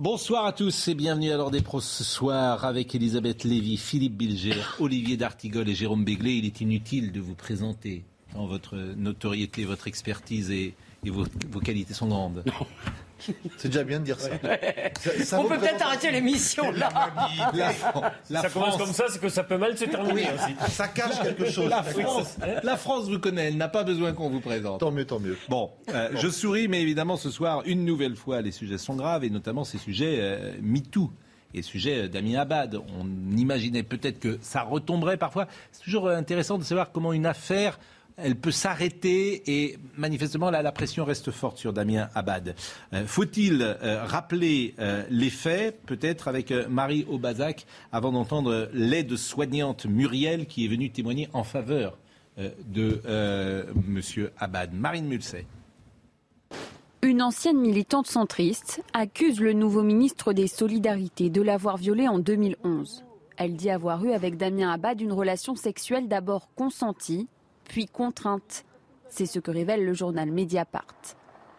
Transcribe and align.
Bonsoir 0.00 0.46
à 0.46 0.52
tous 0.52 0.86
et 0.86 0.94
bienvenue 0.94 1.32
à 1.32 1.36
l'heure 1.36 1.50
des 1.50 1.60
pros 1.60 1.80
ce 1.80 2.04
soir 2.04 2.64
avec 2.64 2.94
Elisabeth 2.94 3.42
Lévy, 3.42 3.76
Philippe 3.76 4.16
Bilger, 4.16 4.54
Olivier 4.78 5.16
D'Artigol 5.16 5.68
et 5.68 5.74
Jérôme 5.74 6.04
Béglé. 6.04 6.34
Il 6.34 6.44
est 6.44 6.60
inutile 6.60 7.10
de 7.10 7.18
vous 7.18 7.34
présenter 7.34 8.04
tant 8.32 8.46
votre 8.46 8.76
notoriété, 8.76 9.64
votre 9.64 9.88
expertise 9.88 10.52
et, 10.52 10.74
et 11.04 11.10
vos, 11.10 11.24
vos 11.50 11.58
qualités 11.58 11.94
sont 11.94 12.06
grandes. 12.06 12.44
C'est 13.56 13.68
déjà 13.68 13.84
bien 13.84 14.00
de 14.00 14.04
dire 14.04 14.18
ça. 14.20 14.30
Ça- 15.00 15.24
ça 15.24 15.40
On 15.40 15.44
peut 15.48 15.58
peut-être 15.58 15.84
arrêter 15.84 16.10
l'émission 16.10 16.70
là. 16.72 16.88
La, 17.54 17.72
la 18.30 18.42
ça 18.42 18.48
commence 18.50 18.68
France- 18.70 18.76
comme 18.78 18.92
ça, 18.92 19.04
c'est 19.08 19.20
que 19.20 19.28
ça 19.28 19.42
peut 19.44 19.56
mal 19.58 19.76
se 19.76 19.84
terminer 19.84 20.28
aussi. 20.34 20.72
Ça 20.72 20.88
cache 20.88 21.20
quelque 21.22 21.50
chose. 21.50 21.68
La 21.68 21.82
France, 21.82 22.36
la 22.62 22.76
France 22.76 23.08
vous 23.08 23.18
connaît, 23.18 23.46
elle 23.48 23.56
n'a 23.56 23.68
pas 23.68 23.84
besoin 23.84 24.12
qu'on 24.12 24.30
vous 24.30 24.40
présente. 24.40 24.80
Tant 24.80 24.90
mieux, 24.90 25.04
tant 25.04 25.18
mieux. 25.20 25.36
Bon, 25.48 25.70
euh, 25.92 26.10
je 26.14 26.28
souris, 26.28 26.68
mais 26.68 26.80
évidemment, 26.82 27.16
ce 27.16 27.30
soir, 27.30 27.62
une 27.66 27.84
nouvelle 27.84 28.16
fois, 28.16 28.40
les 28.40 28.52
sujets 28.52 28.78
sont 28.78 28.94
graves, 28.96 29.24
et 29.24 29.30
notamment 29.30 29.64
ces 29.64 29.78
sujets 29.78 30.16
euh, 30.20 30.52
MeToo 30.62 31.10
et 31.54 31.62
sujets 31.62 32.04
euh, 32.04 32.08
d'Amin 32.08 32.38
Abad. 32.38 32.76
On 32.98 33.36
imaginait 33.36 33.82
peut-être 33.82 34.20
que 34.20 34.38
ça 34.42 34.62
retomberait 34.62 35.16
parfois. 35.16 35.46
C'est 35.72 35.82
toujours 35.84 36.06
euh, 36.06 36.16
intéressant 36.16 36.58
de 36.58 36.64
savoir 36.64 36.92
comment 36.92 37.12
une 37.12 37.26
affaire, 37.26 37.78
elle 38.18 38.36
peut 38.36 38.50
s'arrêter, 38.50 39.42
et 39.46 39.78
manifestement, 39.96 40.50
la 40.50 40.72
pression 40.72 41.04
reste 41.04 41.30
forte 41.30 41.58
sur 41.58 41.72
Damien 41.72 42.08
Abad. 42.14 42.54
Euh, 42.92 43.06
Faut-il 43.06 43.62
euh, 43.62 44.04
rappeler 44.04 44.74
euh, 44.78 45.04
les 45.08 45.30
faits, 45.30 45.80
peut-être 45.86 46.28
avec 46.28 46.52
Marie 46.68 47.06
Aubazac, 47.08 47.66
avant 47.92 48.12
d'entendre 48.12 48.68
l'aide 48.72 49.16
soignante 49.16 49.86
Muriel, 49.86 50.46
qui 50.46 50.64
est 50.64 50.68
venue 50.68 50.90
témoigner 50.90 51.28
en 51.32 51.44
faveur 51.44 51.98
de 52.36 53.02
Monsieur 53.86 54.32
Abad? 54.38 54.72
Marine 54.72 55.06
Mulset. 55.06 55.46
Une 57.02 57.22
ancienne 57.22 57.58
militante 57.58 58.06
centriste 58.06 58.82
accuse 58.92 59.40
le 59.40 59.52
nouveau 59.52 59.82
ministre 59.82 60.32
des 60.32 60.46
Solidarités 60.46 61.30
de 61.30 61.42
l'avoir 61.42 61.76
violée 61.76 62.08
en 62.08 62.18
2011. 62.18 63.04
Elle 63.36 63.54
dit 63.54 63.70
avoir 63.70 64.04
eu 64.04 64.10
avec 64.10 64.36
Damien 64.36 64.70
Abad 64.70 65.00
une 65.00 65.12
relation 65.12 65.54
sexuelle 65.54 66.08
d'abord 66.08 66.48
consentie, 66.56 67.28
puis 67.68 67.86
contrainte. 67.86 68.64
C'est 69.08 69.26
ce 69.26 69.38
que 69.38 69.50
révèle 69.50 69.84
le 69.84 69.94
journal 69.94 70.30
Mediapart. 70.30 71.16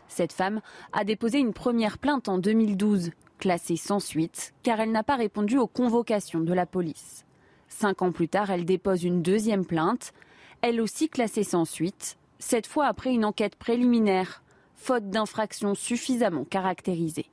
Cette 0.07 0.33
femme 0.33 0.61
a 0.91 1.03
déposé 1.03 1.39
une 1.39 1.53
première 1.53 1.97
plainte 1.97 2.27
en 2.27 2.39
2012, 2.39 3.11
classée 3.37 3.77
sans 3.77 3.99
suite, 3.99 4.53
car 4.63 4.79
elle 4.79 4.91
n'a 4.91 5.03
pas 5.03 5.15
répondu 5.15 5.57
aux 5.57 5.67
convocations 5.67 6.41
de 6.41 6.53
la 6.53 6.65
police. 6.65 7.25
Cinq 7.69 8.01
ans 8.01 8.11
plus 8.11 8.27
tard, 8.27 8.49
elle 8.49 8.65
dépose 8.65 9.03
une 9.03 9.21
deuxième 9.21 9.65
plainte, 9.65 10.11
elle 10.61 10.81
aussi 10.81 11.07
classée 11.07 11.43
sans 11.43 11.65
suite, 11.65 12.17
cette 12.39 12.67
fois 12.67 12.87
après 12.87 13.13
une 13.13 13.23
enquête 13.23 13.55
préliminaire, 13.55 14.43
faute 14.75 15.09
d'infraction 15.09 15.75
suffisamment 15.75 16.43
caractérisée. 16.43 17.27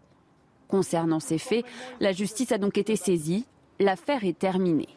Concernant 0.69 1.21
ces 1.21 1.39
faits, 1.39 1.65
la 2.01 2.13
justice 2.13 2.53
a 2.53 2.59
donc 2.59 2.77
été 2.77 2.97
saisie, 2.97 3.47
l'affaire 3.79 4.25
est 4.25 4.39
terminée. 4.39 4.89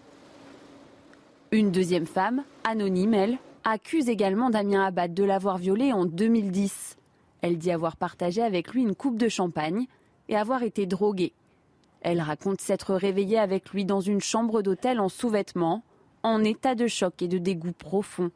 Une 1.52 1.72
deuxième 1.72 2.06
femme, 2.06 2.44
anonyme 2.64 3.14
elle, 3.14 3.38
accuse 3.64 4.10
également 4.10 4.50
Damien 4.50 4.86
Abad 4.86 5.14
de 5.14 5.24
l'avoir 5.24 5.58
violée 5.58 5.94
en 5.94 6.06
2010. 6.06 6.98
Elle 7.42 7.58
dit 7.58 7.72
avoir 7.72 7.96
partagé 7.96 8.42
avec 8.42 8.74
lui 8.74 8.82
une 8.82 8.96
coupe 8.96 9.18
de 9.18 9.30
champagne 9.30 9.86
et 10.28 10.36
avoir 10.36 10.64
été 10.64 10.86
droguée. 10.86 11.34
Elle 12.02 12.22
raconte 12.22 12.62
s'être 12.62 12.94
réveillée 12.94 13.40
avec 13.40 13.72
lui 13.72 13.86
dans 13.86 14.02
une 14.02 14.22
chambre 14.22 14.62
d'hôtel 14.62 15.00
en 15.00 15.10
sous-vêtements, 15.10 15.84
en 16.24 16.44
état 16.44 16.76
de 16.76 16.88
choc 16.88 17.22
et 17.22 17.28
de 17.28 17.38
dégoût 17.38 17.74
profond. 17.74 18.32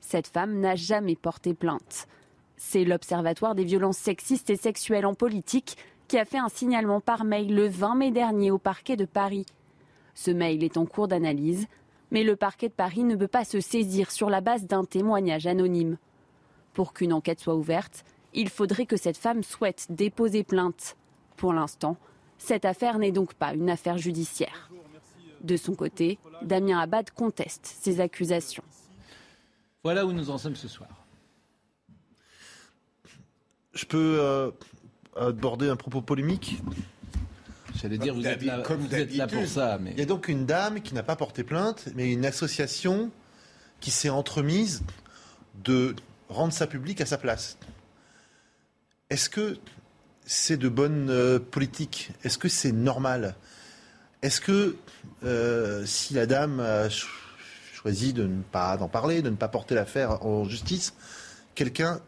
Cette 0.00 0.28
femme 0.28 0.58
n'a 0.60 0.74
jamais 0.74 1.16
porté 1.16 1.54
plainte. 1.54 2.06
C'est 2.56 2.84
l'Observatoire 2.84 3.54
des 3.54 3.64
violences 3.64 3.98
sexistes 3.98 4.50
et 4.50 4.56
sexuelles 4.56 5.06
en 5.06 5.14
politique 5.14 5.76
qui 6.08 6.18
a 6.18 6.24
fait 6.24 6.38
un 6.38 6.48
signalement 6.48 7.00
par 7.00 7.24
mail 7.24 7.54
le 7.54 7.66
20 7.66 7.94
mai 7.94 8.10
dernier 8.10 8.50
au 8.50 8.58
parquet 8.58 8.96
de 8.96 9.04
Paris. 9.04 9.46
Ce 10.14 10.30
mail 10.30 10.62
est 10.62 10.76
en 10.76 10.84
cours 10.84 11.08
d'analyse, 11.08 11.66
mais 12.12 12.22
le 12.22 12.36
parquet 12.36 12.68
de 12.68 12.74
Paris 12.74 13.04
ne 13.04 13.16
peut 13.16 13.26
pas 13.26 13.44
se 13.44 13.58
saisir 13.58 14.10
sur 14.10 14.28
la 14.28 14.42
base 14.42 14.66
d'un 14.66 14.84
témoignage 14.84 15.46
anonyme. 15.46 15.96
Pour 16.74 16.92
qu'une 16.92 17.12
enquête 17.14 17.40
soit 17.40 17.56
ouverte, 17.56 18.04
il 18.34 18.50
faudrait 18.50 18.84
que 18.84 18.98
cette 18.98 19.16
femme 19.16 19.42
souhaite 19.42 19.86
déposer 19.88 20.44
plainte. 20.44 20.96
Pour 21.36 21.54
l'instant, 21.54 21.96
cette 22.36 22.66
affaire 22.66 22.98
n'est 22.98 23.12
donc 23.12 23.32
pas 23.32 23.54
une 23.54 23.70
affaire 23.70 23.96
judiciaire. 23.96 24.70
De 25.40 25.56
son 25.56 25.74
côté, 25.74 26.18
Damien 26.42 26.78
Abad 26.78 27.10
conteste 27.10 27.64
ces 27.80 27.98
accusations. 28.00 28.62
Voilà 29.82 30.04
où 30.04 30.12
nous 30.12 30.30
en 30.30 30.36
sommes 30.36 30.54
ce 30.54 30.68
soir. 30.68 30.90
Je 33.72 33.86
peux 33.86 34.18
euh, 34.20 34.50
aborder 35.16 35.70
un 35.70 35.76
propos 35.76 36.02
polémique? 36.02 36.60
J'allais 37.82 37.98
dire, 37.98 38.14
vous 38.14 38.26
êtes 38.26 38.42
là, 38.42 38.60
Comme 38.62 38.78
vous 38.80 38.94
êtes 38.94 39.14
là 39.16 39.26
pour 39.26 39.46
ça, 39.46 39.78
mais 39.80 39.90
Il 39.92 39.98
y 39.98 40.02
a 40.02 40.06
donc 40.06 40.28
une 40.28 40.46
dame 40.46 40.80
qui 40.80 40.94
n'a 40.94 41.02
pas 41.02 41.16
porté 41.16 41.42
plainte, 41.44 41.88
mais 41.96 42.12
une 42.12 42.24
association 42.24 43.10
qui 43.80 43.90
s'est 43.90 44.08
entremise 44.08 44.82
de 45.64 45.94
rendre 46.28 46.52
ça 46.52 46.66
public 46.66 47.00
à 47.00 47.06
sa 47.06 47.18
place. 47.18 47.58
Est-ce 49.10 49.28
que 49.28 49.58
c'est 50.24 50.56
de 50.56 50.68
bonne 50.68 51.10
euh, 51.10 51.38
politique? 51.38 52.12
Est-ce 52.24 52.38
que 52.38 52.48
c'est 52.48 52.72
normal? 52.72 53.34
Est-ce 54.22 54.40
que 54.40 54.76
euh, 55.24 55.84
si 55.84 56.14
la 56.14 56.26
dame 56.26 56.60
a 56.60 56.84
ch- 56.84 57.08
choisi 57.74 58.12
de 58.12 58.22
ne 58.26 58.42
pas 58.42 58.78
en 58.80 58.88
parler, 58.88 59.20
de 59.20 59.30
ne 59.30 59.36
pas 59.36 59.48
porter 59.48 59.74
l'affaire 59.74 60.24
en 60.24 60.44
justice, 60.44 60.94
quelqu'un 61.56 62.00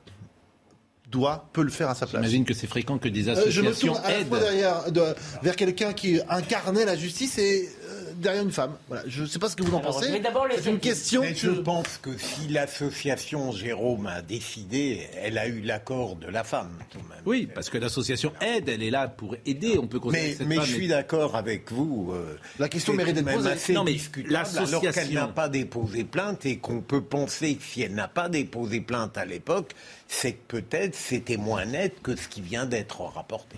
doit, 1.14 1.48
peut 1.52 1.62
le 1.62 1.70
faire 1.70 1.88
à 1.88 1.94
sa 1.94 2.06
place 2.06 2.22
j'imagine 2.22 2.44
que 2.44 2.52
c'est 2.54 2.66
fréquent 2.66 2.98
que 2.98 3.08
des 3.08 3.28
euh, 3.28 3.34
je 3.48 3.62
me 3.62 3.68
associations 3.68 3.94
tourne 3.94 4.04
à 4.04 4.10
la 4.10 4.18
aident. 4.20 4.28
fois 4.28 4.38
derrière, 4.40 4.92
de- 4.92 5.14
vers 5.42 5.56
quelqu'un 5.56 5.92
qui 5.94 6.20
incarnait 6.28 6.84
la 6.84 6.96
justice 6.96 7.38
et 7.38 7.68
derrière 8.16 8.42
une 8.42 8.52
femme. 8.52 8.76
Voilà. 8.88 9.02
Je 9.06 9.22
ne 9.22 9.26
sais 9.26 9.38
pas 9.38 9.48
ce 9.48 9.56
que 9.56 9.62
vous 9.62 9.74
en 9.74 9.78
Alors, 9.80 9.92
pensez. 9.94 10.22
C'est 10.60 10.70
une 10.70 10.78
question. 10.80 11.20
Mais 11.22 11.34
je 11.34 11.50
pense 11.50 11.98
que 11.98 12.16
si 12.18 12.48
l'association 12.48 13.52
Jérôme 13.52 14.06
a 14.06 14.22
décidé, 14.22 15.06
elle 15.22 15.38
a 15.38 15.46
eu 15.48 15.60
l'accord 15.60 16.16
de 16.16 16.26
la 16.26 16.44
femme, 16.44 16.70
tout 16.90 16.98
de 16.98 17.04
même. 17.08 17.18
Oui, 17.26 17.48
parce 17.54 17.70
que 17.70 17.78
l'association 17.78 18.32
aide, 18.40 18.68
elle 18.68 18.82
est 18.82 18.90
là 18.90 19.08
pour 19.08 19.36
aider. 19.46 19.78
On 19.78 19.86
peut 19.86 20.00
considérer 20.00 20.28
Mais, 20.30 20.34
cette 20.34 20.46
mais 20.46 20.56
femme 20.56 20.64
je 20.66 20.74
suis 20.74 20.88
d'accord 20.88 21.36
avec 21.36 21.70
vous. 21.72 22.10
euh, 22.12 22.36
La 22.58 22.68
question 22.68 22.92
mérite 22.94 23.14
d'être 23.16 23.32
posée. 23.32 23.50
assez 23.50 23.72
Non, 23.72 23.84
mais 23.84 23.92
discutable, 23.92 24.48
alors 24.58 24.80
qu'elle 24.80 25.12
n'a 25.12 25.28
pas 25.28 25.48
déposé 25.48 26.04
plainte 26.04 26.44
et 26.46 26.58
qu'on 26.58 26.80
peut 26.80 27.02
penser 27.02 27.56
que 27.56 27.62
si 27.62 27.82
elle 27.82 27.94
n'a 27.94 28.08
pas 28.08 28.28
déposé 28.28 28.80
plainte 28.80 29.16
à 29.18 29.24
l'époque, 29.24 29.72
c'est 30.08 30.32
que 30.32 30.56
peut-être 30.58 30.94
c'était 30.94 31.36
moins 31.36 31.64
net 31.64 31.94
que 32.02 32.14
ce 32.16 32.28
qui 32.28 32.40
vient 32.40 32.66
d'être 32.66 33.00
rapporté. 33.02 33.56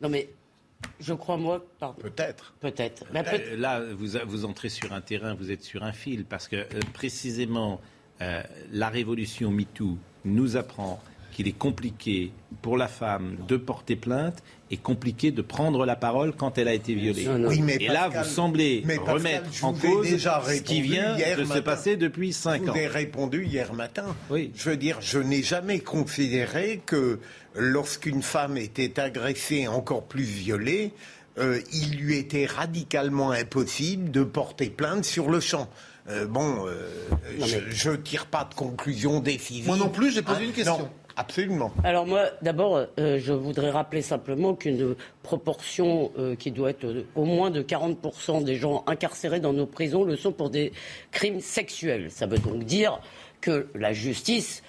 Non 0.00 0.08
mais 0.08 0.28
je 1.00 1.12
crois 1.14 1.36
moi, 1.36 1.64
pardon, 1.78 2.00
Peut-être. 2.00 2.54
peut-être. 2.60 3.04
Peut- 3.06 3.18
Euh, 3.32 3.56
Là, 3.56 3.80
vous, 3.96 4.16
vous 4.26 4.44
entrez 4.44 4.68
sur 4.68 4.92
un 4.92 5.00
terrain, 5.00 5.34
vous 5.34 5.50
êtes 5.50 5.62
sur 5.62 5.82
un 5.82 5.92
fil, 5.92 6.24
parce 6.24 6.48
que 6.48 6.56
euh, 6.56 6.66
précisément, 6.92 7.80
euh, 8.22 8.42
la 8.72 8.88
révolution 8.88 9.50
MeToo 9.50 9.98
nous 10.24 10.56
apprend 10.56 11.00
qu'il 11.32 11.48
est 11.48 11.58
compliqué 11.58 12.30
pour 12.62 12.76
la 12.76 12.86
femme 12.86 13.36
de 13.48 13.56
porter 13.56 13.96
plainte 13.96 14.40
et 14.70 14.76
compliqué 14.76 15.32
de 15.32 15.42
prendre 15.42 15.84
la 15.84 15.96
parole 15.96 16.32
quand 16.32 16.58
elle 16.58 16.68
a 16.68 16.74
été 16.74 16.94
violée. 16.94 17.24
Non, 17.24 17.38
non. 17.38 17.48
Oui, 17.48 17.60
mais 17.60 17.74
Et 17.80 17.88
là, 17.88 18.08
vous 18.08 18.22
semblez 18.24 18.82
mais 18.86 18.96
Pascal, 18.98 19.14
remettre 19.16 19.64
en 19.64 19.72
cause 19.74 20.08
déjà 20.08 20.40
ce 20.46 20.62
qui 20.62 20.80
vient 20.80 21.16
de 21.16 21.44
se 21.44 21.58
passer 21.58 21.96
depuis 21.96 22.30
Je 22.30 22.36
5 22.38 22.68
ans. 22.68 22.72
vous 22.72 22.78
ai 22.78 22.86
répondu 22.86 23.44
hier 23.46 23.74
matin. 23.74 24.14
Oui. 24.30 24.52
Je 24.54 24.70
veux 24.70 24.76
dire, 24.76 24.98
je 25.00 25.18
n'ai 25.18 25.42
jamais 25.42 25.80
considéré 25.80 26.80
que 26.86 27.18
lorsqu'une 27.54 28.22
femme 28.22 28.56
était 28.56 29.00
agressée, 29.00 29.68
encore 29.68 30.04
plus 30.04 30.24
violée, 30.24 30.92
euh, 31.38 31.60
il 31.72 31.98
lui 31.98 32.16
était 32.16 32.46
radicalement 32.46 33.30
impossible 33.30 34.10
de 34.10 34.22
porter 34.22 34.70
plainte 34.70 35.04
sur 35.04 35.30
le 35.30 35.40
champ. 35.40 35.68
Euh, 36.08 36.26
bon, 36.26 36.66
euh, 36.66 36.86
je 37.70 37.90
ne 37.90 37.96
tire 37.96 38.26
pas 38.26 38.44
de 38.44 38.54
conclusion 38.54 39.20
décisive. 39.20 39.66
Moi 39.66 39.76
non 39.76 39.88
plus, 39.88 40.12
j'ai 40.12 40.22
posé 40.22 40.44
une 40.44 40.52
question. 40.52 40.78
Non, 40.78 40.90
absolument. 41.16 41.72
Alors 41.82 42.06
moi, 42.06 42.26
d'abord, 42.42 42.86
euh, 42.98 43.18
je 43.18 43.32
voudrais 43.32 43.70
rappeler 43.70 44.02
simplement 44.02 44.54
qu'une 44.54 44.94
proportion 45.22 46.12
euh, 46.18 46.36
qui 46.36 46.50
doit 46.50 46.70
être 46.70 47.04
au 47.14 47.24
moins 47.24 47.50
de 47.50 47.62
40% 47.62 48.44
des 48.44 48.56
gens 48.56 48.84
incarcérés 48.86 49.40
dans 49.40 49.54
nos 49.54 49.66
prisons 49.66 50.04
le 50.04 50.16
sont 50.16 50.32
pour 50.32 50.50
des 50.50 50.72
crimes 51.10 51.40
sexuels. 51.40 52.10
Ça 52.10 52.26
veut 52.26 52.38
donc 52.38 52.64
dire 52.64 53.00
que 53.40 53.68
la 53.74 53.92
justice 53.92 54.62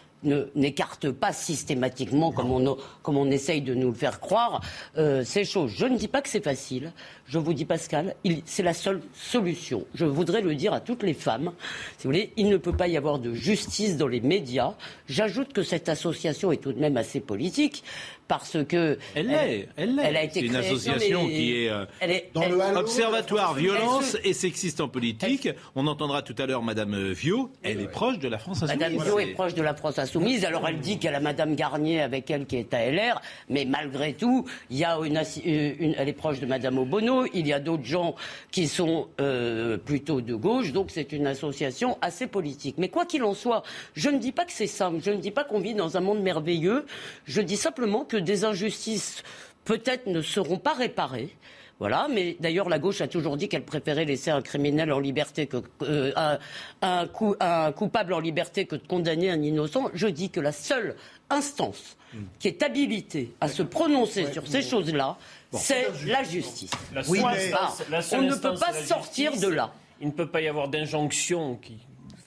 n'écarte 0.56 1.12
pas 1.12 1.33
systématiquement, 1.33 2.31
comme 2.31 2.51
on, 2.51 2.77
comme 3.04 3.18
on 3.18 3.30
essaye 3.31 3.62
de 3.62 3.74
nous 3.74 3.89
le 3.89 3.94
faire 3.95 4.19
croire, 4.19 4.62
euh, 4.98 5.24
ces 5.24 5.45
choses. 5.45 5.72
Je 5.75 5.86
ne 5.86 5.98
dis 5.98 6.07
pas 6.07 6.22
que 6.22 6.30
c'est 6.30 6.44
facile. 6.44 6.92
Je 7.27 7.39
vous 7.39 7.54
dis, 7.54 7.66
Pascal, 7.66 8.16
c'est 8.45 8.62
la 8.62 8.74
seule 8.75 9.01
solution. 9.13 9.86
Je 9.95 10.06
voudrais 10.06 10.42
le 10.42 10.54
dire 10.54 10.74
à 10.74 10.80
toutes 10.80 11.01
les 11.01 11.16
femmes. 11.16 11.51
Si 11.98 12.04
vous 12.04 12.10
voulez, 12.13 12.31
il 12.38 12.50
ne 12.50 12.57
peut 12.57 12.72
pas 12.75 12.88
y 12.88 12.98
avoir 12.98 13.18
de 13.18 13.33
justice 13.33 13.98
dans 13.98 14.07
les 14.07 14.22
médias. 14.22 14.74
J'ajoute 15.10 15.51
que 15.51 15.63
cette 15.63 15.89
association 15.89 16.51
est 16.51 16.57
tout 16.57 16.72
de 16.72 16.80
même 16.80 16.98
assez 16.98 17.19
politique 17.19 17.83
parce 18.27 18.57
que 18.68 18.98
Elle 19.13 19.27
l'est, 19.27 19.68
elle 19.77 19.95
l'est. 19.95 20.04
elle 20.04 20.18
a 20.18 20.24
été 20.24 20.39
C'est 20.39 20.45
une 20.48 20.56
association 20.56 21.27
qui 21.27 21.63
est 21.63 21.69
euh, 21.69 21.86
elle 22.00 22.12
est- 22.12 22.30
Dans 22.33 22.42
elle- 22.42 22.51
le 22.54 22.77
Observatoire 22.77 23.54
violence 23.54 24.12
se- 24.12 24.18
et 24.24 24.33
sexiste 24.33 24.81
en 24.81 24.88
politique. 24.88 25.50
On 25.75 25.86
entendra 25.88 26.22
tout 26.24 26.33
à 26.39 26.45
l'heure 26.48 26.63
Madame 26.63 27.12
Viau. 27.12 27.51
Elle 27.63 27.81
est 27.81 27.88
proche 27.88 28.18
de 28.19 28.27
la 28.27 28.38
France 28.39 28.63
insoumise. 28.63 28.80
Madame 28.80 29.00
C'est- 29.18 29.24
est 29.30 29.33
proche 29.33 29.54
de 29.54 29.62
la 29.62 29.74
France 29.75 30.00
insoumise. 30.00 30.44
Alors 30.45 30.68
elle 30.68 30.80
dit 30.80 30.98
qu'elle 31.00 31.13
a 31.16 31.19
Madame 31.19 31.56
Garnier 31.56 32.01
avec 32.01 32.30
elle 32.31 32.45
qui 32.48 32.57
est 32.57 32.74
à 32.74 32.80
LR, 32.92 33.22
mais 33.50 33.66
malgré 33.66 34.13
tout, 34.13 34.45
il 34.72 34.77
y 34.77 34.83
a 34.86 34.98
une, 35.04 35.18
assi- 35.18 35.44
euh, 35.45 35.74
une- 35.80 35.95
elle 35.98 36.10
est 36.10 36.13
proche 36.13 36.39
de 36.39 36.45
Madame 36.48 36.77
Obono. 36.80 37.15
Il 37.34 37.48
y 37.48 37.54
a 37.54 37.60
d'autres 37.60 37.84
gens 37.86 38.16
qui 38.52 38.68
sont 38.68 39.08
euh, 39.22 39.78
plutôt 39.78 40.22
de 40.22 40.36
gauche, 40.36 40.72
donc 40.74 40.92
c'est 40.92 41.12
une 41.12 41.28
association 41.28 41.98
assez 42.02 42.28
politique. 42.28 42.76
Mais 42.78 42.90
quoi 42.90 43.06
qu'il 43.06 43.24
en 43.24 43.34
soit, 43.34 43.64
je 43.94 44.10
ne 44.10 44.18
dis 44.20 44.32
pas 44.32 44.46
que 44.46 44.52
c'est 44.52 44.68
simple. 44.68 45.00
Je 45.04 45.12
ne 45.12 45.18
dis 45.18 45.32
pas 45.32 45.44
qu'on 45.44 45.60
vit 45.60 45.74
dans 45.74 45.98
un 45.98 46.02
monde 46.02 46.22
merveilleux. 46.22 46.86
Je 47.26 47.42
dis 47.42 47.58
simplement 47.58 48.04
que 48.06 48.18
des 48.18 48.46
injustices 48.46 49.24
peut-être 49.64 50.08
ne 50.08 50.22
seront 50.22 50.58
pas 50.60 50.74
réparées. 50.74 51.30
Voilà, 51.78 52.08
mais 52.10 52.38
d'ailleurs 52.40 52.70
la 52.70 52.80
gauche 52.80 53.02
a 53.02 53.08
toujours 53.10 53.36
dit 53.36 53.50
qu'elle 53.50 53.66
préférait 53.66 54.06
laisser 54.06 54.32
un 54.32 54.42
criminel 54.42 54.94
en 54.94 55.00
liberté 55.00 55.46
que 55.46 55.58
euh, 55.82 56.14
un, 56.16 56.40
un 56.82 57.06
coup- 57.06 57.36
un 57.42 57.74
coupable 57.74 58.14
en 58.14 58.22
liberté 58.22 58.66
que 58.66 58.78
de 58.78 58.88
condamner 58.88 59.30
un 59.30 59.42
innocent. 59.42 59.90
Je 59.94 60.08
dis 60.08 60.30
que 60.30 60.40
la 60.40 60.54
seule 60.54 60.96
instance 61.30 61.98
qui 62.40 62.48
est 62.48 62.64
habilitée 62.64 63.34
à 63.42 63.50
se 63.50 63.62
prononcer 63.62 64.32
sur 64.32 64.48
ces 64.48 64.62
choses-là, 64.62 65.18
c'est 65.57 65.88
la 66.06 66.24
justice. 66.24 66.72
La 66.94 67.02
Oui, 67.07 67.19
seule 67.19 67.31
mais- 67.31 67.54
instance- 67.54 67.84
la 67.90 68.02
seule 68.02 68.19
On 68.19 68.24
ne 68.24 68.36
peut 68.36 68.54
pas 68.60 68.74
sortir 68.74 69.31
justice. 69.31 69.50
de 69.50 69.54
là. 69.54 69.74
Il 70.02 70.07
ne 70.07 70.12
peut 70.13 70.28
pas 70.28 70.42
y 70.42 70.48
avoir 70.48 70.68
d'injonction 70.68 71.56
qui 71.56 71.78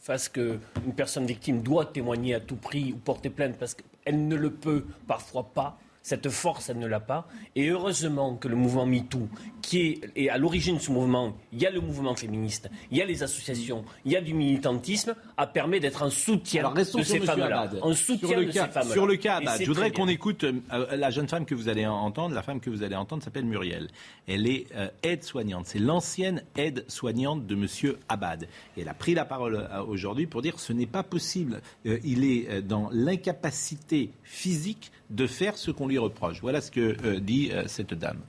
fasse 0.01 0.29
qu'une 0.29 0.61
personne 0.97 1.27
victime 1.27 1.63
doit 1.63 1.85
témoigner 1.87 2.35
à 2.35 2.41
tout 2.41 2.57
prix 2.57 2.93
ou 2.95 2.97
porter 2.97 3.29
plainte 3.31 3.57
parce 3.59 3.75
qu'elle 3.75 4.27
ne 4.27 4.37
le 4.37 4.51
peut 4.51 4.87
parfois 5.07 5.45
pas. 5.55 5.79
Cette 6.09 6.31
force, 6.31 6.71
elle 6.71 6.79
ne 6.79 6.87
l'a 6.87 7.01
pas. 7.01 7.29
Et 7.55 7.69
heureusement 7.69 8.37
que 8.37 8.49
le 8.49 8.57
mouvement 8.57 8.87
MeToo, 8.87 9.29
qui 9.61 9.81
est, 9.81 10.01
est 10.17 10.31
à 10.31 10.39
l'origine 10.39 10.77
de 10.77 10.81
ce 10.81 10.91
mouvement, 10.91 11.37
il 11.53 11.61
y 11.61 11.67
a 11.67 11.71
le 11.71 11.83
mouvement 11.83 12.15
féministe, 12.15 12.71
il 12.91 12.97
y 12.97 13.03
a 13.03 13.05
les 13.05 13.23
associations, 13.23 13.85
il 14.07 14.13
y 14.13 14.17
a 14.17 14.23
du 14.23 14.33
militantisme, 14.33 15.15
a 15.37 15.47
permis 15.47 15.81
d'être 15.81 16.03
en 16.03 16.09
soutien 16.09 16.61
Alors 16.61 16.73
restons 16.73 17.01
de 17.01 17.05
sur 17.05 17.17
ces 17.17 17.27
femmes-là. 17.27 17.61
Abad. 17.61 17.79
En 17.83 17.93
sur 17.93 18.19
soutien 18.19 18.39
le 18.39 18.47
de 18.47 18.53
cas, 18.53 18.67
ces 18.67 18.73
femmes-là. 18.73 18.93
Sur 18.95 19.07
le 19.07 19.17
cas 19.17 19.37
Abad, 19.37 19.61
je 19.61 19.67
voudrais 19.67 19.93
qu'on 19.93 20.09
écoute 20.09 20.45
euh, 20.45 20.97
la 20.97 21.11
jeune 21.11 21.29
femme 21.29 21.45
que 21.45 21.55
vous 21.55 21.69
allez 21.69 21.85
entendre. 21.85 22.35
La 22.35 22.43
femme 22.43 22.61
que 22.61 22.71
vous 22.71 22.83
allez 22.83 22.97
entendre 22.97 23.23
s'appelle 23.23 23.45
Muriel. 23.45 23.89
Elle 24.27 24.47
est 24.47 24.67
euh, 24.75 24.89
aide-soignante. 25.03 25.67
C'est 25.67 25.79
l'ancienne 25.79 26.43
aide-soignante 26.57 27.47
de 27.47 27.55
Monsieur 27.55 27.99
Abad. 28.09 28.49
Et 28.77 28.81
elle 28.81 28.89
a 28.89 28.95
pris 28.95 29.15
la 29.15 29.27
parole 29.27 29.57
euh, 29.57 29.83
aujourd'hui 29.83 30.27
pour 30.27 30.41
dire 30.41 30.59
ce 30.59 30.73
n'est 30.73 30.87
pas 30.87 31.03
possible. 31.03 31.61
Euh, 31.85 31.99
il 32.03 32.25
est 32.25 32.63
dans 32.63 32.89
l'incapacité 32.93 34.11
physique 34.23 34.91
de 35.11 35.27
faire 35.27 35.57
ce 35.57 35.71
qu'on 35.71 35.87
lui 35.87 35.98
reproche. 35.99 36.41
Voilà 36.41 36.61
ce 36.61 36.71
que 36.71 36.97
euh, 37.05 37.21
dit 37.21 37.51
euh, 37.53 37.65
cette 37.67 37.95
dame. 37.95 38.21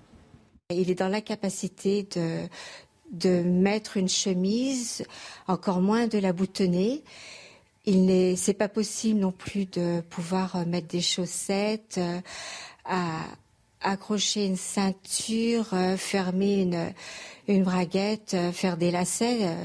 Il 0.70 0.90
est 0.90 0.96
dans 0.96 1.08
l'incapacité 1.08 2.08
de, 2.16 2.48
de 3.12 3.42
mettre 3.42 3.98
une 3.98 4.10
chemise, 4.10 5.04
encore 5.48 5.82
moins 5.82 6.08
de 6.08 6.20
la 6.20 6.34
boutonner. 6.34 7.04
Il 7.86 8.06
n'est, 8.06 8.36
pas 8.58 8.70
possible 8.70 9.20
non 9.20 9.32
plus 9.32 9.66
de 9.66 10.02
pouvoir 10.10 10.56
euh, 10.56 10.66
mettre 10.66 10.88
des 10.88 11.02
chaussettes, 11.02 12.00
accrocher 13.82 14.46
une 14.46 14.58
ceinture, 14.58 15.68
fermer 15.98 16.62
une, 16.62 16.94
une 17.48 17.64
braguette, 17.64 18.36
faire 18.52 18.78
des 18.78 18.92
lacets. 18.92 19.56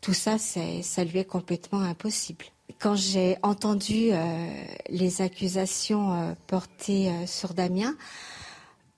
tout 0.00 0.14
ça, 0.14 0.38
ça 0.38 1.04
lui 1.04 1.18
est 1.18 1.24
complètement 1.24 1.80
impossible. 1.80 2.44
Quand 2.78 2.94
j'ai 2.94 3.36
entendu 3.42 4.10
euh, 4.12 4.46
les 4.88 5.20
accusations 5.20 6.12
euh, 6.12 6.34
portées 6.46 7.08
euh, 7.08 7.26
sur 7.26 7.52
Damien, 7.52 7.96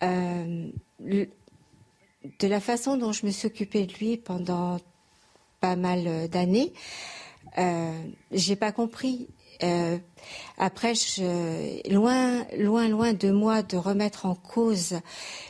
de 0.02 1.28
la 2.42 2.60
façon 2.60 2.98
dont 2.98 3.12
je 3.12 3.24
me 3.24 3.30
suis 3.30 3.46
occupée 3.46 3.86
de 3.86 3.94
lui 3.94 4.16
pendant 4.18 4.78
pas 5.60 5.76
mal 5.76 6.26
d'années, 6.30 6.72
j'ai 8.32 8.56
pas 8.56 8.72
compris. 8.72 9.28
Après, 10.56 10.94
loin, 11.90 12.46
loin, 12.58 12.88
loin 12.88 13.12
de 13.12 13.30
moi 13.30 13.62
de 13.62 13.76
remettre 13.76 14.24
en 14.24 14.34
cause 14.34 14.98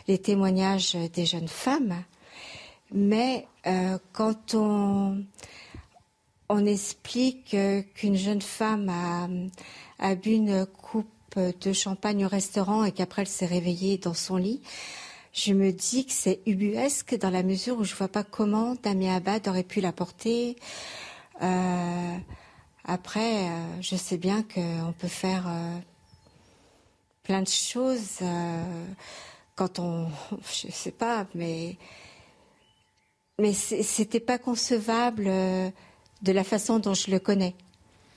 les 0.09 0.19
témoignages 0.19 0.97
des 1.13 1.27
jeunes 1.27 1.47
femmes, 1.47 2.03
mais 2.93 3.47
quand 4.13 4.55
on, 4.55 5.23
on 6.51 6.67
explique 6.67 7.55
euh, 7.55 7.81
qu'une 7.95 8.17
jeune 8.17 8.43
femme 8.43 8.91
a, 10.01 10.15
bu 10.17 10.33
une 10.33 10.67
coupe 10.67 11.07
de 11.39 11.73
champagne 11.73 12.25
au 12.25 12.29
restaurant 12.29 12.85
et 12.85 12.91
qu'après 12.91 13.23
elle 13.23 13.29
s'est 13.29 13.47
réveillée 13.47 13.99
dans 13.99 14.15
son 14.15 14.37
lit, 14.37 14.61
je 15.33 15.53
me 15.53 15.71
dis 15.71 16.05
que 16.07 16.13
c'est 16.13 16.41
ubuesque 16.47 17.17
dans 17.17 17.31
la 17.31 17.45
mesure 17.45 17.79
où 17.79 17.85
je 17.85 17.95
vois 17.95 18.09
pas 18.09 18.25
comment 18.25 18.75
Damien 18.83 19.15
Abad 19.15 19.47
aurait 19.47 19.63
pu 19.63 19.81
la 19.81 19.93
porter. 19.93 20.57
Euh, 21.41 22.17
après, 22.85 23.49
euh, 23.49 23.81
je 23.81 23.95
sais 23.95 24.17
bien 24.17 24.43
qu'on 24.43 24.93
peut 24.99 25.07
faire 25.07 25.49
plein 27.23 27.43
de 27.43 27.49
choses 27.49 28.19
quand 29.55 29.79
on, 29.79 30.09
je 30.53 30.73
sais 30.73 30.91
pas, 30.91 31.27
mais 31.37 31.77
mais 33.39 33.53
c'était 33.55 34.21
pas 34.21 34.37
concevable 34.37 35.31
de 36.23 36.33
la 36.33 36.45
façon 36.45 36.79
dont 36.79 36.95
je 36.95 37.11
le 37.11 37.19
connais. 37.19 37.55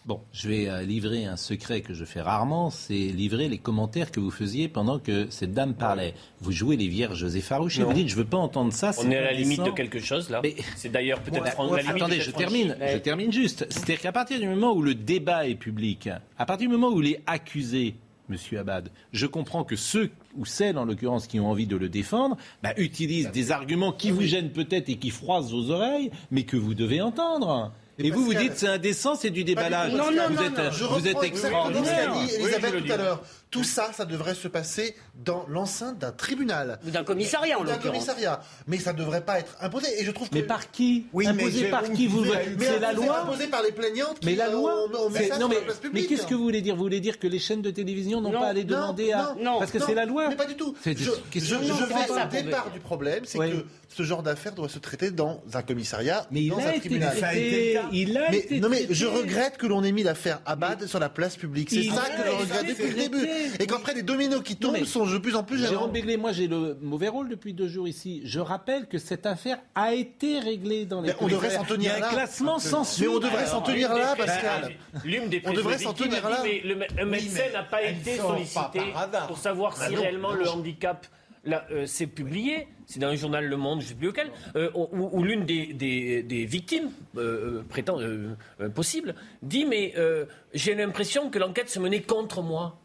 Bon, 0.05 0.19
je 0.33 0.49
vais 0.49 0.67
euh, 0.67 0.81
livrer 0.83 1.23
un 1.23 1.37
secret 1.37 1.79
que 1.79 1.93
je 1.93 2.03
fais 2.03 2.19
rarement, 2.19 2.69
c'est 2.69 2.93
livrer 2.93 3.47
les 3.47 3.57
commentaires 3.57 4.11
que 4.11 4.19
vous 4.19 4.31
faisiez 4.31 4.67
pendant 4.67 4.99
que 4.99 5.27
cette 5.29 5.53
dame 5.53 5.75
parlait. 5.75 6.13
Vous 6.41 6.51
jouez 6.51 6.75
les 6.75 6.89
vierges 6.89 7.23
effarouches 7.37 7.79
et 7.79 7.83
vous 7.83 7.93
dites 7.93 8.09
je 8.09 8.15
veux 8.17 8.25
pas 8.25 8.35
entendre 8.37 8.73
ça. 8.73 8.89
On 8.97 9.03
c'est 9.03 9.11
est 9.11 9.17
à 9.17 9.21
la 9.21 9.31
limite 9.31 9.63
de 9.63 9.69
quelque 9.71 9.99
chose 9.99 10.29
là. 10.29 10.41
Mais- 10.43 10.55
C'est 10.75 10.91
d'ailleurs 10.91 11.21
peut-être 11.21 11.47
fran- 11.47 11.73
la 11.73 11.81
limite 11.83 11.95
attendez, 12.03 12.19
termine, 12.35 12.75
je 12.85 12.97
termine 12.97 13.31
juste. 13.31 13.65
C'est-à-dire 13.69 14.01
qu'à 14.01 14.11
partir 14.11 14.41
du 14.41 14.47
moment 14.49 14.73
où 14.73 14.81
le 14.81 14.93
débat 14.93 15.47
est 15.47 15.55
public, 15.55 16.09
à 16.37 16.45
partir 16.45 16.67
du 16.67 16.73
moment 16.75 16.89
où 16.93 17.01
il 17.01 17.13
est 17.13 17.21
accusé, 17.25 17.95
Monsieur 18.27 18.59
Abad, 18.59 18.89
je 19.13 19.25
comprends 19.25 19.63
que 19.63 19.75
ceux 19.77 20.09
ou 20.35 20.45
celles, 20.45 20.77
en 20.77 20.83
l'occurrence, 20.85 21.27
qui 21.27 21.39
ont 21.39 21.47
envie 21.49 21.67
de 21.67 21.75
le 21.77 21.87
défendre, 21.87 22.35
bah, 22.61 22.73
utilisent 22.75 23.31
des 23.31 23.51
arguments 23.51 23.91
qui 23.93 24.11
vous 24.11 24.23
gênent 24.23 24.51
peut-être 24.51 24.89
et 24.89 24.95
qui 24.95 25.11
froissent 25.11 25.51
vos 25.51 25.71
oreilles, 25.71 26.09
mais 26.31 26.43
que 26.43 26.57
vous 26.57 26.73
devez 26.73 26.99
entendre. 27.01 27.71
Mais 27.99 28.05
Et 28.07 28.11
vous, 28.11 28.25
vous 28.25 28.33
dites 28.33 28.53
c'est 28.55 28.67
indécent, 28.67 29.15
c'est 29.15 29.29
du 29.29 29.43
déballage. 29.43 29.91
Non, 29.93 30.11
non, 30.11 30.27
vous 30.29 30.33
non, 30.35 30.41
êtes, 30.43 30.57
non, 30.57 30.71
je 30.71 30.83
vous 30.83 31.07
êtes 31.07 31.21
extraordinaire. 31.23 32.13
dit 32.13 32.19
Oui, 32.39 32.43
Elisabeth 32.45 32.73
le 32.73 32.81
tout 32.83 32.91
à 32.91 32.97
l'heure. 32.97 33.21
Tout 33.51 33.63
ça, 33.63 33.91
ça 33.93 34.05
devrait 34.05 34.33
se 34.33 34.47
passer 34.47 34.95
dans 35.23 35.45
l'enceinte 35.47 35.99
d'un 35.99 36.11
tribunal. 36.11 36.79
Ou 36.87 36.89
d'un 36.89 37.03
commissariat, 37.03 37.59
en 37.59 37.63
D'un 37.63 37.73
l'occurrence. 37.73 37.91
commissariat. 38.05 38.41
Mais 38.65 38.79
ça 38.79 38.93
ne 38.93 38.97
devrait 38.97 39.21
pas 39.23 39.37
être 39.37 39.55
imposé. 39.61 39.87
Et 40.01 40.05
je 40.05 40.09
trouve 40.11 40.27
que. 40.29 40.33
Mais 40.33 40.41
par 40.41 40.71
qui 40.71 41.05
Oui, 41.13 41.27
mais 41.35 41.43
Imposé 41.43 41.69
par 41.69 41.81
Jérôme 41.81 41.95
qui 41.95 42.07
vous 42.07 42.21
Mais 42.25 42.45
C'est 42.65 42.79
la 42.79 42.93
loi 42.93 43.21
imposé 43.21 43.45
par 43.47 43.61
les 43.61 43.71
plaignantes. 43.71 44.19
qui, 44.19 44.25
Mais 44.25 44.35
la 44.35 44.49
loi, 44.49 44.73
on, 44.91 45.05
on 45.05 45.09
met 45.11 45.27
ça 45.27 45.35
non 45.35 45.41
sur 45.41 45.49
mais, 45.49 45.55
la 45.55 45.61
place 45.61 45.79
mais 45.93 46.03
qu'est-ce 46.05 46.25
que 46.25 46.33
vous 46.33 46.41
voulez 46.43 46.61
dire 46.61 46.75
Vous 46.75 46.81
voulez 46.81 46.99
dire 46.99 47.19
que 47.19 47.27
les 47.27 47.37
chaînes 47.37 47.61
de 47.61 47.69
télévision 47.69 48.21
n'ont 48.21 48.31
Non, 48.31 48.39
pas 48.39 48.47
à 48.47 48.49
aller 48.49 48.63
Non, 48.63 48.77
demander 48.77 49.11
à 49.11 49.35
non, 49.39 49.59
parce 49.59 49.69
que 49.69 49.77
non, 49.77 49.85
c'est 49.85 49.93
la 49.93 50.05
loi. 50.05 50.29
Mais 50.29 50.35
pas 50.35 50.45
du 50.47 50.55
tout. 50.55 50.73
Je, 50.83 50.91
je, 50.93 51.39
je 51.39 51.53
non, 51.55 51.61
vais 51.61 52.09
au 52.11 52.43
départ 52.43 52.71
du 52.71 52.79
problème, 52.79 53.21
c'est 53.25 53.37
Oui. 53.37 53.51
que 53.51 53.65
ce 53.95 54.03
genre 54.03 54.23
d'affaire 54.23 54.53
doit 54.53 54.69
se 54.69 54.79
traiter 54.79 55.11
dans 55.11 55.41
un 55.53 55.61
commissariat, 55.61 56.25
Mais 56.31 56.41
il 56.43 56.49
dans 56.49 56.57
a 56.57 56.63
un 56.63 56.69
été 56.71 56.79
tribunal. 56.81 57.15
Traité. 57.17 57.79
Il 57.91 58.17
a 58.17 58.29
Mais, 58.31 58.37
été 58.39 58.59
non 58.59 58.69
mais 58.69 58.77
traité. 58.77 58.93
je 58.93 59.05
regrette 59.05 59.57
que 59.57 59.67
l'on 59.67 59.83
ait 59.83 59.91
mis 59.91 60.03
l'affaire 60.03 60.41
Abad 60.45 60.85
sur 60.87 60.99
la 60.99 61.09
place 61.09 61.35
publique. 61.35 61.69
C'est 61.69 61.83
ça 61.83 62.03
que 62.09 62.23
je 62.25 62.31
regrette 62.31 62.67
depuis 62.67 62.87
le 62.89 62.93
début. 62.95 63.27
Et 63.59 63.67
qu'après 63.67 63.93
les 63.93 64.01
dominos 64.03 64.41
qui 64.43 64.55
tombent 64.55 64.73
mais- 64.73 64.85
sont 64.85 65.05
de 65.05 65.17
plus 65.19 65.35
en 65.35 65.43
plus 65.43 65.57
gênants. 65.57 65.69
Jérôme 65.69 65.91
Béglé, 65.91 66.17
moi 66.17 66.31
j'ai 66.31 66.47
le 66.47 66.77
mauvais 66.81 67.07
rôle 67.07 67.29
depuis 67.29 67.53
deux 67.53 67.67
jours 67.67 67.87
ici. 67.87 68.21
Je 68.25 68.39
rappelle 68.39 68.87
que 68.87 68.97
cette 68.97 69.25
affaire 69.25 69.59
a 69.75 69.93
été 69.93 70.39
réglée 70.39 70.85
dans 70.85 71.01
les 71.01 71.09
Mais 71.09 71.15
on 71.19 71.27
devrait 71.27 71.49
commissariats. 71.49 71.67
s'en 71.67 71.73
tenir 71.75 71.91
Il 71.95 71.99
y 71.99 72.01
a 72.01 72.05
un 72.05 72.09
là. 72.09 72.13
classement 72.13 72.59
sans 72.59 72.83
suite. 72.83 73.07
Mais 73.07 73.13
on 73.15 73.19
devrait 73.19 73.45
s'en 73.45 73.61
tenir 73.61 73.93
là, 73.93 74.15
Pascal. 74.17 74.71
L'une 75.05 75.29
des 75.29 75.41
On 75.45 75.53
devrait 75.53 75.77
s'en 75.77 75.93
tenir 75.93 76.27
là. 76.27 76.39
mais 76.43 76.61
le 76.63 77.05
médecin 77.05 77.43
n'a 77.53 77.63
pas 77.63 77.83
été 77.83 78.17
sollicité 78.17 78.79
pour 79.27 79.37
savoir 79.37 79.75
si 79.77 79.83
Ah 79.85 79.89
non, 79.91 80.01
réellement 80.01 80.33
le 80.33 80.45
je- 80.45 80.49
handicap. 80.49 81.05
Là, 81.45 81.65
euh, 81.71 81.85
c'est 81.85 82.07
publié, 82.07 82.67
c'est 82.85 82.99
dans 82.99 83.09
le 83.09 83.17
journal 83.17 83.45
Le 83.45 83.57
Monde, 83.57 83.81
je 83.81 83.85
ne 83.85 83.89
sais 83.89 83.95
plus 83.95 84.07
lequel, 84.07 84.31
euh, 84.55 84.69
où, 84.75 84.87
où 85.11 85.23
l'une 85.23 85.43
des, 85.45 85.73
des- 85.73 86.23
des 86.23 86.45
victimes 86.45 86.89
euh, 87.17 87.63
prétend, 87.67 87.99
euh, 87.99 88.29
euh, 88.61 88.69
possibles 88.69 89.13
dit 89.41 89.65
Mais 89.65 89.93
euh, 89.97 90.25
j'ai 90.53 90.73
l'impression 90.73 91.29
que 91.29 91.39
l'enquête 91.39 91.69
se 91.69 91.79
menait 91.79 92.01
contre 92.01 92.41
moi. 92.41 92.79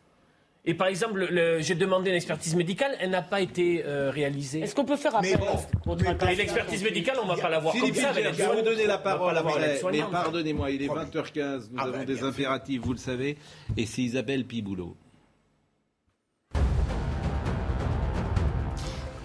Et 0.64 0.74
par 0.74 0.88
exemple, 0.88 1.24
le- 1.30 1.60
j'ai 1.60 1.76
demandé 1.76 2.10
une 2.10 2.16
expertise 2.16 2.56
médicale, 2.56 2.96
elle 3.00 3.10
n'a 3.10 3.22
pas 3.22 3.40
été 3.40 3.84
euh, 3.86 4.10
réalisée. 4.10 4.60
Est-ce 4.60 4.74
qu'on 4.74 4.84
peut 4.84 4.96
faire 4.96 5.14
appel 5.14 5.38
bon, 5.86 5.96
l'expertmise 6.36 6.82
médicale, 6.82 7.16
on 7.22 7.26
ne 7.28 7.36
va 7.36 7.40
pas 7.40 7.48
l'avoir 7.48 7.72
comme 7.72 7.80
Philippe 7.82 7.96
ça. 7.96 8.10
Avec 8.10 8.24
je 8.34 8.42
vais 8.42 8.56
vous 8.56 8.62
donner 8.62 8.86
la 8.86 8.98
parole 8.98 9.36
après, 9.38 9.78
mais 9.92 10.00
pardonnez-moi, 10.10 10.70
il 10.72 10.82
est 10.82 10.88
20h15, 10.88 11.68
nous 11.70 11.78
Ah 11.78 11.84
avons 11.84 11.98
bah, 11.98 12.04
des 12.04 12.22
impératifs, 12.24 12.80
vous 12.82 12.92
le 12.92 12.98
savez, 12.98 13.38
et 13.76 13.86
c'est 13.86 14.02
Isabelle 14.02 14.44
Piboulot. 14.44 14.96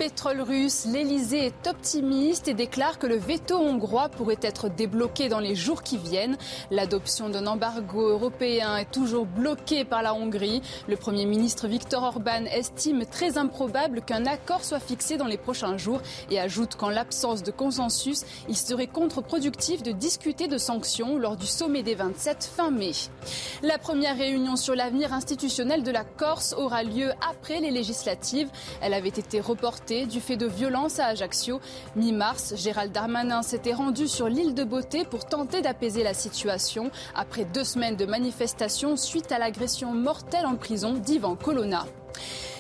Pétrole 0.04 0.42
russe, 0.42 0.86
l'Elysée 0.86 1.46
est 1.46 1.66
optimiste 1.66 2.50
et 2.50 2.54
déclare 2.54 3.00
que 3.00 3.08
le 3.08 3.16
veto 3.16 3.58
hongrois 3.58 4.10
pourrait 4.10 4.36
être 4.42 4.68
débloqué 4.68 5.30
dans 5.30 5.40
les 5.40 5.56
jours 5.56 5.82
qui 5.82 5.98
viennent. 5.98 6.38
L'adoption 6.72 7.30
d'un 7.30 7.48
embargo 7.48 8.10
européen 8.10 8.76
est 8.76 8.92
toujours 8.92 9.26
bloquée 9.26 9.86
par 9.86 10.04
la 10.04 10.14
Hongrie. 10.14 10.62
Le 10.90 10.98
Premier 10.98 11.24
ministre 11.26 11.70
Viktor 11.70 12.04
Orban 12.04 12.44
estime 12.52 13.06
très 13.06 13.38
improbable 13.38 14.02
qu'un 14.02 14.26
accord 14.26 14.66
soit 14.66 14.82
fixé 14.82 15.16
dans 15.16 15.26
les 15.26 15.38
prochains 15.38 15.78
jours 15.78 16.02
et 16.30 16.38
ajoute 16.38 16.76
qu'en 16.76 16.90
l'absence 16.90 17.42
de 17.42 17.52
consensus, 17.52 18.26
il 18.50 18.58
serait 18.58 18.88
contre-productif 18.88 19.84
de 19.84 19.94
discuter 19.94 20.50
de 20.50 20.58
sanctions 20.58 21.18
lors 21.18 21.38
du 21.38 21.48
sommet 21.48 21.82
des 21.82 21.96
27 21.96 22.44
fin 22.44 22.72
mai. 22.72 22.92
La 23.62 23.78
première 23.78 24.18
réunion 24.18 24.58
sur 24.58 24.76
l'avenir 24.76 25.14
institutionnel 25.14 25.82
de 25.82 25.92
la 25.92 26.04
Corse 26.04 26.54
aura 26.58 26.84
lieu 26.84 27.14
après 27.32 27.62
les 27.62 27.72
législatives. 27.72 28.50
Elle 28.82 28.94
avait 28.94 29.08
été 29.08 29.40
reportée 29.40 29.93
du 30.02 30.20
fait 30.20 30.38
de 30.38 30.48
violences 30.48 31.00
à 31.00 31.06
Ajaccio. 31.08 31.62
Mi-mars, 31.96 32.56
Gérald 32.58 32.92
Darmanin 32.92 33.42
s'était 33.44 33.74
rendu 33.74 34.08
sur 34.08 34.28
l'île 34.28 34.54
de 34.54 34.64
Beauté 34.64 35.06
pour 35.06 35.26
tenter 35.26 35.62
d'apaiser 35.62 36.04
la 36.04 36.14
situation 36.14 36.90
après 37.16 37.46
deux 37.46 37.64
semaines 37.64 37.96
de 37.96 38.06
manifestations 38.06 38.98
suite 38.98 39.32
à 39.32 39.40
l'agression 39.40 39.94
mortelle 39.94 40.46
en 40.46 40.56
prison 40.56 40.94
d'Ivan 40.94 41.36
Colonna. 41.36 41.86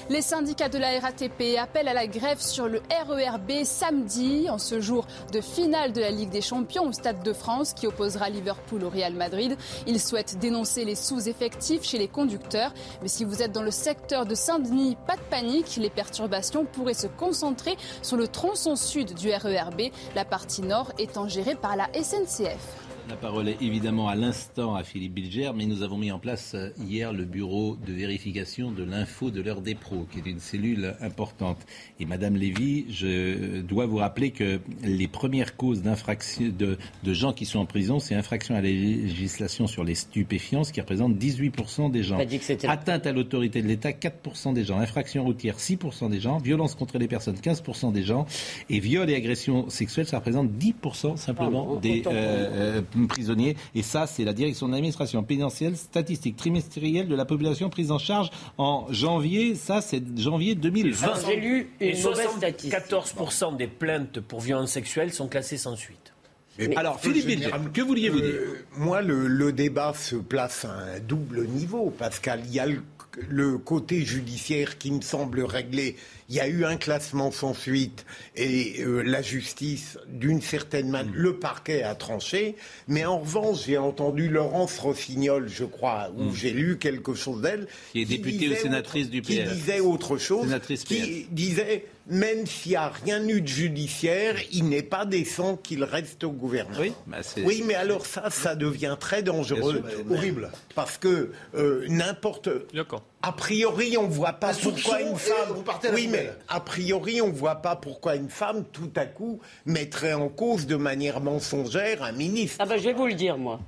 Les 0.09 0.21
syndicats 0.21 0.67
de 0.67 0.77
la 0.77 0.99
RATP 0.99 1.57
appellent 1.57 1.87
à 1.87 1.93
la 1.93 2.07
grève 2.07 2.41
sur 2.41 2.67
le 2.67 2.81
RERB 3.07 3.63
samedi, 3.63 4.49
en 4.49 4.57
ce 4.57 4.81
jour 4.81 5.07
de 5.31 5.39
finale 5.39 5.93
de 5.93 6.01
la 6.01 6.11
Ligue 6.11 6.29
des 6.29 6.41
Champions 6.41 6.87
au 6.87 6.91
Stade 6.91 7.23
de 7.23 7.31
France 7.31 7.73
qui 7.73 7.87
opposera 7.87 8.29
Liverpool 8.29 8.83
au 8.83 8.89
Real 8.89 9.13
Madrid. 9.13 9.57
Ils 9.87 10.01
souhaitent 10.01 10.37
dénoncer 10.39 10.83
les 10.83 10.95
sous-effectifs 10.95 11.83
chez 11.83 11.97
les 11.97 12.09
conducteurs. 12.09 12.73
Mais 13.01 13.07
si 13.07 13.23
vous 13.23 13.41
êtes 13.41 13.53
dans 13.53 13.63
le 13.63 13.71
secteur 13.71 14.25
de 14.25 14.35
Saint-Denis, 14.35 14.97
pas 15.07 15.15
de 15.15 15.21
panique, 15.29 15.77
les 15.77 15.89
perturbations 15.89 16.65
pourraient 16.65 16.93
se 16.93 17.07
concentrer 17.07 17.77
sur 18.01 18.17
le 18.17 18.27
tronçon 18.27 18.75
sud 18.75 19.13
du 19.13 19.29
RERB, 19.29 19.83
la 20.15 20.25
partie 20.25 20.63
nord 20.63 20.91
étant 20.97 21.29
gérée 21.29 21.55
par 21.55 21.77
la 21.77 21.87
SNCF. 21.93 22.82
La 23.09 23.17
parole 23.17 23.49
est 23.49 23.61
évidemment 23.61 24.07
à 24.07 24.15
l'instant 24.15 24.75
à 24.75 24.83
Philippe 24.83 25.13
Bilger, 25.15 25.51
mais 25.53 25.65
nous 25.65 25.83
avons 25.83 25.97
mis 25.97 26.11
en 26.11 26.19
place 26.19 26.53
euh, 26.55 26.69
hier 26.87 27.11
le 27.11 27.25
bureau 27.25 27.77
de 27.85 27.91
vérification 27.91 28.71
de 28.71 28.83
l'info 28.83 29.29
de 29.29 29.41
l'heure 29.41 29.59
des 29.59 29.75
pros, 29.75 30.07
qui 30.09 30.19
est 30.19 30.31
une 30.31 30.39
cellule 30.39 30.95
importante. 31.01 31.57
Et 31.99 32.05
Madame 32.05 32.37
Lévy, 32.37 32.85
je 32.89 33.59
dois 33.59 33.87
vous 33.87 33.97
rappeler 33.97 34.31
que 34.31 34.61
les 34.83 35.07
premières 35.09 35.57
causes 35.57 35.81
d'infraction 35.81 36.51
de, 36.57 36.77
de 37.03 37.13
gens 37.13 37.33
qui 37.33 37.45
sont 37.45 37.59
en 37.59 37.65
prison, 37.65 37.99
c'est 37.99 38.15
infraction 38.15 38.55
à 38.55 38.61
la 38.61 38.69
législation 38.69 39.67
sur 39.67 39.83
les 39.83 39.95
stupéfiants, 39.95 40.63
ce 40.63 40.71
qui 40.71 40.79
représente 40.79 41.15
18% 41.15 41.91
des 41.91 42.03
gens. 42.03 42.23
Dit 42.23 42.39
que 42.39 42.67
Atteinte 42.67 43.05
à 43.05 43.11
l'autorité 43.11 43.61
de 43.61 43.67
l'État, 43.67 43.91
4% 43.91 44.53
des 44.53 44.63
gens. 44.63 44.79
Infraction 44.79 45.25
routière, 45.25 45.57
6% 45.57 46.09
des 46.09 46.21
gens. 46.21 46.37
Violence 46.37 46.75
contre 46.75 46.97
les 46.97 47.09
personnes, 47.09 47.35
15% 47.35 47.91
des 47.91 48.03
gens. 48.03 48.25
Et 48.69 48.79
viol 48.79 49.09
et 49.09 49.15
agression 49.15 49.69
sexuelle, 49.69 50.07
ça 50.07 50.17
représente 50.17 50.49
10% 50.51 51.17
simplement 51.17 51.73
Ah, 51.75 51.79
des 51.81 52.03
euh, 52.05 52.11
euh, 52.11 52.81
prisonniers. 53.07 53.55
Et 53.75 53.81
ça, 53.83 54.07
c'est 54.07 54.23
la 54.23 54.33
direction 54.33 54.67
de 54.67 54.71
l'administration 54.73 55.23
pénitentiaire 55.23 55.75
statistique 55.75 56.35
trimestrielle 56.35 57.07
de 57.07 57.15
la 57.15 57.25
population 57.25 57.69
prise 57.69 57.91
en 57.91 57.97
charge 57.97 58.29
en 58.57 58.87
janvier. 58.89 59.55
Ça, 59.55 59.81
c'est 59.81 60.01
janvier 60.17 60.55
2020. 60.55 61.03
Alors, 61.03 61.17
j'ai 61.25 61.35
lu 61.35 61.69
Et 61.79 61.97
une 61.97 62.03
mauvaise 62.03 62.27
statistique. 62.37 62.73
74% 62.73 63.57
des 63.57 63.67
plaintes 63.67 64.19
pour 64.19 64.41
violences 64.41 64.71
sexuelles 64.71 65.13
sont 65.13 65.27
classées 65.27 65.57
sans 65.57 65.75
suite. 65.75 66.13
Mais 66.59 66.75
Alors, 66.75 66.99
Philippe 66.99 67.49
que 67.73 67.81
vouliez-vous 67.81 68.21
dire? 68.21 68.29
Euh, 68.35 68.65
Moi, 68.77 69.01
le, 69.01 69.27
le 69.27 69.51
débat 69.51 69.93
se 69.95 70.15
place 70.15 70.65
à 70.65 70.71
un 70.71 70.99
double 70.99 71.47
niveau, 71.47 71.89
Pascal. 71.89 72.41
Il 72.45 72.53
y 72.53 72.59
a 72.59 72.67
le, 72.67 72.83
le 73.29 73.57
côté 73.57 74.03
judiciaire 74.05 74.77
qui 74.77 74.91
me 74.91 75.01
semble 75.01 75.41
réglé. 75.43 75.95
Il 76.29 76.35
y 76.35 76.39
a 76.39 76.47
eu 76.47 76.65
un 76.65 76.77
classement 76.77 77.31
sans 77.31 77.53
suite 77.53 78.05
et 78.35 78.81
euh, 78.81 79.01
la 79.03 79.21
justice, 79.21 79.97
d'une 80.07 80.41
certaine 80.41 80.89
manière, 80.89 81.13
Hmm. 81.13 81.17
le 81.17 81.35
parquet 81.37 81.83
a 81.83 81.95
tranché. 81.95 82.55
Mais 82.87 83.05
en 83.05 83.19
revanche, 83.19 83.65
j'ai 83.65 83.77
entendu 83.77 84.29
Laurence 84.29 84.79
Rossignol, 84.79 85.47
je 85.49 85.65
crois, 85.65 86.11
ou 86.17 86.33
j'ai 86.33 86.51
lu 86.51 86.77
quelque 86.77 87.13
chose 87.13 87.41
d'elle. 87.41 87.67
Qui 87.91 88.01
est 88.01 88.05
députée 88.05 88.35
ou 88.47 88.49
disait 88.49 88.55
sénatrice 88.55 89.03
autre- 89.03 89.11
du 89.11 89.21
Qui 89.21 89.37
PS. 89.41 89.53
disait 89.53 89.79
autre 89.81 90.17
chose. 90.17 90.43
Sénatrice 90.45 90.83
qui 90.85 90.95
PS. 90.95 91.27
disait, 91.31 91.85
même 92.07 92.45
s'il 92.45 92.71
n'y 92.71 92.75
a 92.75 92.89
rien 92.89 93.25
eu 93.27 93.41
de 93.41 93.47
judiciaire, 93.47 94.35
il 94.51 94.67
n'est 94.67 94.83
pas 94.83 95.05
décent 95.05 95.55
qu'il 95.55 95.83
reste 95.83 96.23
au 96.23 96.31
gouvernement. 96.31 96.79
Oui, 96.81 96.93
bah, 97.07 97.17
Oui, 97.45 97.63
mais 97.65 97.75
alors 97.75 98.05
ça, 98.05 98.29
ça 98.29 98.55
devient 98.55 98.97
très 98.99 99.23
dangereux. 99.23 99.83
Sûr. 99.87 100.11
Horrible. 100.11 100.51
Parce 100.75 100.97
que 100.97 101.31
euh, 101.55 101.85
n'importe. 101.87 102.49
D'accord. 102.73 103.03
A 103.21 103.31
priori, 103.31 103.95
on 103.97 104.07
voit 104.07 104.33
pas 104.33 104.53
pourquoi 104.53 105.01
une 105.01 105.15
femme. 105.15 105.53
vous 105.55 105.61
partez 105.63 105.89
oui, 105.93 106.07
mais 106.11 106.29
a 106.49 106.59
priori, 106.59 107.21
on 107.21 107.31
voit 107.31 107.55
pas 107.55 107.77
pourquoi 107.77 108.15
une 108.15 108.29
femme, 108.29 108.65
tout 108.73 108.91
à 108.97 109.05
coup, 109.05 109.39
mettrait 109.65 110.13
en 110.13 110.27
cause 110.27 110.67
de 110.67 110.75
manière 110.75 111.21
mensongère 111.21 112.03
un 112.03 112.11
ministre. 112.11 112.57
Ah 112.59 112.65
ben, 112.65 112.77
je 112.77 112.83
vais 112.83 112.93
vous 112.93 113.07
le 113.07 113.13
dire, 113.13 113.37
moi. 113.37 113.59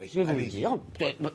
Je 0.00 0.18
vais 0.20 0.24
vous 0.24 0.32
le 0.32 0.36
Allez. 0.38 0.46
dire. 0.46 0.76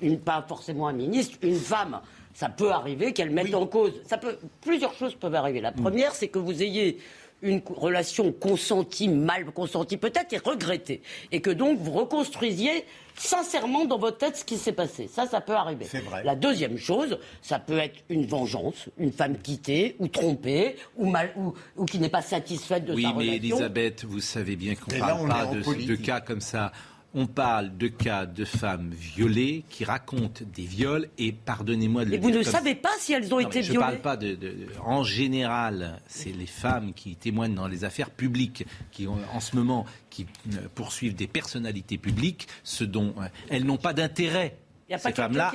Une, 0.01 0.19
pas 0.19 0.45
forcément 0.47 0.87
un 0.87 0.93
ministre, 0.93 1.37
une 1.41 1.55
femme. 1.59 2.01
Ça 2.33 2.49
peut 2.49 2.71
arriver 2.71 3.13
qu'elle 3.13 3.31
mette 3.31 3.53
en 3.53 3.67
cause. 3.67 3.93
Ça 4.05 4.17
peut, 4.17 4.37
plusieurs 4.61 4.93
choses 4.93 5.15
peuvent 5.15 5.35
arriver. 5.35 5.61
La 5.61 5.71
première, 5.71 6.15
c'est 6.15 6.27
que 6.27 6.39
vous 6.39 6.61
ayez 6.63 6.97
une 7.41 7.61
relation 7.67 8.31
consentie, 8.31 9.09
mal 9.09 9.45
consentie 9.45 9.97
peut-être, 9.97 10.33
et 10.33 10.37
regrettée. 10.37 11.01
Et 11.31 11.41
que 11.41 11.49
donc 11.49 11.79
vous 11.79 11.91
reconstruisiez 11.91 12.85
sincèrement 13.15 13.85
dans 13.85 13.97
votre 13.97 14.17
tête 14.17 14.37
ce 14.37 14.45
qui 14.45 14.57
s'est 14.57 14.71
passé. 14.71 15.09
Ça, 15.11 15.27
ça 15.27 15.41
peut 15.41 15.53
arriver. 15.53 15.85
C'est 15.89 15.99
vrai. 15.99 16.23
La 16.23 16.35
deuxième 16.35 16.77
chose, 16.77 17.19
ça 17.41 17.59
peut 17.59 17.77
être 17.77 18.03
une 18.09 18.25
vengeance, 18.25 18.89
une 18.97 19.11
femme 19.11 19.37
quittée 19.37 19.95
ou 19.99 20.07
trompée 20.07 20.75
ou, 20.97 21.09
mal, 21.09 21.31
ou, 21.35 21.53
ou 21.77 21.85
qui 21.85 21.99
n'est 21.99 22.09
pas 22.09 22.21
satisfaite 22.21 22.85
de 22.85 22.93
Oui, 22.93 23.03
sa 23.03 23.09
mais 23.09 23.15
relation. 23.15 23.57
Elisabeth, 23.57 24.05
vous 24.05 24.21
savez 24.21 24.55
bien 24.55 24.75
qu'on 24.75 24.91
Mais 24.91 24.97
ne 24.97 25.01
parle 25.01 25.29
pas 25.29 25.45
de, 25.73 25.95
cas 25.95 26.21
comme 26.21 26.41
ça. 26.41 26.71
On 27.13 27.27
parle 27.27 27.77
de 27.77 27.89
cas 27.89 28.25
de 28.25 28.45
femmes 28.45 28.91
violées 28.91 29.65
qui 29.69 29.83
racontent 29.83 30.45
des 30.53 30.61
viols 30.63 31.09
et 31.17 31.33
pardonnez-moi 31.33 32.05
de 32.05 32.11
le 32.11 32.15
Et 32.15 32.19
vous 32.19 32.29
dire 32.31 32.39
ne 32.39 32.43
comme 32.45 32.53
savez 32.53 32.75
pas 32.75 32.89
si 32.99 33.11
elles 33.11 33.33
ont 33.33 33.41
Non, 33.41 33.47
été 33.49 33.59
mais 33.59 33.63
je 33.63 33.67
ne 33.73 33.77
violées. 33.79 33.85
parle 33.85 34.01
pas 34.01 34.15
de, 34.17 34.29
de- 34.29 34.35
de- 34.35 34.67
En 34.85 35.03
général, 35.03 35.99
c'est 36.07 36.31
les 36.31 36.45
femmes 36.45 36.93
qui 36.93 37.17
témoignent 37.17 37.55
dans 37.55 37.67
les 37.67 37.83
affaires 37.83 38.11
publiques, 38.11 38.65
qui 38.91 39.07
ont, 39.07 39.17
en 39.33 39.41
ce 39.41 39.57
moment, 39.57 39.85
qui 40.09 40.25
euh, 40.53 40.67
poursuivent 40.73 41.15
des 41.15 41.27
personnalités 41.27 41.97
publiques, 41.97 42.47
ce 42.63 42.85
dont 42.85 43.13
euh, 43.19 43.27
elles 43.49 43.65
n'ont 43.65 43.77
pas 43.77 43.93
d'intérêt. 43.93 44.55
Il 44.87 44.93
a 44.95 44.97
pas 44.97 45.09
ces 45.09 45.15
femmes-là. 45.15 45.51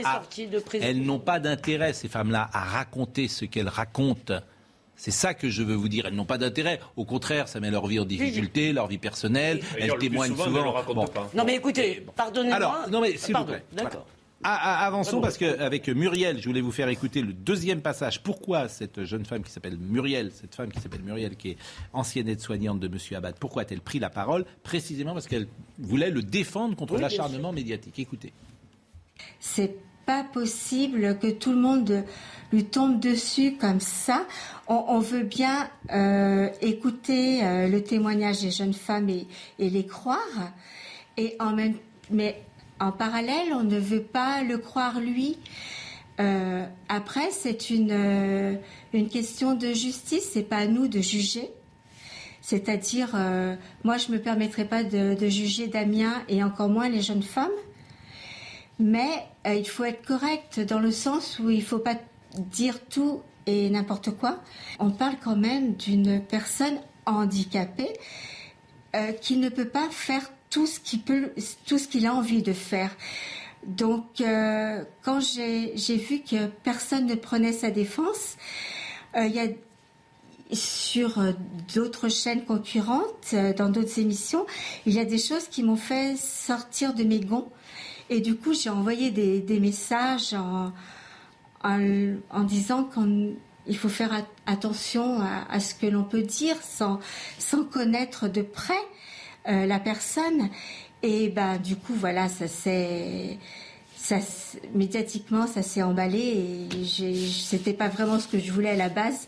Elles 0.80 1.02
n'ont 1.02 1.18
pas 1.20 1.40
d'intérêt, 1.40 1.92
ces 1.94 2.08
femmes-là, 2.08 2.50
à 2.52 2.64
raconter 2.64 3.28
ce 3.28 3.46
qu'elles 3.46 3.68
racontent. 3.68 4.40
C'est 4.97 5.11
ça 5.11 5.35
que 5.35 5.49
je 5.50 5.62
veux 5.62 5.75
vous 5.75 5.88
dire. 5.88 6.07
Elles 6.07 6.15
n'ont 6.15 6.25
pas 6.25 6.38
d'intérêt. 6.38 6.81
Au 6.97 7.05
contraire, 7.05 7.49
ça 7.49 7.61
met 7.61 7.71
leur 7.71 7.87
vie 7.87 8.00
en 8.00 8.05
difficulté, 8.07 8.73
leur 8.73 8.87
vie 8.87 8.99
personnelle. 8.99 9.61
Elles 9.79 9.93
témoignent 9.99 10.31
souvent, 10.33 10.45
souvent. 10.45 10.57
elles 10.57 10.62
ne 10.65 10.69
le 10.71 10.75
racontent 10.76 11.05
Bon. 11.05 11.07
pas. 11.09 11.31
Non 11.35 11.45
mais 11.45 11.55
écoutez, 11.57 12.05
pardonnez-moi. 12.17 12.57
Alors, 12.57 12.88
non 12.91 13.00
mais 13.03 13.17
s'il 13.17 13.29
vous 13.29 13.33
Pardon, 13.35 13.53
plaît. 13.53 13.65
D'accord. 13.73 14.07
Ah, 14.45 14.59
ah, 14.62 14.87
avançons 14.87 15.21
parce 15.21 15.38
qu'avec 15.38 15.88
Muriel, 15.88 16.41
je 16.41 16.47
voulais 16.47 16.61
vous 16.61 16.71
faire 16.71 16.88
écouter 16.88 17.21
le 17.23 17.33
deuxième 17.33 17.81
passage. 17.81 18.23
Pourquoi 18.23 18.69
cette 18.69 19.05
jeune 19.05 19.25
femme 19.25 19.43
qui 19.43 19.50
s'appelle 19.50 19.76
Muriel, 19.79 20.31
cette 20.33 20.55
femme 20.55 20.71
qui 20.71 20.79
s'appelle 20.81 21.00
Muriel, 21.03 21.37
qui 21.37 21.50
est 21.50 21.57
ancienne 21.95 22.29
aide-soignante 22.29 22.79
de 22.79 22.87
M. 22.87 22.99
Abad, 23.17 23.35
pourquoi 23.41 23.62
a-t-elle 23.62 23.81
pris 23.81 23.99
la 23.99 24.11
parole? 24.11 24.45
Précisément 24.62 25.15
parce 25.15 25.26
qu'elle 25.26 25.49
voulait 25.79 26.11
le 26.11 26.23
défendre 26.23 26.76
contre 26.76 26.95
Oui, 26.95 27.00
l'acharnement 27.00 27.50
médiatique. 27.53 27.99
Écoutez. 27.99 28.33
C'est 29.41 29.75
pas 30.06 30.22
possible 30.22 31.18
que 31.18 31.26
tout 31.26 31.50
le 31.50 31.58
monde 31.58 32.04
lui 32.52 32.64
tombe 32.64 33.00
dessus 33.00 33.56
comme 33.60 33.80
ça. 33.80 34.25
On, 34.68 35.00
veut 35.00 35.25
bien 35.25 35.68
euh, 35.92 36.48
écouter 36.62 37.44
euh, 37.44 37.68
le 37.68 37.82
témoignage 37.82 38.40
des 38.40 38.50
jeunes 38.50 38.75
femmes 38.75 39.10
et, 39.10 39.26
les 39.58 39.86
croire, 39.86 40.52
et 41.16 41.36
en 41.38 41.52
même, 41.52 41.75
mais 42.10 42.42
en 42.80 42.92
parallèle, 42.92 43.52
on 43.52 43.62
ne 43.62 43.78
veut 43.78 44.02
pas 44.02 44.42
le 44.42 44.58
croire 44.58 45.00
lui. 45.00 45.38
Euh, 46.18 46.64
après, 46.88 47.30
c'est 47.30 47.70
une 47.70 48.58
une 48.92 49.08
question 49.08 49.54
de 49.54 49.72
justice. 49.72 50.30
C'est 50.32 50.42
pas 50.42 50.58
à 50.58 50.66
nous 50.66 50.88
de 50.88 51.00
juger. 51.00 51.50
C'est-à-dire, 52.40 53.16
moi, 53.82 53.98
je 53.98 54.12
me 54.12 54.18
permettrai 54.18 54.64
pas 54.64 54.84
de 54.84 55.28
juger 55.28 55.66
Damien 55.66 56.22
et 56.28 56.44
encore 56.44 56.68
moins 56.68 56.88
les 56.88 57.02
jeunes 57.02 57.25
femmes. 57.25 57.50
Mais 58.78 59.26
euh, 59.47 59.54
il 59.54 59.66
faut 59.66 59.85
être 59.85 60.04
correct 60.04 60.61
dans 60.61 60.80
le 60.80 60.90
sens 60.90 61.38
où 61.38 61.50
il 61.50 61.62
faut 61.62 61.78
pas 61.78 61.97
dire 62.37 62.85
tout 62.85 63.23
et 63.47 63.71
n'importe 63.71 64.11
quoi. 64.11 64.42
On 64.78 64.90
parle 64.90 65.16
quand 65.23 65.37
même 65.37 65.75
d'une 65.75 66.21
personne 66.21 66.78
handicapée 67.06 67.92
euh, 68.95 69.12
qui 69.12 69.37
ne 69.37 69.49
peut 69.49 69.68
pas 69.68 69.88
faire 69.90 70.30
tout 70.50 70.66
ce 70.66 70.80
qu'il 70.80 71.02
peut, 71.02 71.33
tout 71.66 71.78
ce 71.78 71.88
qu'il 71.88 72.06
a 72.06 72.14
envie 72.14 72.42
de 72.42 72.52
faire. 72.52 72.90
Donc, 73.66 74.21
euh, 74.21 74.85
quand 75.02 75.21
j'ai 75.21 75.75
vu 75.97 76.21
que 76.21 76.47
personne 76.47 77.06
ne 77.06 77.14
prenait 77.14 77.52
sa 77.52 77.71
défense, 77.71 78.37
il 79.16 79.35
y 79.35 79.40
a 79.40 79.47
sur 80.52 81.18
d'autres 81.75 82.09
chaînes 82.09 82.45
concurrentes, 82.45 83.35
dans 83.56 83.71
d'autres 83.71 83.99
émissions, 83.99 84.47
il 84.85 84.92
y 84.92 85.00
a 85.00 85.04
des 85.04 85.18
choses 85.18 85.49
qui 85.49 85.62
m'ont 85.62 85.76
fait 85.76 86.16
sortir 86.16 86.95
de 86.95 87.02
mes 87.02 87.21
gonds. 87.21 87.50
Et 88.08 88.20
du 88.20 88.36
coup, 88.36 88.54
j'ai 88.54 88.70
envoyé 88.70 89.10
des, 89.10 89.60
messages 89.60 90.34
en, 90.34 90.72
disant 92.44 92.84
qu'il 92.84 93.76
faut 93.76 93.88
faire 93.88 94.12
at- 94.12 94.26
attention 94.46 95.20
à, 95.20 95.58
ce 95.58 95.75
que 95.75 95.86
l'on 95.86 96.04
peut 96.04 96.22
dire 96.22 96.56
sans, 96.62 97.00
sans 97.38 97.64
connaître 97.64 98.28
de 98.28 98.42
près 98.42 98.75
euh, 99.48 99.66
la 99.66 99.80
personne. 99.80 100.50
Et 101.02 101.28
ben, 101.28 101.58
du 101.58 101.76
coup, 101.76 101.94
voilà, 101.94 102.28
ça 102.28 102.48
s'est. 102.48 103.38
Médiatiquement, 104.72 105.48
ça 105.48 105.62
s'est 105.62 105.82
emballé 105.82 106.68
et 106.70 107.28
c'était 107.28 107.72
pas 107.72 107.88
vraiment 107.88 108.20
ce 108.20 108.28
que 108.28 108.38
je 108.38 108.52
voulais 108.52 108.70
à 108.70 108.76
la 108.76 108.88
base. 108.88 109.26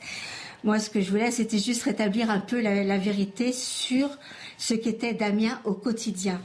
Moi, 0.62 0.78
ce 0.78 0.88
que 0.88 1.00
je 1.00 1.10
voulais, 1.10 1.32
c'était 1.32 1.58
juste 1.58 1.82
rétablir 1.82 2.30
un 2.30 2.38
peu 2.38 2.60
la 2.60 2.98
vérité 2.98 3.52
sur 3.52 4.08
ce 4.56 4.74
qu'était 4.74 5.14
Damien 5.14 5.60
au 5.64 5.72
quotidien. 5.72 6.40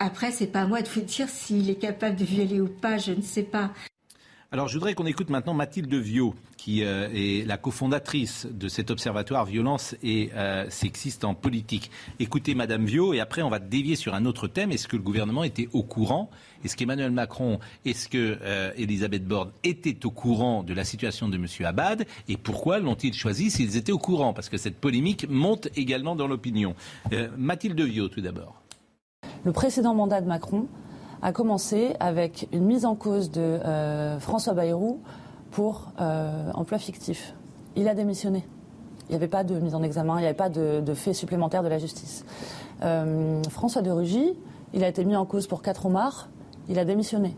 Après, 0.00 0.30
c'est 0.30 0.46
pas 0.46 0.62
à 0.62 0.66
moi 0.66 0.80
de 0.82 0.88
vous 0.88 1.00
dire 1.00 1.28
s'il 1.28 1.68
est 1.70 1.74
capable 1.74 2.16
de 2.16 2.24
violer 2.24 2.60
ou 2.60 2.68
pas, 2.68 2.98
je 2.98 3.12
ne 3.12 3.22
sais 3.22 3.42
pas. 3.42 3.72
Alors, 4.50 4.66
je 4.68 4.74
voudrais 4.74 4.94
qu'on 4.94 5.04
écoute 5.04 5.28
maintenant 5.28 5.52
Mathilde 5.52 5.92
Viau, 5.92 6.34
qui 6.56 6.82
euh, 6.82 7.10
est 7.12 7.46
la 7.46 7.58
cofondatrice 7.58 8.46
de 8.50 8.66
cet 8.68 8.90
observatoire 8.90 9.44
violence 9.44 9.94
et 10.02 10.30
euh, 10.36 10.70
sexiste 10.70 11.24
en 11.24 11.34
politique. 11.34 11.90
Écoutez 12.18 12.54
Madame 12.54 12.86
Viau, 12.86 13.12
et 13.12 13.20
après, 13.20 13.42
on 13.42 13.50
va 13.50 13.58
dévier 13.58 13.94
sur 13.94 14.14
un 14.14 14.24
autre 14.24 14.48
thème. 14.48 14.72
Est-ce 14.72 14.88
que 14.88 14.96
le 14.96 15.02
gouvernement 15.02 15.44
était 15.44 15.68
au 15.74 15.82
courant? 15.82 16.30
Est-ce 16.64 16.76
qu'Emmanuel 16.76 17.10
Macron, 17.10 17.58
est-ce 17.84 18.08
que 18.08 18.38
euh, 18.40 18.72
Elisabeth 18.78 19.26
Borne 19.26 19.50
était 19.64 20.06
au 20.06 20.10
courant 20.10 20.62
de 20.62 20.72
la 20.72 20.84
situation 20.84 21.28
de 21.28 21.36
M. 21.36 21.46
Abad? 21.66 22.06
Et 22.28 22.38
pourquoi 22.38 22.78
l'ont-ils 22.78 23.12
choisi 23.12 23.50
s'ils 23.50 23.76
étaient 23.76 23.92
au 23.92 23.98
courant? 23.98 24.32
Parce 24.32 24.48
que 24.48 24.56
cette 24.56 24.78
polémique 24.78 25.28
monte 25.28 25.68
également 25.76 26.16
dans 26.16 26.26
l'opinion. 26.26 26.74
Mathilde 27.36 27.80
Viau, 27.80 28.08
tout 28.08 28.22
d'abord. 28.22 28.62
Le 29.44 29.52
précédent 29.52 29.94
mandat 29.94 30.20
de 30.20 30.26
Macron 30.26 30.66
a 31.22 31.32
commencé 31.32 31.94
avec 32.00 32.48
une 32.52 32.64
mise 32.64 32.84
en 32.84 32.94
cause 32.94 33.30
de 33.30 33.40
euh, 33.40 34.18
François 34.20 34.52
Bayrou 34.52 35.00
pour 35.50 35.88
euh, 36.00 36.50
emploi 36.54 36.78
fictif. 36.78 37.34
Il 37.76 37.88
a 37.88 37.94
démissionné. 37.94 38.44
Il 39.08 39.12
n'y 39.12 39.16
avait 39.16 39.28
pas 39.28 39.44
de 39.44 39.58
mise 39.58 39.74
en 39.74 39.82
examen, 39.82 40.16
il 40.16 40.20
n'y 40.20 40.26
avait 40.26 40.34
pas 40.34 40.50
de, 40.50 40.80
de 40.80 40.94
fait 40.94 41.14
supplémentaire 41.14 41.62
de 41.62 41.68
la 41.68 41.78
justice. 41.78 42.24
Euh, 42.82 43.42
François 43.48 43.80
de 43.80 43.90
Rugy, 43.90 44.34
il 44.74 44.84
a 44.84 44.88
été 44.88 45.04
mis 45.04 45.16
en 45.16 45.24
cause 45.24 45.46
pour 45.46 45.62
quatre 45.62 45.86
homards, 45.86 46.28
il 46.68 46.78
a 46.78 46.84
démissionné. 46.84 47.34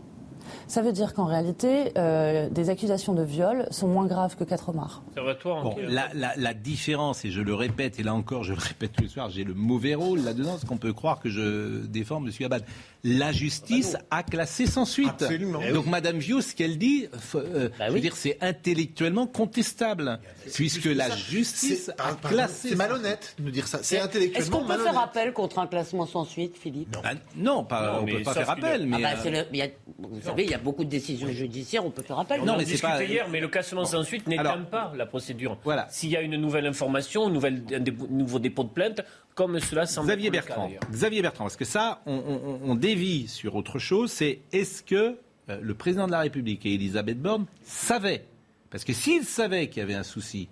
Ça 0.67 0.81
veut 0.81 0.91
dire 0.93 1.13
qu'en 1.13 1.25
réalité, 1.25 1.91
euh, 1.97 2.49
des 2.49 2.69
accusations 2.69 3.13
de 3.13 3.23
viol 3.23 3.67
sont 3.71 3.87
moins 3.87 4.05
graves 4.05 4.35
que 4.35 4.43
quatre 4.43 4.69
homards. 4.69 5.01
Bon, 5.43 5.75
la, 5.87 6.07
la- 6.13 6.33
la 6.37 6.53
différence, 6.53 7.25
et 7.25 7.31
je 7.31 7.41
le 7.41 7.53
répète, 7.53 7.99
et 7.99 8.03
là 8.03 8.13
encore, 8.13 8.43
je 8.43 8.53
le 8.53 8.59
répète 8.59 8.91
tous 8.93 9.03
les 9.03 9.09
soirs, 9.09 9.29
j'ai 9.29 9.43
le 9.43 9.53
mauvais 9.53 9.95
rôle 9.95 10.21
là-dedans, 10.23 10.51
parce 10.51 10.65
qu'on 10.65 10.77
peut 10.77 10.93
croire 10.93 11.19
que 11.19 11.29
je 11.29 11.85
défends 11.85 12.23
M. 12.25 12.31
Abad. 12.45 12.63
La 13.03 13.31
justice 13.31 13.97
a 14.11 14.21
classé 14.21 14.67
sans 14.67 14.85
suite. 14.85 15.09
Absolument. 15.09 15.59
Donc, 15.73 15.87
Madame 15.87 16.17
Viau, 16.19 16.39
ce 16.41 16.53
qu'elle 16.53 16.77
dit, 16.77 17.07
euh, 17.35 17.69
je 17.87 17.91
veux 17.91 17.99
dire, 17.99 18.15
c'est 18.15 18.37
intellectuellement 18.41 19.25
contestable, 19.25 20.19
puisque 20.53 20.85
la 20.85 21.09
justice 21.15 21.89
a 21.89 21.93
pardon, 22.13 22.29
classé. 22.29 22.69
C'est 22.69 22.75
malhonnête 22.75 23.35
de 23.39 23.49
dire 23.49 23.67
ça. 23.67 23.79
C'est 23.81 23.95
Est-ce 23.95 24.05
intellectuellement 24.05 24.57
qu'on 24.57 24.61
peut 24.63 24.67
malhonnête. 24.69 24.93
faire 24.93 25.01
appel 25.01 25.33
contre 25.33 25.59
un 25.59 25.67
classement 25.67 26.05
sans 26.05 26.25
suite, 26.25 26.55
Philippe? 26.57 26.95
Ah, 27.03 27.13
non, 27.35 27.63
pas, 27.63 27.93
Non, 27.93 27.99
on 28.01 28.05
mais 28.05 28.13
peut 28.17 28.23
pas 28.23 28.33
faire 28.35 28.49
appel, 28.51 28.81
a- 28.83 28.85
mais. 28.85 28.97
Ah 29.03 29.15
bah, 29.15 29.21
euh, 29.25 29.43
le- 29.51 29.61
a- 29.61 29.67
Vous 29.97 30.21
savez, 30.21 30.40
il 30.43 30.51
y 30.51 30.53
a 30.53 30.57
beaucoup 30.57 30.83
de 30.83 30.89
décisions 30.89 31.27
judiciaires, 31.29 31.85
on 31.85 31.91
peut 31.91 32.03
faire 32.03 32.19
appel. 32.19 32.39
On 32.41 32.45
Non, 32.45 32.53
en 32.53 32.57
mais 32.57 32.65
c'est 32.65 32.81
pas- 32.81 33.03
hier, 33.03 33.27
mais 33.29 33.39
le 33.39 33.47
classement 33.47 33.85
sans 33.85 34.03
suite 34.03 34.23
pas 34.71 34.93
la 34.95 35.05
procédure. 35.05 35.57
Voilà. 35.63 35.87
S'il 35.89 36.09
y 36.09 36.17
a 36.17 36.21
une 36.21 36.35
nouvelle 36.37 36.65
information, 36.65 37.27
un, 37.27 37.29
nouvel, 37.29 37.63
un 37.73 37.79
dé- 37.79 37.93
nouveau 38.09 38.39
dépôt 38.39 38.63
de 38.63 38.69
plainte, 38.69 39.01
comme 39.35 39.59
cela 39.59 39.85
semble 39.85 40.07
Xavier 40.07 40.27
être 40.27 40.33
le 40.33 40.39
cas, 40.41 40.45
Bertrand. 40.47 40.71
Xavier 40.91 41.21
Bertrand, 41.21 41.43
parce 41.45 41.55
que 41.55 41.65
ça, 41.65 42.01
on, 42.05 42.13
on- 42.15 42.59
on 42.63 42.75
dévie 42.75 43.27
sur 43.27 43.55
autre 43.55 43.79
chose, 43.79 44.11
c'est 44.11 44.39
est-ce 44.51 44.83
que 44.83 45.17
euh, 45.49 45.59
le 45.61 45.73
président 45.73 46.05
de 46.07 46.11
la 46.11 46.19
République 46.19 46.65
et 46.65 46.73
Elisabeth 46.73 47.19
Borne 47.21 47.45
savaient? 47.63 48.25
Parce 48.69 48.83
que 48.83 48.93
s'ils 48.93 49.23
savaient 49.25 49.67
qu'il 49.67 49.79
y 49.79 49.83
avait 49.83 49.93
un 49.95 50.03
souci, 50.03 50.47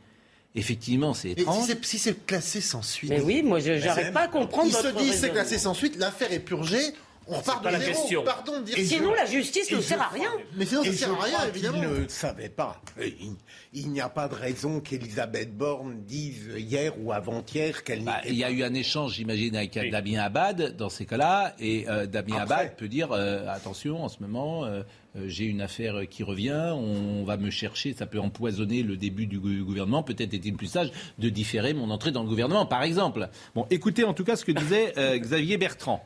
effectivement, 0.55 1.13
c'est 1.13 1.29
Et 1.31 1.35
si 1.35 1.41
étrange. 1.41 1.65
c'est- 1.67 1.85
si 1.85 1.99
c'est 1.99 2.25
classé 2.25 2.61
sans 2.61 2.81
suite. 2.81 3.09
Mais 3.09 3.21
oui, 3.21 3.43
moi, 3.43 3.59
je 3.59 3.77
j'arrive 3.77 4.11
pas 4.11 4.21
à 4.21 4.27
comprendre 4.27 4.67
Ils 4.69 4.73
se 4.73 4.87
disent 4.97 5.15
c'est 5.19 5.29
classé 5.29 5.57
sans 5.57 5.73
suite, 5.73 5.97
l'affaire 5.97 6.31
est 6.33 6.39
purgée, 6.39 6.81
on 7.29 7.37
repart 7.37 7.63
de 7.63 7.69
la 7.69 7.79
zéro. 7.79 7.91
question. 7.93 8.23
Pardon 8.23 8.59
de 8.59 8.65
dire 8.65 8.77
Sinon, 8.79 9.13
la 9.13 9.25
justice 9.25 9.71
ne 9.71 9.79
sert 9.81 10.01
à 10.01 10.07
rien. 10.09 10.31
Mais 10.55 10.65
sinon, 10.65 10.83
ça 10.83 10.89
Et 10.89 10.93
sert 10.93 11.11
à 11.13 11.23
rien, 11.23 11.37
évidemment. 11.47 11.79
qu'il 11.79 11.89
ne 12.03 12.07
savait 12.07 12.49
pas. 12.49 12.81
Il, 13.01 13.35
il 13.73 13.91
n'y 13.91 14.01
a 14.01 14.09
pas 14.09 14.27
de 14.27 14.35
raison 14.35 14.79
qu'Elisabeth 14.79 15.55
Borne 15.55 16.01
dise 16.05 16.49
hier 16.57 16.93
ou 17.01 17.11
avant-hier 17.11 17.83
qu'elle 17.83 18.03
Bah, 18.03 18.17
n'était 18.17 18.29
il 18.29 18.35
y 18.37 18.43
a 18.43 18.47
pas- 18.47 18.53
eu 18.53 18.63
un 18.63 18.73
échange, 18.73 19.13
j'imagine, 19.15 19.55
avec 19.55 19.77
Oui. 19.79 19.89
Damien 19.91 20.19
Abad 20.21 20.75
dans 20.75 20.89
ces 20.89 21.05
cas-là, 21.05 21.55
et 21.59 21.87
euh, 21.89 22.05
Damien 22.05 22.37
Après. 22.39 22.55
Abad 22.55 22.75
peut 22.75 22.87
dire 22.87 23.11
euh, 23.11 23.47
attention, 23.47 24.03
en 24.03 24.09
ce 24.09 24.17
moment, 24.21 24.65
euh, 24.65 24.81
euh, 25.15 25.23
j'ai 25.27 25.45
une 25.45 25.61
affaire 25.61 25.95
qui 26.09 26.23
revient, 26.23 26.71
on 26.73 27.23
va 27.23 27.37
me 27.37 27.49
chercher, 27.49 27.93
ça 27.93 28.05
peut 28.05 28.19
empoisonner 28.19 28.83
le 28.83 28.97
début 28.97 29.25
du 29.27 29.39
gou- 29.39 29.63
gouvernement. 29.65 30.03
Peut-être 30.03 30.33
est-il 30.33 30.55
plus 30.55 30.67
sage 30.67 30.91
de 31.17 31.29
différer 31.29 31.73
mon 31.73 31.89
entrée 31.91 32.11
dans 32.11 32.23
le 32.23 32.29
gouvernement, 32.29 32.65
par 32.65 32.83
exemple. 32.83 33.29
Bon, 33.55 33.65
écoutez 33.69 34.03
en 34.03 34.13
tout 34.13 34.23
cas 34.23 34.35
ce 34.35 34.45
que 34.45 34.51
disait 34.51 34.93
euh, 34.97 35.17
Xavier 35.17 35.57
Bertrand. 35.57 36.03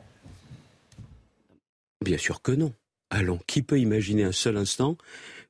Bien 2.04 2.18
sûr 2.18 2.42
que 2.42 2.52
non. 2.52 2.72
Allons, 3.10 3.38
qui 3.46 3.62
peut 3.62 3.78
imaginer 3.80 4.24
un 4.24 4.32
seul 4.32 4.56
instant 4.56 4.96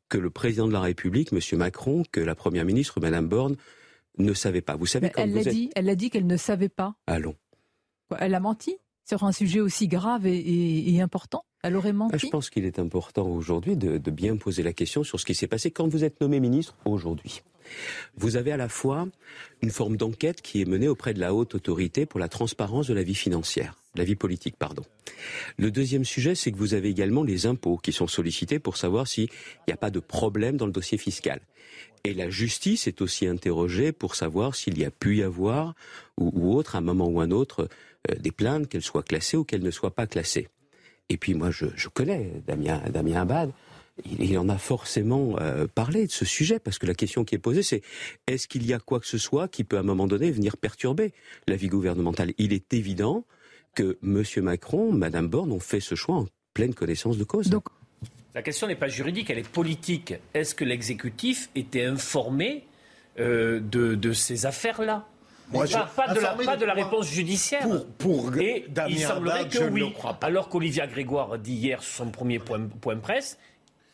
que 0.08 0.18
le 0.18 0.30
président 0.30 0.66
de 0.68 0.72
la 0.72 0.80
République, 0.80 1.32
M. 1.32 1.40
Macron, 1.58 2.04
que 2.12 2.20
la 2.20 2.34
Première 2.34 2.64
ministre, 2.64 3.00
Mme 3.00 3.26
Borne, 3.28 3.56
ne 4.18 4.32
savait 4.34 4.60
pas? 4.60 4.76
Vous 4.76 4.86
savez, 4.86 5.10
quand 5.10 5.22
elle 5.22 5.32
l'a 5.34 5.40
êtes... 5.40 5.48
dit, 5.48 5.70
elle 5.74 5.88
a 5.88 5.94
dit 5.94 6.10
qu'elle 6.10 6.26
ne 6.26 6.36
savait 6.36 6.68
pas. 6.68 6.94
Allons. 7.06 7.34
Elle 8.18 8.34
a 8.34 8.40
menti 8.40 8.76
sur 9.08 9.24
un 9.24 9.32
sujet 9.32 9.60
aussi 9.60 9.88
grave 9.88 10.26
et, 10.26 10.36
et- 10.36 10.94
et 10.94 11.00
important? 11.00 11.44
Elle 11.62 11.74
aurait 11.76 11.90
Ah, 11.90 11.92
menti? 11.94 12.18
je 12.26 12.28
pense 12.28 12.50
qu'il 12.50 12.64
est 12.66 12.78
important 12.78 13.26
aujourd'hui 13.26 13.76
de, 13.76 13.98
de 13.98 14.10
bien 14.10 14.36
poser 14.36 14.62
la 14.62 14.72
question 14.72 15.02
sur 15.02 15.18
ce 15.18 15.24
qui 15.24 15.34
s'est 15.34 15.46
passé 15.48 15.70
quand 15.70 15.88
vous 15.88 16.04
êtes 16.04 16.20
nommé 16.20 16.38
ministre 16.38 16.76
aujourd'hui. 16.84 17.42
Vous 18.16 18.36
avez 18.36 18.52
à 18.52 18.56
la 18.56 18.68
fois 18.68 19.08
une 19.62 19.70
forme 19.70 19.96
d'enquête 19.96 20.42
qui 20.42 20.60
est 20.60 20.64
menée 20.64 20.88
auprès 20.88 21.14
de 21.14 21.20
la 21.20 21.34
haute 21.34 21.54
autorité 21.54 22.06
pour 22.06 22.20
la 22.20 22.28
transparence 22.28 22.86
de 22.86 22.94
la 22.94 23.02
vie 23.02 23.14
financière, 23.14 23.74
de 23.94 24.00
la 24.00 24.04
vie 24.04 24.16
politique, 24.16 24.56
pardon. 24.56 24.82
Le 25.58 25.70
deuxième 25.70 26.04
sujet, 26.04 26.34
c'est 26.34 26.52
que 26.52 26.56
vous 26.56 26.74
avez 26.74 26.88
également 26.88 27.22
les 27.22 27.46
impôts 27.46 27.76
qui 27.76 27.92
sont 27.92 28.06
sollicités 28.06 28.58
pour 28.58 28.76
savoir 28.76 29.08
s'il 29.08 29.28
n'y 29.66 29.72
a 29.72 29.76
pas 29.76 29.90
de 29.90 30.00
problème 30.00 30.56
dans 30.56 30.66
le 30.66 30.72
dossier 30.72 30.98
fiscal. 30.98 31.40
Et 32.04 32.12
la 32.12 32.28
justice 32.28 32.86
est 32.86 33.00
aussi 33.00 33.26
interrogée 33.26 33.92
pour 33.92 34.14
savoir 34.14 34.54
s'il 34.54 34.78
y 34.78 34.84
a 34.84 34.90
pu 34.90 35.18
y 35.18 35.22
avoir, 35.22 35.74
ou, 36.18 36.54
autre, 36.54 36.76
à 36.76 36.78
un 36.78 36.82
moment 36.82 37.08
ou 37.08 37.20
un 37.20 37.30
autre, 37.30 37.68
euh, 38.10 38.14
des 38.16 38.30
plaintes, 38.30 38.68
qu'elles 38.68 38.82
soient 38.82 39.02
classées 39.02 39.38
ou 39.38 39.44
qu'elles 39.44 39.62
ne 39.62 39.70
soient 39.70 39.94
pas 39.94 40.06
classées. 40.06 40.48
Et 41.08 41.16
puis 41.16 41.34
moi, 41.34 41.50
je, 41.50 41.66
connais 41.88 42.42
Damien 42.46 42.80
Abad. 43.16 43.52
Il, 44.04 44.24
il 44.30 44.38
en 44.38 44.48
a 44.48 44.58
forcément 44.58 45.36
euh, 45.40 45.66
parlé 45.72 46.06
de 46.06 46.10
ce 46.12 46.24
sujet, 46.24 46.58
parce 46.58 46.78
que 46.78 46.86
la 46.86 46.94
question 46.94 47.24
qui 47.24 47.34
est 47.36 47.38
posée, 47.38 47.62
c'est 47.62 47.82
est-ce 48.26 48.48
qu'il 48.48 48.66
y 48.66 48.72
a 48.72 48.78
quoi 48.80 48.98
que 48.98 49.06
ce 49.06 49.18
soit 49.18 49.46
qui 49.48 49.62
peut 49.62 49.76
à 49.76 49.80
un 49.80 49.84
moment 49.84 50.06
donné 50.08 50.30
venir 50.32 50.56
perturber 50.56 51.12
la 51.46 51.54
vie 51.56 51.68
gouvernementale 51.68 52.32
Il 52.38 52.52
est 52.52 52.74
évident 52.74 53.24
que 53.74 53.98
M. 54.02 54.22
Macron, 54.42 54.92
Mme 54.92 55.28
Borne 55.28 55.52
ont 55.52 55.60
fait 55.60 55.80
ce 55.80 55.94
choix 55.94 56.16
en 56.16 56.26
pleine 56.54 56.74
connaissance 56.74 57.18
de 57.18 57.24
cause. 57.24 57.50
Donc, 57.50 57.66
La 58.34 58.42
question 58.42 58.66
n'est 58.66 58.74
pas 58.76 58.88
juridique, 58.88 59.30
elle 59.30 59.38
est 59.38 59.48
politique. 59.48 60.14
Est-ce 60.34 60.54
que 60.56 60.64
l'exécutif 60.64 61.50
était 61.54 61.84
informé 61.84 62.64
euh, 63.20 63.60
de, 63.60 63.94
de 63.94 64.12
ces 64.12 64.44
affaires-là? 64.46 65.06
Moi, 65.52 65.66
pas, 65.66 65.88
je- 65.90 65.96
pas 65.96 66.14
de 66.14 66.20
la, 66.20 66.32
pas 66.34 66.56
de 66.56 66.64
la 66.64 66.72
réponse 66.74 67.06
judiciaire. 67.08 67.68
Pour, 67.68 67.86
pour 68.30 68.36
Et 68.38 68.64
Damien 68.70 68.88
il 68.96 68.98
semblerait 69.00 69.40
Abad, 69.40 69.52
que 69.52 69.58
je 69.58 69.64
oui. 69.64 69.80
ne 69.82 69.86
le 69.86 69.92
crois 69.92 70.14
pas. 70.14 70.26
Alors 70.28 70.48
qu'Olivia 70.48 70.86
Grégoire 70.88 71.38
dit 71.38 71.52
hier 71.54 71.82
sur 71.82 72.04
son 72.06 72.10
premier 72.10 72.38
point, 72.40 72.66
point 72.80 72.96
presse, 72.96 73.38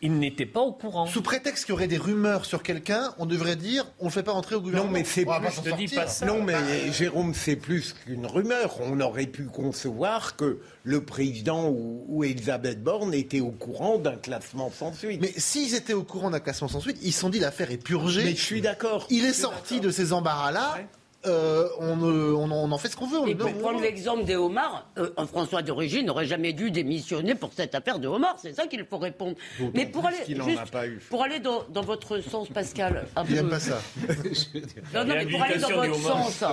il 0.02 0.18
n'était 0.18 0.46
pas 0.46 0.60
au 0.60 0.72
courant. 0.72 1.06
Sous 1.06 1.20
prétexte 1.22 1.64
qu'il 1.66 1.72
y 1.72 1.76
aurait 1.76 1.86
des 1.88 1.98
rumeurs 1.98 2.44
sur 2.46 2.62
quelqu'un, 2.62 3.14
on 3.18 3.26
devrait 3.26 3.56
dire 3.56 3.84
on 3.98 4.06
ne 4.06 4.10
fait 4.10 4.22
pas 4.22 4.32
entrer 4.32 4.54
au 4.54 4.60
gouvernement. 4.60 4.86
Non, 4.90 4.98
mais 4.98 5.04
c'est 5.04 5.22
plus- 5.26 5.70
pas 5.70 5.76
dis 5.76 5.88
ça. 5.88 6.24
Non, 6.26 6.42
mais 6.42 6.54
Bah, 6.54 6.92
Jérôme, 6.92 7.34
c'est 7.34 7.56
plus 7.56 7.92
qu'une 8.04 8.24
rumeur. 8.26 8.78
On 8.80 8.98
aurait 9.00 9.26
pu 9.26 9.44
concevoir 9.44 10.36
que 10.36 10.60
le 10.84 11.04
président 11.04 11.68
ou, 11.68 12.04
ou 12.08 12.24
Elisabeth 12.24 12.82
Borne 12.82 13.12
était 13.12 13.40
au 13.40 13.50
courant 13.50 13.98
d'un 13.98 14.16
classement 14.16 14.70
sans 14.70 14.92
suite. 14.94 15.20
Mais 15.20 15.32
s'ils 15.36 15.74
étaient 15.74 15.92
au 15.92 16.04
courant 16.04 16.30
d'un 16.30 16.40
classement 16.40 16.68
sans 16.68 16.80
suite, 16.80 16.98
ils 17.02 17.12
se 17.12 17.20
sont 17.20 17.28
dit 17.30 17.38
l'affaire 17.38 17.70
est 17.70 17.76
purgée. 17.82 18.24
Mais 18.24 18.34
je 18.36 18.42
suis 18.42 18.60
d'accord. 18.62 19.06
Il 19.10 19.24
est 19.24 19.32
sorti 19.34 19.80
de 19.80 19.90
ces 19.90 20.12
embarras-là. 20.12 20.74
Ouais. 20.76 20.86
Euh, 21.26 21.68
on, 21.78 22.00
on, 22.02 22.50
on 22.50 22.72
en 22.72 22.78
fait 22.78 22.88
ce 22.88 22.96
qu'on 22.96 23.06
veut. 23.06 23.18
on 23.18 23.26
Et 23.26 23.34
pour 23.34 23.52
prendre 23.54 23.80
l'exemple 23.80 24.24
des 24.24 24.36
homards, 24.36 24.86
euh, 24.98 25.10
un 25.16 25.26
François 25.26 25.62
d'origine 25.62 26.06
n'aurait 26.06 26.26
jamais 26.26 26.52
dû 26.52 26.70
démissionner 26.70 27.34
pour 27.34 27.52
cette 27.54 27.74
affaire 27.74 27.98
de 27.98 28.08
homards. 28.08 28.36
C'est 28.40 28.54
ça 28.54 28.66
qu'il 28.66 28.84
faut 28.84 28.98
répondre. 28.98 29.36
Mais 29.74 29.86
pour 29.86 30.06
aller, 30.06 30.16
juste 30.26 31.08
pour 31.10 31.22
aller 31.22 31.38
dans, 31.40 31.64
dans 31.68 31.82
votre 31.82 32.20
sens, 32.20 32.48
Pascal. 32.48 33.06
un 33.16 33.24
Il 33.24 33.30
peu- 33.34 33.36
aime 33.40 33.48
pas 33.50 33.60
ça. 33.60 33.80
Non, 34.94 35.04
non, 35.04 35.14
mais 35.14 35.26
pour 35.26 35.42
aller 35.42 35.58
dans 35.58 35.68
votre 35.68 35.94
sens, 35.96 36.44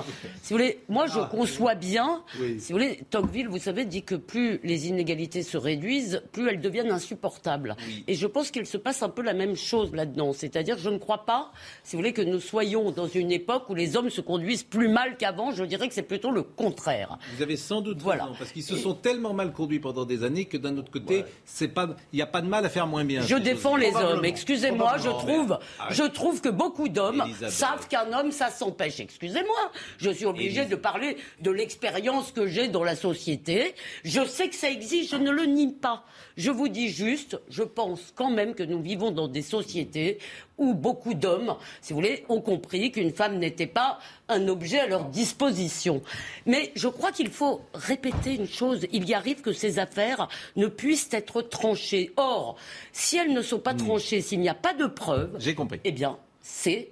si 0.41 0.53
vous 0.53 0.59
voulez, 0.59 0.79
moi 0.89 1.07
je 1.07 1.19
conçois 1.29 1.75
bien, 1.75 2.23
Oui. 2.39 2.59
si 2.59 2.71
vous 2.73 2.79
voulez, 2.79 2.99
Tocqueville, 3.09 3.47
vous 3.47 3.57
savez, 3.59 3.85
dit 3.85 4.03
que 4.03 4.15
plus 4.15 4.59
les 4.63 4.87
inégalités 4.87 5.43
se 5.43 5.57
réduisent, 5.57 6.21
plus 6.31 6.47
elles 6.49 6.61
deviennent 6.61 6.91
insupportables. 6.91 7.75
Et 8.07 8.15
je 8.15 8.27
pense 8.27 8.51
qu'il 8.51 8.65
se 8.65 8.77
passe 8.77 9.01
un 9.03 9.09
peu 9.09 9.21
la 9.21 9.33
même 9.33 9.55
chose 9.55 9.93
là-dedans. 9.93 10.33
C'est-à-dire, 10.33 10.77
je 10.77 10.89
ne 10.89 10.97
crois 10.97 11.25
pas, 11.25 11.51
si 11.83 11.95
vous 11.95 12.01
voulez, 12.01 12.13
que 12.13 12.21
nous 12.21 12.39
soyons 12.39 12.91
dans 12.91 13.07
une 13.07 13.31
époque 13.31 13.69
où 13.69 13.75
les 13.75 13.95
hommes 13.95 14.09
se 14.09 14.21
conduisent 14.21 14.56
plus 14.63 14.87
mal 14.87 15.17
qu'avant. 15.17 15.51
Je 15.51 15.63
dirais 15.63 15.87
que 15.87 15.93
c'est 15.93 16.01
plutôt 16.03 16.31
le 16.31 16.43
contraire. 16.43 17.17
Vous 17.35 17.41
avez 17.43 17.57
sans 17.57 17.81
doute 17.81 17.99
Voilà. 18.01 18.23
raison, 18.25 18.35
parce 18.37 18.51
qu'ils 18.51 18.63
se 18.63 18.75
sont 18.77 18.93
tellement 18.93 19.33
mal 19.33 19.51
conduits 19.53 19.79
pendant 19.79 20.05
des 20.05 20.23
années 20.23 20.45
que 20.45 20.57
d'un 20.57 20.77
autre 20.77 20.91
côté, 20.91 21.23
il 21.61 21.69
n'y 22.13 22.21
a 22.21 22.25
pas 22.27 22.41
de 22.41 22.47
mal 22.47 22.65
à 22.65 22.69
faire 22.69 22.87
moins 22.87 23.05
bien. 23.05 23.21
Je 23.21 23.35
défends 23.35 23.75
les 23.75 23.93
hommes. 23.95 24.25
Excusez-moi, 24.25 24.97
je 24.97 25.09
trouve, 25.09 25.59
Ah, 25.79 25.87
je 25.91 26.03
trouve 26.03 26.41
que 26.41 26.49
beaucoup 26.49 26.89
d'hommes 26.89 27.23
savent 27.49 27.87
qu'un 27.87 28.11
homme, 28.17 28.31
ça 28.31 28.49
s'empêche. 28.49 28.99
Excusez-moi, 28.99 29.71
je 29.97 30.09
suis 30.09 30.25
obligée 30.25 30.61
Elis- 30.61 30.69
de 30.69 30.75
parler 30.75 31.17
de 31.41 31.51
l'expérience 31.51 32.31
que 32.31 32.47
j'ai 32.47 32.67
dans 32.67 32.83
la 32.83 32.95
société. 32.95 33.73
Je 34.03 34.25
sais 34.25 34.49
que 34.49 34.55
ça 34.55 34.69
existe, 34.69 35.11
je 35.11 35.17
ne 35.17 35.31
le 35.31 35.45
nie 35.45 35.71
pas. 35.73 36.03
Je 36.35 36.51
vous 36.51 36.67
dis 36.67 36.89
juste, 36.89 37.39
je 37.49 37.63
pense 37.63 38.13
quand 38.15 38.29
même 38.29 38.53
que 38.53 38.63
nous 38.63 38.81
vivons 38.81 39.11
dans 39.11 39.27
des 39.27 39.41
sociétés 39.41 40.19
où 40.57 40.73
beaucoup 40.73 41.13
d'hommes, 41.13 41.55
si 41.81 41.93
vous 41.93 41.99
voulez, 41.99 42.25
ont 42.29 42.41
compris 42.41 42.91
qu'une 42.91 43.11
femme 43.11 43.37
n'était 43.37 43.67
pas 43.67 43.99
un 44.27 44.46
objet 44.49 44.79
à 44.79 44.87
leur 44.87 45.05
disposition. 45.05 46.01
Mais 46.45 46.71
je 46.75 46.87
crois 46.87 47.11
qu'il 47.11 47.29
faut 47.29 47.61
répéter 47.73 48.35
une 48.35 48.47
chose. 48.47 48.85
Il 48.91 49.05
y 49.07 49.13
arrive 49.13 49.41
que 49.41 49.53
ces 49.53 49.79
affaires 49.79 50.27
ne 50.55 50.67
puissent 50.67 51.09
être 51.11 51.41
tranchées. 51.41 52.11
Or, 52.17 52.55
si 52.91 53.17
elles 53.17 53.33
ne 53.33 53.41
sont 53.41 53.59
pas 53.59 53.73
tranchées, 53.73 54.21
s'il 54.21 54.39
n'y 54.39 54.49
a 54.49 54.53
pas 54.55 54.73
de 54.73 54.85
preuves, 54.85 55.33
Hmm. 55.33 55.39
J'ai 55.39 55.55
compris. 55.55 55.79
eh 55.83 55.91
bien, 55.91 56.17
c'est. 56.41 56.89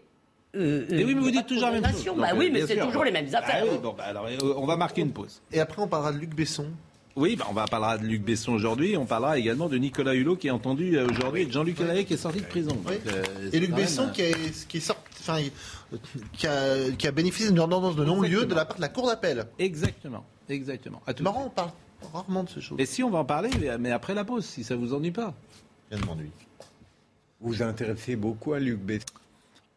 euh, 0.55 0.85
Mais 0.89 1.03
oui, 1.03 1.13
mais 1.13 1.19
euh, 1.21 1.23
vous 1.23 1.31
dites 1.31 1.47
toujours 1.47 1.69
la 1.69 1.79
même 1.79 1.91
chose. 1.91 2.15
Bah 2.17 2.29
euh, 2.31 2.37
oui, 2.37 2.49
mais 2.51 2.59
bien 2.59 2.67
c'est 2.67 2.77
toujours 2.79 3.03
les 3.03 3.11
mêmes 3.11 3.27
affaires. 3.33 3.63
Ah 3.63 3.65
oui, 3.71 3.77
bon, 3.81 3.93
bah 3.97 4.05
alors, 4.05 4.25
euh, 4.27 4.53
on 4.57 4.65
va 4.65 4.75
marquer 4.77 5.01
une 5.01 5.11
pause. 5.11 5.41
Et 5.51 5.59
après, 5.59 5.81
on 5.81 5.87
parlera 5.87 6.11
de 6.11 6.17
Luc 6.17 6.33
Besson. 6.35 6.67
Oui, 7.15 7.37
bah, 7.37 7.45
on 7.49 7.53
va 7.53 7.65
parlera 7.65 7.97
de 7.97 8.05
Luc 8.05 8.23
Besson 8.23 8.51
aujourd'hui. 8.51 8.97
On 8.97 9.05
parlera 9.05 9.37
également 9.39 9.69
de 9.69 9.77
Nicolas 9.77 10.13
Hulot 10.13 10.35
qui 10.35 10.47
est 10.47 10.51
entendu 10.51 10.97
euh, 10.97 11.07
aujourd'hui 11.09 11.43
et 11.43 11.45
de 11.45 11.51
Jean-Luc 11.51 11.79
Alain 11.79 12.03
qui 12.03 12.13
est 12.13 12.17
sorti 12.17 12.41
de 12.41 12.45
prison. 12.45 12.77
Oui. 12.85 12.95
Donc, 12.95 13.13
euh, 13.13 13.49
Et 13.53 13.59
Luc 13.59 13.71
Besson 13.71 14.09
qui, 14.13 14.21
est, 14.21 14.67
qui, 14.67 14.77
est 14.77 14.81
sorti, 14.81 15.01
enfin, 15.21 15.39
il- 15.39 15.51
qui, 16.33 16.45
a, 16.45 16.91
qui 16.91 17.07
a 17.07 17.11
bénéficié 17.11 17.47
d'une 17.49 17.59
ordonnance 17.59 17.95
de 17.95 18.03
non-lieu 18.03 18.45
de 18.45 18.53
la 18.53 18.65
part 18.65 18.75
de 18.75 18.81
la 18.81 18.89
Cour 18.89 19.07
d'appel. 19.07 19.45
Exactement, 19.59 20.25
exactement. 20.49 21.01
À 21.07 21.13
tout 21.13 21.23
Marrant, 21.23 21.45
on 21.45 21.49
parle 21.49 21.69
rarement 22.13 22.43
de 22.43 22.49
ce 22.49 22.59
choses. 22.59 22.79
Et 22.81 22.85
si 22.85 23.01
on 23.01 23.09
va 23.09 23.19
en 23.19 23.25
parler, 23.25 23.49
mais- 23.79 23.91
après 23.91 24.13
la 24.13 24.25
pause, 24.25 24.45
si 24.45 24.65
ça 24.65 24.75
vous 24.75 24.93
ennuie 24.93 25.11
pas. 25.11 25.33
Rien 25.91 26.01
de 26.01 26.05
m'ennuie. 26.05 26.31
Vous 27.39 27.53
vous 27.53 27.63
intéressez 27.63 28.17
beaucoup 28.17 28.51
à 28.53 28.59
Luc 28.59 28.79
Besson. 28.79 29.05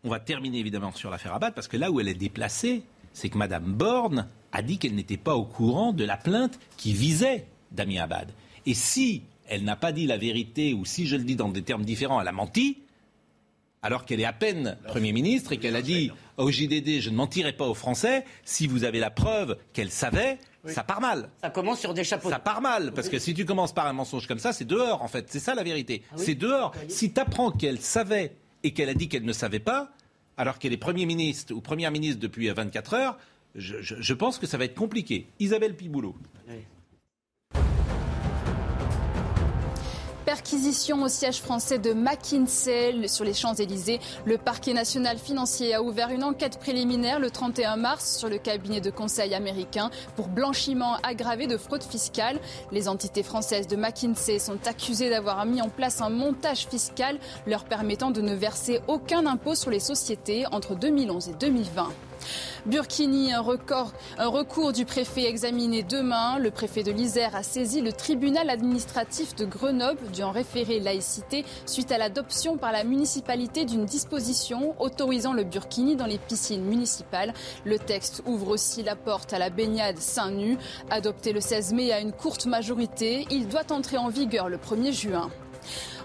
On 0.02 0.10
va 0.10 0.18
terminer 0.18 0.58
évidemment 0.58 0.92
sur 0.92 1.08
l'affaire 1.10 1.34
Abad 1.34 1.54
parce 1.54 1.68
que 1.68 1.76
là 1.76 1.90
où 1.92 2.00
elle 2.00 2.08
est 2.08 2.14
déplacée, 2.14 2.82
c'est 3.12 3.28
que 3.28 3.38
Madame 3.38 3.64
Borne 3.64 4.26
a 4.52 4.62
dit 4.62 4.78
qu'elle 4.78 4.94
n'était 4.94 5.16
pas 5.16 5.36
au 5.36 5.44
courant 5.44 5.92
de 5.92 6.04
la 6.04 6.16
plainte 6.16 6.58
qui 6.76 6.92
visait 6.92 7.46
Damien 7.72 8.02
Abad. 8.02 8.30
Et 8.66 8.74
si 8.74 9.22
elle 9.46 9.64
n'a 9.64 9.76
pas 9.76 9.92
dit 9.92 10.06
la 10.06 10.16
vérité 10.16 10.74
ou 10.74 10.84
si 10.84 11.06
je 11.06 11.16
le 11.16 11.24
dis 11.24 11.36
dans 11.36 11.48
des 11.48 11.62
termes 11.62 11.84
différents, 11.84 12.20
elle 12.20 12.28
a 12.28 12.32
menti, 12.32 12.78
alors 13.82 14.04
qu'elle 14.04 14.20
est 14.20 14.24
à 14.26 14.32
peine 14.32 14.76
Premier 14.86 15.12
ministre 15.12 15.52
et 15.52 15.58
qu'elle 15.58 15.76
a 15.76 15.82
dit 15.82 16.10
au 16.36 16.50
JDD 16.50 17.00
je 17.00 17.10
ne 17.10 17.16
mentirai 17.16 17.52
pas 17.52 17.66
aux 17.66 17.74
Français, 17.74 18.24
si 18.44 18.66
vous 18.66 18.84
avez 18.84 18.98
la 19.00 19.10
preuve 19.10 19.56
qu'elle 19.72 19.90
savait, 19.90 20.38
ça 20.66 20.82
part 20.82 21.00
mal. 21.00 21.30
Ça 21.40 21.50
commence 21.50 21.80
sur 21.80 21.94
des 21.94 22.04
chapeaux. 22.04 22.30
Ça 22.30 22.38
part 22.38 22.60
mal, 22.60 22.92
parce 22.92 23.08
que 23.08 23.18
si 23.18 23.34
tu 23.34 23.44
commences 23.44 23.72
par 23.72 23.86
un 23.86 23.92
mensonge 23.92 24.26
comme 24.26 24.38
ça, 24.38 24.52
c'est 24.52 24.64
dehors, 24.64 25.02
en 25.02 25.08
fait. 25.08 25.26
C'est 25.30 25.38
ça 25.38 25.54
la 25.54 25.62
vérité. 25.62 26.02
Ah 26.10 26.14
oui 26.18 26.24
c'est 26.26 26.34
dehors. 26.34 26.72
Si 26.88 27.12
tu 27.12 27.20
apprends 27.20 27.50
qu'elle 27.50 27.80
savait 27.80 28.32
et 28.64 28.72
qu'elle 28.72 28.88
a 28.88 28.94
dit 28.94 29.08
qu'elle 29.08 29.24
ne 29.24 29.32
savait 29.32 29.60
pas, 29.60 29.90
alors 30.36 30.58
qu'elle 30.58 30.72
est 30.72 30.78
Premier 30.78 31.06
ministre 31.06 31.54
ou 31.54 31.60
Première 31.60 31.90
ministre 31.90 32.20
depuis 32.20 32.48
euh, 32.50 32.54
24 32.54 32.94
heures, 32.94 33.18
je, 33.54 33.80
je- 33.80 33.96
je 34.00 34.14
pense 34.14 34.38
que 34.38 34.46
ça 34.46 34.56
va 34.58 34.64
être 34.64 34.74
compliqué. 34.74 35.26
Isabelle 35.40 35.74
Piboulot. 35.76 36.14
Perquisition 40.24 41.02
au 41.04 41.08
siège 41.08 41.38
français 41.40 41.78
de 41.78 41.94
McKinsey 41.94 43.08
sur 43.08 43.24
les 43.24 43.32
Champs-Élysées. 43.32 43.98
Le 44.26 44.36
parquet 44.36 44.74
national 44.74 45.16
financier 45.16 45.72
a 45.72 45.82
ouvert 45.82 46.10
une 46.10 46.22
enquête 46.22 46.58
préliminaire 46.58 47.18
le 47.18 47.30
31 47.30 47.76
mars 47.76 48.18
sur 48.18 48.28
le 48.28 48.36
cabinet 48.36 48.82
de 48.82 48.90
conseil 48.90 49.34
américain 49.34 49.90
pour 50.16 50.28
blanchiment 50.28 50.96
aggravé 51.02 51.46
de 51.46 51.56
fraude 51.56 51.82
fiscale. 51.82 52.38
Les 52.72 52.88
entités 52.88 53.22
françaises 53.22 53.68
de 53.68 53.76
McKinsey 53.76 54.38
sont 54.38 54.58
accusées 54.66 55.08
d'avoir 55.08 55.46
mis 55.46 55.62
en 55.62 55.70
place 55.70 56.02
un 56.02 56.10
montage 56.10 56.66
fiscal 56.66 57.18
leur 57.46 57.64
permettant 57.64 58.10
de 58.10 58.20
ne 58.20 58.34
verser 58.34 58.80
aucun 58.86 59.24
impôt 59.24 59.54
sur 59.54 59.70
les 59.70 59.80
sociétés 59.80 60.44
entre 60.52 60.74
2011 60.74 61.30
et 61.30 61.34
2020. 61.40 61.88
Burkini, 62.66 63.32
un, 63.32 63.40
recours 63.40 64.72
du 64.72 64.84
préfet 64.84 65.24
examiné 65.24 65.82
demain. 65.82 66.38
Le 66.38 66.50
préfet 66.50 66.82
de 66.82 66.90
l'Isère 66.90 67.34
a 67.36 67.42
saisi 67.42 67.80
le 67.80 67.92
tribunal 67.92 68.50
administratif 68.50 69.34
de 69.34 69.44
Grenoble 69.44 70.10
du 70.10 70.22
en 70.22 70.30
référé 70.30 70.80
laïcité 70.80 71.44
suite 71.66 71.92
à 71.92 71.98
l'adoption 71.98 72.56
par 72.56 72.72
la 72.72 72.84
municipalité 72.84 73.64
d'une 73.64 73.84
disposition 73.84 74.74
autorisant 74.80 75.32
le 75.32 75.44
burkini 75.44 75.96
dans 75.96 76.06
les 76.06 76.18
piscines 76.18 76.64
municipales. 76.64 77.32
Le 77.64 77.78
texte 77.78 78.22
ouvre 78.26 78.48
aussi 78.48 78.82
la 78.82 78.96
porte 78.96 79.32
à 79.32 79.38
la 79.38 79.50
baignade 79.50 79.98
seins 79.98 80.30
nus. 80.30 80.58
Adopté 80.90 81.32
le 81.32 81.40
16 81.40 81.72
mai 81.72 81.92
à 81.92 82.00
une 82.00 82.12
courte 82.12 82.46
majorité, 82.46 83.26
il 83.30 83.48
doit 83.48 83.70
entrer 83.72 83.98
en 83.98 84.08
vigueur 84.08 84.48
le 84.48 84.56
1er 84.56 84.92
juin. 84.92 85.30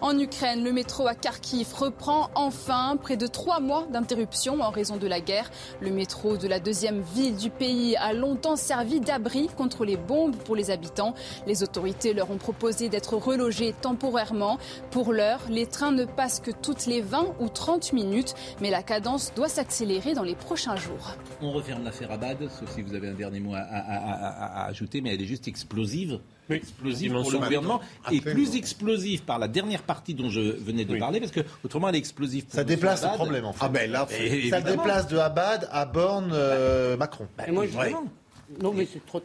En 0.02 0.18
Ukraine, 0.18 0.64
le 0.64 0.72
métro 0.74 1.08
à 1.08 1.16
Kharkiv 1.16 1.74
reprend 1.74 2.30
enfin 2.36 2.98
près 3.02 3.18
de 3.18 3.28
trois 3.28 3.60
mois 3.60 3.86
d'interruption 3.92 4.62
en 4.62 4.70
raison 4.70 4.98
de 4.98 5.08
la 5.08 5.22
guerre. 5.22 5.50
Le 5.82 5.92
métro 5.92 6.38
de 6.38 6.48
la 6.48 6.60
deuxième 6.60 7.02
ville 7.02 7.36
du 7.36 7.50
pays 7.50 7.96
a 7.96 8.14
longtemps 8.14 8.56
servi 8.56 9.00
d'abri 9.00 9.50
contre 9.56 9.86
les 9.86 9.98
bombes 9.98 10.36
pour 10.36 10.56
les 10.56 10.72
habitants. 10.72 11.14
Les 11.48 11.64
autorités 11.64 12.14
leur 12.14 12.32
ont 12.32 12.38
proposé 12.38 12.90
d'être 12.90 13.16
relogés 13.16 13.74
temporairement. 13.82 14.58
Pour 14.92 15.14
l'heure, 15.14 15.42
les 15.50 15.66
trains 15.68 15.92
ne 15.92 16.06
passent 16.06 16.40
que 16.40 16.52
toutes 16.52 16.86
les 16.86 17.02
20 17.02 17.36
ou 17.40 17.50
30 17.50 17.94
minutes, 17.94 18.36
mais 18.62 18.70
la 18.70 18.84
cadence 18.84 19.34
doit 19.36 19.50
s'accélérer 19.50 20.14
dans 20.14 20.24
les 20.24 20.36
prochains 20.36 20.76
jours. 20.76 21.16
On 21.42 21.52
referme 21.52 21.84
l'affaire 21.84 22.12
Abad, 22.12 22.38
sauf 22.50 22.74
si 22.76 22.82
vous 22.82 22.96
avez 22.96 23.08
un 23.08 23.14
dernier 23.14 23.40
mot 23.40 23.54
à, 23.56 24.66
ajouter, 24.66 25.02
mais 25.02 25.14
elle 25.14 25.22
est 25.22 25.26
juste 25.26 25.48
explosive. 25.48 26.20
Oui, 26.50 26.58
explosive 26.58 27.12
pour 27.14 27.32
le 27.32 27.38
gouvernement 27.40 27.82
et 28.12 28.20
plus 28.22 28.56
explosive 28.56 29.24
par 29.24 29.40
la 29.40 29.48
dernière 29.48 29.82
partie 29.84 30.14
dont 30.14 30.30
je 30.30 30.42
venais 30.42 30.84
de 30.86 30.94
Oui. 30.94 31.00
parler 31.00 31.20
parce 31.20 31.32
que 31.32 31.40
autrement 31.64 31.90
elle 31.90 31.96
est 31.96 32.00
explosive. 32.00 32.46
pour 32.46 32.54
Ça 32.56 32.64
déplace 32.64 33.02
le 33.02 33.08
Abad. 33.08 33.18
problème, 33.18 33.46
en 33.46 33.54
fait. 33.54 33.60
Ah 33.66 33.70
ben 33.70 33.90
là, 33.92 34.08
Et- 34.12 34.16
Ça 34.18 34.24
évidemment. 34.60 34.66
déplace 34.84 35.08
de 35.08 35.18
Abad 35.18 35.70
à 35.72 35.86
Borne, 35.86 36.32
euh, 36.34 36.98
Macron. 36.98 37.28
Et 37.48 37.52
moi. 37.52 37.66
Non, 38.62 38.72
mais 38.74 38.86
c'est 38.92 39.04
trop. 39.06 39.20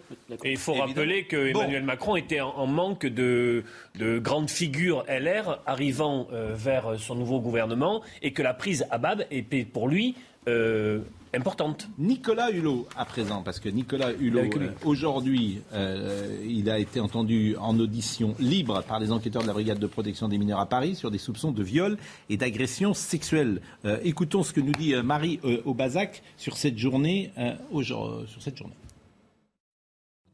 Et 0.45 0.53
il 0.53 0.57
faut 0.57 0.73
Évidemment. 0.73 0.89
rappeler 0.95 1.25
que 1.27 1.53
Bon. 1.53 1.61
Emmanuel 1.61 1.83
Macron 1.83 2.17
était 2.17 2.41
en, 2.41 2.51
en 2.51 2.67
manque 2.67 3.05
de, 3.05 3.65
de 3.99 4.19
grandes 4.21 4.49
figures 4.49 5.05
LR 5.09 5.61
arrivant 5.67 6.29
euh, 6.33 6.53
vers 6.55 6.95
son 6.99 7.15
nouveau 7.17 7.41
gouvernement 7.41 8.01
et 8.23 8.33
que 8.33 8.43
la 8.43 8.55
prise 8.55 8.87
à 8.91 8.97
Bab 8.97 9.25
était 9.31 9.65
pour 9.65 9.89
lui 9.89 10.15
euh, 10.47 11.01
importante. 11.35 11.89
Nicolas 11.99 12.51
Hulot 12.51 12.87
à 12.97 13.05
présent, 13.05 13.43
parce 13.43 13.61
que 13.61 13.69
Nicolas 13.69 14.13
Hulot, 14.13 14.41
euh, 14.41 14.71
aujourd'hui, 14.85 15.61
euh, 15.73 16.43
il 16.49 16.69
a 16.71 16.79
été 16.79 17.01
entendu 17.01 17.57
en 17.61 17.79
audition 17.79 18.35
libre 18.39 18.83
par 18.83 18.99
les 19.01 19.13
enquêteurs 19.13 19.43
de 19.43 19.47
la 19.47 19.53
brigade 19.53 19.79
de 19.79 19.87
protection 19.87 20.29
des 20.29 20.39
mineurs 20.39 20.61
à 20.61 20.67
Paris 20.67 20.95
sur 20.95 21.11
des 21.11 21.19
soupçons 21.19 21.53
de 21.53 21.63
viol 21.63 21.99
et 22.31 22.37
d'agression 22.37 22.95
sexuelle. 22.95 23.61
Euh, 23.85 23.99
écoutons 24.05 24.43
ce 24.43 24.53
que 24.53 24.61
nous 24.61 24.73
dit 24.73 24.95
Marie 25.05 25.39
euh, 25.45 25.61
Aubazac 25.65 26.23
sur 26.37 26.57
cette 26.57 26.79
journée. 26.79 27.31
euh, 27.39 27.53
aujourd- 27.73 28.25
sur 28.29 28.41
cette 28.43 28.57
journée. 28.57 28.75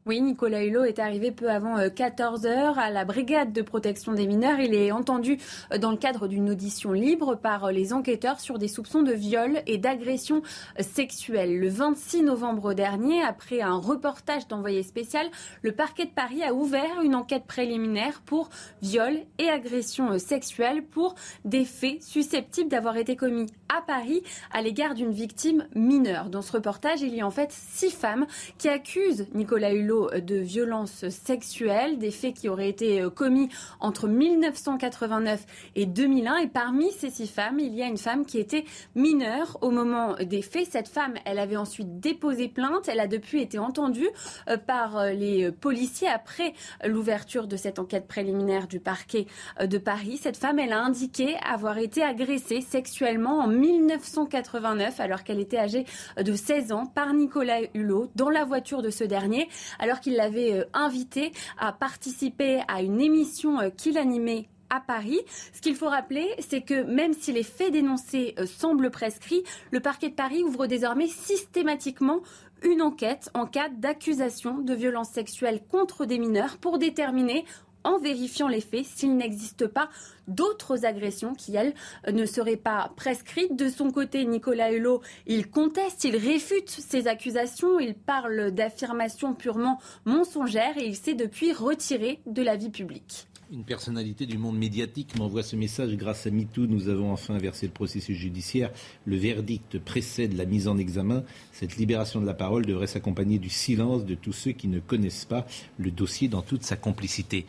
Oui, 0.07 0.21
Nicolas 0.21 0.63
Hulot 0.63 0.83
est 0.83 0.99
arrivé 0.99 1.31
peu 1.31 1.49
avant 1.49 1.79
14h 1.79 2.75
à 2.75 2.91
la 2.91 3.05
brigade 3.05 3.51
de 3.53 3.63
protection 3.63 4.13
des 4.13 4.27
mineurs. 4.27 4.59
Il 4.59 4.75
est 4.75 4.91
entendu 4.91 5.39
euh, 5.73 5.79
dans 5.79 5.89
le 5.89 5.97
cadre 5.97 6.27
d'une 6.27 6.51
audition 6.51 6.91
libre 6.91 7.33
par 7.33 7.63
euh, 7.63 7.71
les 7.71 7.91
enquêteurs 7.91 8.39
sur 8.39 8.59
des 8.59 8.67
soupçons 8.67 9.01
de 9.01 9.13
viol 9.13 9.63
et 9.65 9.79
d'agression 9.79 10.43
euh, 10.79 10.83
sexuelle. 10.83 11.59
Le 11.59 11.69
26 11.69 12.21
novembre 12.21 12.75
dernier, 12.75 13.23
après 13.23 13.61
un 13.61 13.77
reportage 13.77 14.47
d'envoyé 14.47 14.83
spécial, 14.83 15.25
le 15.63 15.71
parquet 15.71 16.05
de 16.05 16.11
Paris 16.11 16.43
a 16.43 16.53
ouvert 16.53 17.01
une 17.03 17.15
enquête 17.15 17.45
préliminaire 17.47 18.21
pour 18.27 18.49
viol 18.83 19.17
et 19.39 19.49
agression 19.49 20.11
euh, 20.11 20.17
sexuelle 20.19 20.83
pour 20.83 21.15
des 21.45 21.65
faits 21.65 22.03
susceptibles 22.03 22.69
d'avoir 22.69 22.97
été 22.97 23.15
commis 23.15 23.47
à 23.75 23.81
Paris 23.81 24.21
à 24.51 24.61
l'égard 24.61 24.93
d'une 24.93 25.11
victime 25.11 25.65
mineure. 25.73 26.29
Dans 26.29 26.43
ce 26.43 26.51
reportage, 26.51 27.01
il 27.01 27.15
y 27.15 27.21
a 27.21 27.25
en 27.25 27.31
fait 27.31 27.51
six 27.51 27.89
femmes 27.89 28.27
qui 28.59 28.69
accusent 28.69 29.25
Nicolas 29.33 29.73
Hulot 29.73 29.94
De 29.95 30.35
violences 30.35 31.07
sexuelles, 31.09 31.97
des 31.97 32.11
faits 32.11 32.33
qui 32.33 32.49
auraient 32.49 32.69
été 32.69 33.01
euh, 33.01 33.09
commis 33.09 33.49
entre 33.79 34.07
1989 34.07 35.45
et 35.75 35.85
2001. 35.85 36.37
Et 36.37 36.47
parmi 36.47 36.91
ces 36.91 37.09
six 37.09 37.27
femmes, 37.27 37.59
il 37.59 37.73
y 37.73 37.81
a 37.81 37.87
une 37.87 37.97
femme 37.97 38.25
qui 38.25 38.39
était 38.39 38.65
mineure 38.95 39.57
au 39.61 39.71
moment 39.71 40.15
des 40.15 40.41
faits. 40.41 40.67
Cette 40.71 40.87
femme, 40.87 41.15
elle 41.25 41.39
avait 41.39 41.57
ensuite 41.57 41.99
déposé 41.99 42.47
plainte. 42.47 42.87
Elle 42.87 42.99
a 42.99 43.07
depuis 43.07 43.41
été 43.41 43.57
entendue 43.57 44.09
euh, 44.49 44.57
par 44.57 44.97
euh, 44.97 45.11
les 45.11 45.51
policiers 45.51 46.07
après 46.07 46.53
l'ouverture 46.83 47.47
de 47.47 47.57
cette 47.57 47.79
enquête 47.79 48.07
préliminaire 48.07 48.67
du 48.67 48.79
parquet 48.79 49.25
de 49.63 49.77
Paris. 49.77 50.17
Cette 50.21 50.37
femme, 50.37 50.59
elle 50.59 50.73
a 50.73 50.81
indiqué 50.81 51.35
avoir 51.45 51.77
été 51.77 52.03
agressée 52.03 52.61
sexuellement 52.61 53.39
en 53.39 53.47
1989 53.47 54.99
alors 54.99 55.23
qu'elle 55.23 55.39
était 55.39 55.57
âgée 55.57 55.85
de 56.17 56.33
16 56.33 56.71
ans 56.71 56.85
par 56.85 57.13
Nicolas 57.13 57.61
Hulot 57.73 58.11
dans 58.15 58.29
la 58.29 58.45
voiture 58.45 58.81
de 58.81 58.89
ce 58.89 59.03
dernier 59.03 59.47
alors 59.85 59.99
qu'il 59.99 60.15
l'avait 60.15 60.51
euh, 60.51 60.65
invité 60.73 61.31
à 61.59 61.71
participer 61.71 62.61
à 62.67 62.81
une 62.81 62.99
émission 62.99 63.59
euh, 63.59 63.69
qu'il 63.69 63.99
animait 63.99 64.49
à 64.71 64.79
Paris. 64.79 65.19
Ce 65.53 65.61
qu'il 65.61 65.75
faut 65.75 65.89
rappeler, 65.89 66.27
c'est 66.39 66.61
que 66.61 66.81
même 66.81 67.13
si 67.13 67.31
les 67.31 67.43
faits 67.43 67.71
dénoncés 67.71 68.33
euh, 68.39 68.47
semblent 68.47 68.89
prescrits, 68.89 69.43
le 69.69 69.79
parquet 69.79 70.09
de 70.09 70.15
Paris 70.15 70.41
ouvre 70.43 70.65
désormais 70.65 71.07
systématiquement 71.07 72.21
une 72.63 72.81
enquête 72.81 73.29
en 73.35 73.45
cas 73.45 73.69
d'accusation 73.69 74.57
de 74.57 74.73
violences 74.73 75.11
sexuelles 75.11 75.61
contre 75.69 76.05
des 76.05 76.17
mineurs 76.17 76.57
pour 76.57 76.79
déterminer 76.79 77.45
en 77.85 77.99
vérifiant 77.99 78.49
les 78.49 78.59
faits 78.59 78.85
s'il 78.85 79.15
n'existe 79.15 79.67
pas 79.67 79.89
d'autres 80.27 80.85
agressions 80.85 81.33
qui, 81.33 81.55
elles, 81.55 81.73
ne 82.11 82.25
seraient 82.25 82.57
pas 82.57 82.91
prescrites. 82.97 83.55
De 83.55 83.69
son 83.69 83.91
côté, 83.91 84.25
Nicolas 84.25 84.71
Hulot, 84.71 85.01
il 85.27 85.49
conteste, 85.49 86.03
il 86.03 86.17
réfute 86.17 86.69
ces 86.69 87.07
accusations, 87.07 87.79
il 87.79 87.93
parle 87.93 88.51
d'affirmations 88.51 89.33
purement 89.33 89.79
mensongères 90.05 90.77
et 90.77 90.87
il 90.87 90.95
s'est 90.95 91.13
depuis 91.13 91.53
retiré 91.53 92.19
de 92.25 92.41
la 92.41 92.55
vie 92.55 92.71
publique. 92.71 93.27
Une 93.51 93.63
personnalité 93.63 94.25
du 94.25 94.39
monde 94.39 94.57
médiatique 94.57 95.15
m'envoie 95.19 95.43
ce 95.43 95.55
message. 95.55 95.95
Grâce 95.95 96.25
à 96.25 96.31
MeToo, 96.31 96.65
nous 96.65 96.89
avons 96.89 97.13
enfin 97.13 97.35
inversé 97.35 97.67
le 97.67 97.71
processus 97.71 98.17
judiciaire. 98.17 98.71
Le 99.05 99.17
verdict 99.17 99.77
précède 99.77 100.33
la 100.33 100.45
mise 100.45 100.67
en 100.67 100.79
examen. 100.79 101.23
Cette 101.51 101.77
libération 101.77 102.19
de 102.19 102.25
la 102.25 102.33
parole 102.33 102.65
devrait 102.65 102.87
s'accompagner 102.87 103.37
du 103.37 103.49
silence 103.49 104.03
de 104.03 104.15
tous 104.15 104.33
ceux 104.33 104.51
qui 104.51 104.67
ne 104.67 104.79
connaissent 104.79 105.25
pas 105.25 105.45
le 105.77 105.91
dossier 105.91 106.27
dans 106.27 106.41
toute 106.41 106.63
sa 106.63 106.75
complicité 106.75 107.45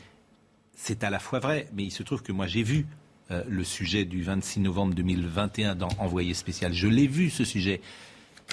c'est 0.77 1.03
à 1.03 1.11
la 1.11 1.19
fois 1.19 1.41
vrai, 1.41 1.67
mais 1.75 1.83
il 1.85 1.91
se 1.91 2.03
trouve 2.03 2.23
que 2.23 2.33
moi 2.33 2.47
j'ai 2.47 2.63
vu 2.63 2.87
euh, 3.31 3.43
le 3.49 3.65
sujet 3.65 4.05
du 4.05 4.23
26 4.23 4.61
novembre 4.61 4.95
2021 4.95 5.75
dans 5.75 5.89
Envoyé 5.99 6.35
spécial. 6.35 6.73
Je 6.73 6.87
l'ai 6.87 7.09
vu 7.09 7.31
ce 7.31 7.45
sujet. 7.45 7.81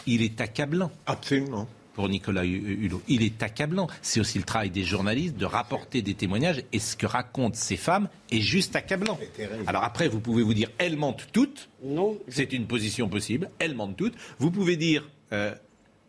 Il 0.08 0.24
est 0.24 0.42
accablant. 0.42 0.90
Absolument. 1.06 1.68
Pour 1.94 2.10
Nicolas 2.10 2.44
Hulot. 2.44 3.04
Il 3.08 3.22
est 3.22 3.44
accablant. 3.44 3.88
C'est 4.02 4.20
aussi 4.20 4.40
le 4.40 4.46
travail 4.46 4.72
des 4.72 4.84
journalistes 4.84 5.38
de 5.38 5.46
rapporter 5.46 6.02
des 6.02 6.16
témoignages 6.16 6.64
et 6.72 6.80
ce 6.80 6.96
que 6.96 7.06
racontent 7.06 7.54
ces 7.54 7.78
femmes 7.78 8.10
est 8.32 8.40
juste 8.40 8.76
accablant. 8.76 9.20
Alors 9.68 9.84
après, 9.84 10.08
vous 10.08 10.20
pouvez 10.20 10.42
vous 10.42 10.56
dire, 10.56 10.72
elles 10.80 10.98
mentent 10.98 11.28
toutes. 11.32 11.70
Non. 11.84 12.18
C'est 12.30 12.52
une 12.54 12.66
position 12.66 13.10
possible. 13.10 13.52
Elles 13.60 13.76
mentent 13.76 13.98
toutes. 13.98 14.16
Vous 14.40 14.50
pouvez 14.50 14.76
dire, 14.76 15.08
euh, 15.34 15.54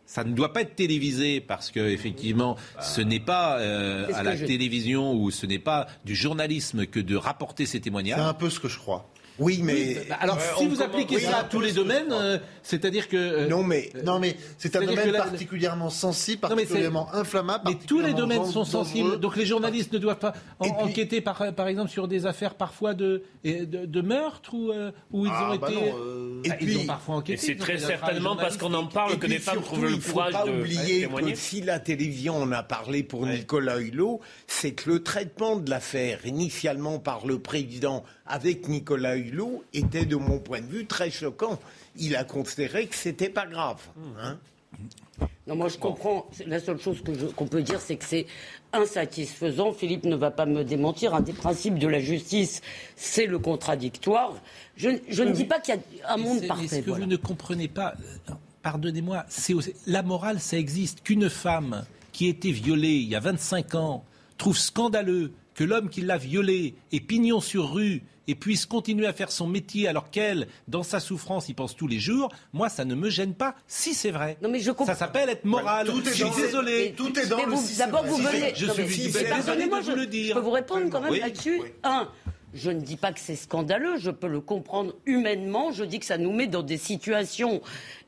ça 0.05 0.23
ne 0.23 0.33
doit 0.33 0.53
pas 0.53 0.61
être 0.61 0.75
télévisé 0.75 1.41
parce 1.41 1.71
que 1.71 1.79
effectivement, 1.79 2.57
ce 2.79 3.01
n'est 3.01 3.19
pas 3.19 3.59
euh, 3.59 4.07
à 4.13 4.23
la 4.23 4.37
télévision 4.37 5.13
ou 5.13 5.31
ce 5.31 5.45
n'est 5.45 5.59
pas 5.59 5.87
du 6.05 6.15
journalisme 6.15 6.85
que 6.85 6.99
de 6.99 7.15
rapporter 7.15 7.65
ces 7.65 7.81
témoignages. 7.81 8.19
C'est 8.19 8.25
un 8.25 8.33
peu 8.33 8.49
ce 8.49 8.59
que 8.59 8.67
je 8.67 8.77
crois. 8.77 9.09
Oui, 9.39 9.59
mais 9.61 10.05
bah, 10.07 10.17
alors 10.19 10.39
si 10.57 10.67
vous 10.67 10.81
appliquez 10.81 11.19
ça 11.19 11.39
à 11.39 11.43
tous 11.43 11.59
les 11.59 11.73
domaines, 11.73 12.11
euh, 12.11 12.37
c'est-à-dire 12.63 13.09
que 13.09 13.17
euh, 13.17 13.47
non, 13.47 13.63
mais 13.63 13.91
non, 14.03 14.19
mais 14.19 14.37
c'est 14.57 14.75
un 14.75 14.85
domaine 14.85 15.11
particulièrement 15.11 15.89
sensible, 15.89 16.41
particulièrement 16.41 17.13
inflammable. 17.13 17.63
Mais 17.65 17.75
tous 17.75 17.99
les 17.99 18.13
domaines 18.13 18.45
sont 18.45 18.65
sensibles, 18.65 19.19
donc 19.19 19.35
les 19.35 19.45
journalistes 19.45 19.91
ne 19.93 19.97
doivent 19.97 20.19
pas 20.19 20.33
enquêter 20.59 21.21
par, 21.21 21.53
par 21.53 21.67
exemple 21.67 21.91
sur 21.91 22.07
des 22.07 22.25
affaires 22.25 22.55
parfois 22.55 22.93
de 22.93 23.23
de, 23.43 23.85
de 23.85 24.01
meurtre 24.01 24.53
ou 24.53 24.71
où 25.11 25.25
ils 25.25 25.31
ah, 25.33 25.51
ont 25.51 25.57
bah 25.57 25.69
été, 25.69 25.87
et 26.43 26.49
bah, 26.49 26.55
ils 26.61 26.77
ont 26.79 26.85
parfois 26.85 27.15
enquêté. 27.15 27.41
c'est 27.41 27.55
très 27.55 27.77
certainement 27.77 28.35
parce 28.35 28.57
qu'on 28.57 28.73
en 28.73 28.87
parle 28.87 29.17
que 29.17 29.27
des 29.27 29.39
femmes 29.39 29.61
trouvent 29.61 29.85
le 29.85 29.97
courage 29.97 30.33
de 30.45 30.61
oublier 30.61 31.01
témoigner. 31.01 31.33
Que 31.33 31.37
si 31.37 31.61
la 31.61 31.79
télévision 31.79 32.37
en 32.37 32.51
a 32.51 32.63
parlé 32.63 33.03
pour 33.03 33.25
Nicolas 33.25 33.79
Hulot, 33.79 34.21
c'est 34.47 34.71
que 34.71 34.89
le 34.89 35.03
traitement 35.03 35.57
de 35.57 35.69
l'affaire 35.69 36.25
initialement 36.25 36.99
par 36.99 37.25
le 37.25 37.39
président 37.39 38.03
avec 38.25 38.67
Nicolas 38.67 39.15
Hulot 39.15 39.24
était, 39.73 40.05
de 40.05 40.15
mon 40.15 40.39
point 40.39 40.61
de 40.61 40.67
vue, 40.67 40.85
très 40.85 41.09
choquant. 41.09 41.59
Il 41.97 42.15
a 42.15 42.23
considéré 42.23 42.87
que 42.87 42.95
c'était 42.95 43.29
pas 43.29 43.45
grave. 43.45 43.81
Hein. 44.19 44.37
non, 45.47 45.55
moi 45.55 45.69
je 45.69 45.77
comprends. 45.77 46.27
La 46.45 46.59
seule 46.59 46.79
chose 46.79 47.01
qu'on 47.35 47.47
peut 47.47 47.61
dire, 47.61 47.79
c'est 47.79 47.95
que 47.95 48.05
c'est 48.05 48.25
insatisfaisant. 48.73 49.73
Philippe 49.73 50.05
ne 50.05 50.15
va 50.15 50.31
pas 50.31 50.45
me 50.45 50.63
démentir. 50.63 51.13
Un 51.15 51.21
des 51.21 51.33
principes 51.33 51.79
de 51.79 51.87
la 51.87 51.99
justice, 51.99 52.61
c'est 52.95 53.25
le 53.25 53.39
contradictoire. 53.39 54.33
Je, 54.75 54.89
ne 54.89 55.31
dis 55.31 55.45
pas 55.45 55.59
qu'il 55.59 55.75
y 55.75 55.77
a 56.01 56.13
un 56.13 56.17
monde 56.17 56.45
parfait. 56.47 56.67
ce 56.67 56.75
que 56.81 56.91
vous 56.91 57.05
ne 57.05 57.15
comprenez 57.15 57.67
pas, 57.67 57.93
euh, 58.29 58.33
pardonnez-moi, 58.61 59.25
la 59.87 60.03
morale, 60.03 60.39
ça 60.39 60.57
existe. 60.57 61.01
Qu'une 61.01 61.29
femme 61.29 61.85
qui 62.11 62.27
a 62.27 62.29
été 62.29 62.51
violée 62.51 62.95
il 62.95 63.09
y 63.09 63.15
a 63.15 63.19
25 63.19 63.75
ans 63.75 64.05
trouve 64.37 64.57
scandaleux 64.57 65.33
que 65.55 65.63
l'homme 65.63 65.89
qui 65.89 66.01
l'a 66.01 66.17
violée 66.17 66.75
ait 66.91 66.99
pignon 66.99 67.39
sur 67.39 67.73
rue 67.73 68.03
et 68.27 68.35
puisse 68.35 68.65
continuer 68.65 69.07
à 69.07 69.13
faire 69.13 69.31
son 69.31 69.47
métier 69.47 69.87
alors 69.87 70.09
qu'elle, 70.09 70.47
dans 70.67 70.83
sa 70.83 70.99
souffrance, 70.99 71.49
y 71.49 71.53
pense 71.53 71.75
tous 71.75 71.87
les 71.87 71.99
jours, 71.99 72.29
moi, 72.53 72.69
ça 72.69 72.85
ne 72.85 72.95
me 72.95 73.09
gêne 73.09 73.33
pas 73.33 73.55
si 73.67 73.93
c'est 73.93 74.11
vrai. 74.11 74.37
Non, 74.41 74.49
mais 74.49 74.59
je 74.59 74.71
Ça 74.85 74.95
s'appelle 74.95 75.29
être 75.29 75.45
moral. 75.45 75.87
Tout 75.87 76.01
est 76.07 76.13
je 76.13 76.25
suis 76.25 76.41
désolé. 76.41 76.93
tout 76.97 77.17
est 77.17 77.27
dans 77.27 77.37
le 77.37 77.77
D'abord, 77.77 78.03
vous 78.05 78.17
venez. 78.17 78.53
Je 78.55 78.65
suis 78.71 79.11
désolé 79.11 79.67
de 79.67 79.81
vous 79.81 79.95
le 79.95 80.07
dire. 80.07 80.35
Je 80.35 80.39
peux 80.39 80.45
vous 80.45 80.51
répondre 80.51 80.89
quand 80.89 81.01
même 81.01 81.15
là-dessus. 81.15 81.61
Un. 81.83 82.09
Je 82.53 82.71
ne 82.71 82.79
dis 82.79 82.95
pas 82.95 83.11
que 83.11 83.19
c'est 83.19 83.35
scandaleux, 83.35 83.97
je 83.97 84.09
peux 84.09 84.29
le 84.29 84.39
comprendre 84.39 84.95
humainement. 85.05 85.73
Je 85.73 85.83
dis 85.83 85.99
que 85.99 86.05
ça 86.05 86.17
nous 86.17 86.31
met 86.31 86.47
dans 86.47 86.63
des 86.63 86.77
situations 86.77 87.61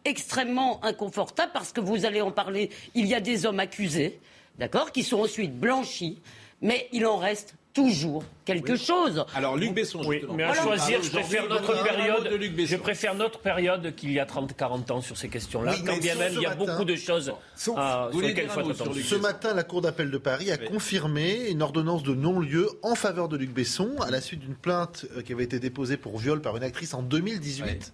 extrêmement 0.06 0.84
inconfortables 0.86 1.52
parce 1.54 1.74
que 1.74 1.82
vous 1.82 2.06
allez 2.06 2.22
en 2.22 2.32
parler. 2.32 2.70
Il 2.96 3.08
y 3.08 3.14
a 3.14 3.20
des 3.20 3.46
hommes 3.46 3.60
accusés, 3.60 4.22
d'accord, 4.58 4.94
qui 4.94 5.04
sont 5.04 5.20
ensuite 5.20 5.60
blanchis, 5.60 6.22
mais 6.62 6.88
il 6.92 7.06
en 7.06 7.18
reste 7.18 7.56
toujours 7.78 8.24
quelque 8.44 8.76
chose. 8.76 9.24
Alors 9.36 9.56
Luc 9.56 9.74
Besson, 9.74 10.02
oui, 10.04 10.24
mais 10.34 10.44
à 10.44 10.54
choisir, 10.56 11.02
je 11.04 11.12
préfère 11.12 11.48
notre 11.48 11.84
période. 11.84 12.28
Je 12.58 12.76
préfère 12.76 13.14
notre 13.14 13.40
période 13.40 13.96
qu'il 13.96 14.12
y 14.12 14.20
a 14.20 14.26
30-40 14.26 14.92
ans 14.92 15.02
sur 15.02 15.16
ces 15.16 15.30
questions-là. 15.30 15.76
quand 15.86 16.00
bien 16.00 16.16
même 16.16 16.34
il 16.34 16.42
y 16.42 16.46
a 16.48 16.56
beaucoup 16.56 16.86
de 16.86 16.96
choses 16.96 17.32
à, 17.76 18.10
sur 18.12 18.22
lesquelles 18.22 18.50
faut 18.50 18.62
attendre. 18.62 18.96
Ce 18.96 19.16
matin, 19.16 19.54
la 19.54 19.64
Cour 19.64 19.82
d'appel 19.82 20.10
de 20.10 20.18
Paris 20.18 20.52
a 20.52 20.58
confirmé 20.58 21.50
une 21.50 21.62
ordonnance 21.62 22.02
de 22.02 22.16
non-lieu 22.16 22.68
en 22.82 22.96
faveur 22.96 23.28
de 23.28 23.38
Luc 23.38 23.52
Besson 23.54 23.92
à 24.02 24.10
la 24.10 24.22
suite 24.22 24.40
d'une 24.40 24.56
plainte 24.56 25.06
euh, 25.16 25.22
qui 25.22 25.34
avait 25.34 25.44
été 25.44 25.60
déposée 25.60 25.98
pour 25.98 26.18
viol 26.18 26.42
par 26.42 26.58
une 26.58 26.64
actrice 26.64 26.96
en 26.96 27.04
2018. 27.04 27.94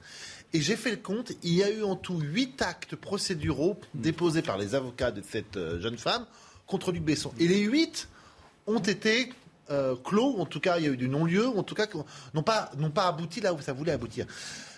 Et 0.53 0.61
j'ai 0.61 0.75
fait 0.77 0.91
le 0.91 0.97
compte, 0.97 1.33
il 1.41 1.55
y 1.55 1.63
a 1.63 1.69
eu 1.69 1.83
en 1.83 1.95
tout 1.95 2.19
huit 2.19 2.61
actes 2.61 2.95
procéduraux 2.95 3.77
déposés 3.95 4.43
par 4.43 4.57
les 4.57 4.75
avocats 4.75 5.11
de 5.11 5.21
cette 5.27 5.57
euh, 5.57 5.81
jeune 5.81 5.97
femme 5.97 6.25
contre 6.67 6.93
Luc 6.93 7.03
Besson. 7.03 7.33
Et 7.39 7.47
les 7.47 7.59
huit 7.59 8.07
ont 8.67 8.79
été 8.79 9.31
euh, 9.71 9.95
clos, 10.03 10.35
en 10.39 10.45
tout 10.45 10.59
cas 10.59 10.77
il 10.77 10.85
y 10.85 10.87
a 10.87 10.91
eu 10.91 10.97
du 10.97 11.07
non-lieu, 11.07 11.47
en 11.47 11.63
tout 11.63 11.75
cas 11.75 11.87
n'ont 12.33 12.43
pas, 12.43 12.71
pas 12.93 13.07
abouti 13.07 13.41
là 13.41 13.53
où 13.53 13.61
ça 13.61 13.73
voulait 13.73 13.91
aboutir. 13.91 14.25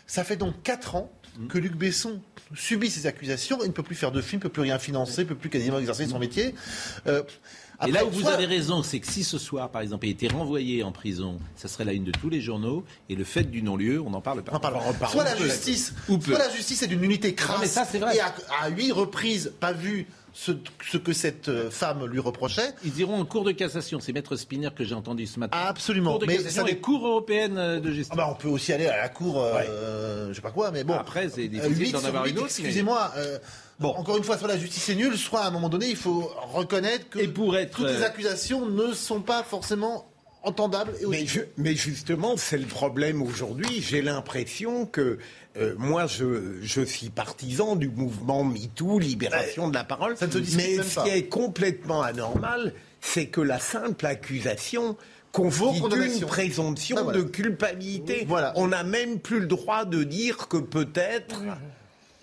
Ça 0.08 0.24
fait 0.24 0.38
donc 0.38 0.62
4 0.64 0.96
ans 0.96 1.12
mm. 1.38 1.48
que 1.48 1.58
Luc 1.58 1.76
Besson 1.76 2.22
subit 2.54 2.90
ces 2.90 3.08
accusations 3.08 3.64
et 3.64 3.68
ne 3.68 3.74
peut 3.74 3.84
plus 3.84 3.96
faire 3.96 4.12
de 4.12 4.22
films, 4.22 4.40
ne 4.40 4.44
peut 4.44 4.50
plus 4.50 4.62
rien 4.62 4.78
financer, 4.78 5.24
ne 5.24 5.30
peut 5.30 5.36
plus 5.36 5.50
quasiment 5.50 5.80
exercer 5.80 6.06
son 6.08 6.20
métier. 6.20 6.54
Euh, 7.08 7.24
et 7.86 7.92
là 7.92 8.06
où 8.06 8.10
vous 8.10 8.28
avez 8.28 8.46
raison, 8.46 8.84
c'est 8.84 9.00
que 9.00 9.08
si 9.08 9.24
ce 9.24 9.38
soir, 9.38 9.70
par 9.70 9.82
exemple, 9.82 10.06
il 10.06 10.12
était 10.12 10.28
renvoyé 10.28 10.84
en 10.84 10.92
prison, 10.92 11.40
ça 11.56 11.68
serait 11.68 11.86
la 11.86 11.94
une 11.94 12.04
de 12.04 12.12
tous 12.12 12.30
les 12.30 12.42
journaux. 12.42 12.86
Et 13.10 13.16
le 13.16 13.24
fait 13.24 13.44
du 13.44 13.62
non-lieu, 13.62 14.02
on 14.02 14.10
n'en 14.10 14.22
parle 14.22 14.44
pas. 14.44 14.60
soit 15.10 15.24
la 15.24 15.36
justice, 15.36 15.94
soit 16.08 16.38
la 16.38 16.50
justice 16.50 16.84
est 16.84 16.88
d'une 16.88 17.04
unité 17.04 17.34
crasse. 17.34 17.60
mais 17.60 17.68
ça, 17.68 17.86
c'est 17.90 18.00
vrai. 18.00 18.16
Et 18.16 18.22
à, 18.22 18.70
huit 18.70 18.92
reprises, 18.92 19.52
pas 19.60 19.74
vu 19.74 20.08
ce, 20.36 20.98
que 20.98 21.14
cette 21.14 21.48
euh, 21.48 21.72
femme 21.72 22.06
lui 22.06 22.20
reprochait. 22.20 22.74
Ils 22.84 23.00
iront 23.00 23.22
en 23.22 23.26
cour 23.26 23.46
de 23.46 23.54
cassation. 23.54 24.02
C'est 24.02 24.12
Maître 24.12 24.36
Spinner 24.36 24.70
que 24.76 24.84
j'ai 24.84 24.94
entendu 24.94 25.26
ce 25.28 25.40
matin. 25.40 25.58
absolument. 25.58 26.20
mais 26.28 26.40
ça 26.40 26.64
des 26.64 26.78
cours 26.78 27.08
européennes 27.08 27.58
euh, 27.58 27.80
de 27.80 27.90
justice. 27.92 28.10
Ah 28.12 28.18
bah 28.18 28.28
on 28.30 28.36
peut 28.36 28.50
aussi 28.50 28.74
aller 28.74 28.88
à 28.88 28.98
la 28.98 29.10
cour, 29.10 29.42
euh, 29.42 30.28
je 30.30 30.34
sais 30.34 30.42
pas 30.42 30.52
quoi, 30.52 30.72
mais 30.72 30.84
bon. 30.84 30.94
Après, 30.94 31.30
c'est 31.30 31.48
difficile 31.48 31.94
d'en 31.94 32.04
avoir 32.04 32.26
une 32.26 32.38
autre. 32.38 32.48
Excusez-moi. 32.48 33.14
Bon. 33.80 33.90
Encore 33.90 34.18
une 34.18 34.24
fois, 34.24 34.38
soit 34.38 34.48
la 34.48 34.58
justice 34.58 34.88
est 34.90 34.96
nulle, 34.96 35.18
soit 35.18 35.42
à 35.42 35.48
un 35.48 35.52
moment 35.52 35.68
donné, 35.68 35.90
il 35.90 35.98
faut 35.98 36.32
reconnaître 36.54 37.10
que 37.10 37.26
toutes 37.66 37.88
les 37.88 38.04
accusations 38.04 38.66
ne 38.66 38.94
sont 38.94 39.22
pas 39.22 39.44
forcément 39.44 40.06
entendables. 40.44 40.94
Et 41.02 41.06
mais, 41.08 41.26
mais, 41.58 41.76
justement, 41.76 42.38
c'est 42.38 42.58
le 42.58 42.68
problème 42.68 43.22
aujourd'hui. 43.22 43.82
J'ai 43.82 44.02
l'impression 44.02 44.86
que 44.86 45.18
euh, 45.58 45.76
moi, 45.78 46.06
je, 46.08 46.62
je, 46.62 46.82
suis 46.82 47.10
partisan 47.10 47.76
du 47.76 47.90
mouvement 47.90 48.44
MeToo, 48.44 49.00
libération 49.00 49.70
de 49.70 49.74
la 49.74 49.84
parole. 49.84 50.18
Ça 50.18 50.28
mais 50.56 50.78
ce 50.84 51.04
qui 51.04 51.10
est 51.10 51.28
complètement 51.28 52.02
anormal, 52.02 52.74
c'est 53.00 53.28
que 53.28 53.42
la 53.42 53.60
simple 53.60 54.06
accusation 54.06 54.98
constitue 55.32 56.18
une 56.20 56.26
présomption 56.26 57.10
ah, 57.10 57.12
de 57.14 57.22
culpabilité. 57.22 58.26
Voilà. 58.28 58.54
On 58.56 58.68
n'a 58.68 58.84
même 58.84 59.20
plus 59.20 59.40
le 59.42 59.48
droit 59.48 59.86
de 59.86 60.04
dire 60.04 60.48
que 60.48 60.58
peut-être 60.58 61.42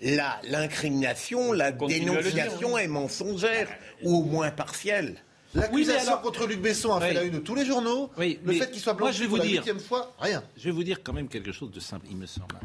la- 0.01 0.39
l'incrimination, 0.49 1.53
la 1.53 1.71
dire, 1.71 1.87
dénonciation 1.87 2.77
est 2.77 2.87
mensongère, 2.87 3.67
ou 4.03 4.17
au 4.17 4.23
moins 4.23 4.51
partielle. 4.51 5.15
L'accusation 5.55 5.75
Oui, 5.75 5.85
mais 5.87 6.07
alors- 6.07 6.21
contre 6.21 6.47
Luc 6.47 6.61
Besson 6.61 6.93
a 6.93 6.99
fait 7.01 7.09
Oui. 7.09 7.13
la 7.13 7.23
une 7.23 7.33
de 7.33 7.39
tous 7.39 7.55
les 7.55 7.65
journaux. 7.65 8.09
Oui, 8.17 8.39
le 8.43 8.53
fait 8.53 8.71
qu'il 8.71 8.81
soit 8.81 8.93
moi, 8.93 9.03
blanchi 9.03 9.17
je 9.17 9.23
vais 9.23 9.29
pour 9.29 9.37
vous 9.37 9.43
la 9.43 9.61
dire- 9.61 9.81
fois, 9.81 10.13
rien. 10.19 10.43
Je 10.57 10.63
vais 10.63 10.71
vous 10.71 10.83
dire 10.83 11.01
quand 11.03 11.13
même 11.13 11.27
quelque 11.27 11.51
chose 11.51 11.71
de 11.71 11.79
simple, 11.79 12.07
il 12.09 12.17
me 12.17 12.25
semble. 12.25 12.55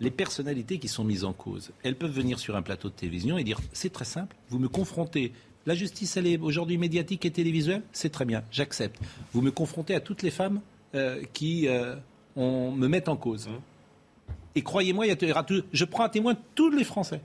Les 0.00 0.10
personnalités 0.10 0.78
qui 0.78 0.86
sont 0.88 1.02
mises 1.04 1.24
en 1.24 1.32
cause, 1.32 1.70
elles 1.82 1.96
peuvent 1.96 2.12
venir 2.12 2.38
sur 2.38 2.54
un 2.54 2.62
plateau 2.62 2.88
de 2.88 2.94
télévision 2.94 3.36
et 3.36 3.44
dire 3.44 3.60
c'est 3.72 3.92
très 3.92 4.04
simple, 4.04 4.36
vous 4.48 4.58
me 4.58 4.68
confrontez. 4.68 5.32
La 5.66 5.74
justice, 5.74 6.16
elle 6.16 6.26
est 6.26 6.38
aujourd'hui 6.38 6.78
médiatique 6.78 7.24
et 7.26 7.30
télévisuelle, 7.30 7.82
c'est 7.92 8.10
très 8.10 8.24
bien, 8.24 8.42
j'accepte. 8.50 8.98
Vous 9.32 9.42
me 9.42 9.50
confrontez 9.50 9.94
à 9.94 10.00
toutes 10.00 10.22
les 10.22 10.30
femmes 10.30 10.60
euh, 10.94 11.22
qui 11.32 11.68
euh, 11.68 11.96
on, 12.36 12.70
me 12.70 12.86
mettent 12.86 13.08
en 13.08 13.16
cause. 13.16 13.48
Et 14.54 14.62
croyez-moi, 14.62 15.06
il 15.06 15.22
y 15.28 15.30
aura 15.30 15.44
tout- 15.44 15.64
je 15.72 15.84
prends 15.84 16.04
à 16.04 16.08
témoin 16.08 16.36
tous 16.54 16.70
les 16.70 16.84
Français. 16.84 17.20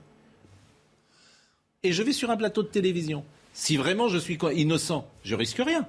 Et 1.84 1.92
je 1.92 2.02
vais 2.02 2.12
sur 2.12 2.30
un 2.30 2.36
plateau 2.36 2.62
de 2.62 2.68
télévision. 2.68 3.24
Si 3.52 3.76
vraiment 3.76 4.08
je 4.08 4.18
suis 4.18 4.36
innocent, 4.54 5.06
je 5.22 5.34
risque 5.34 5.62
rien. 5.64 5.86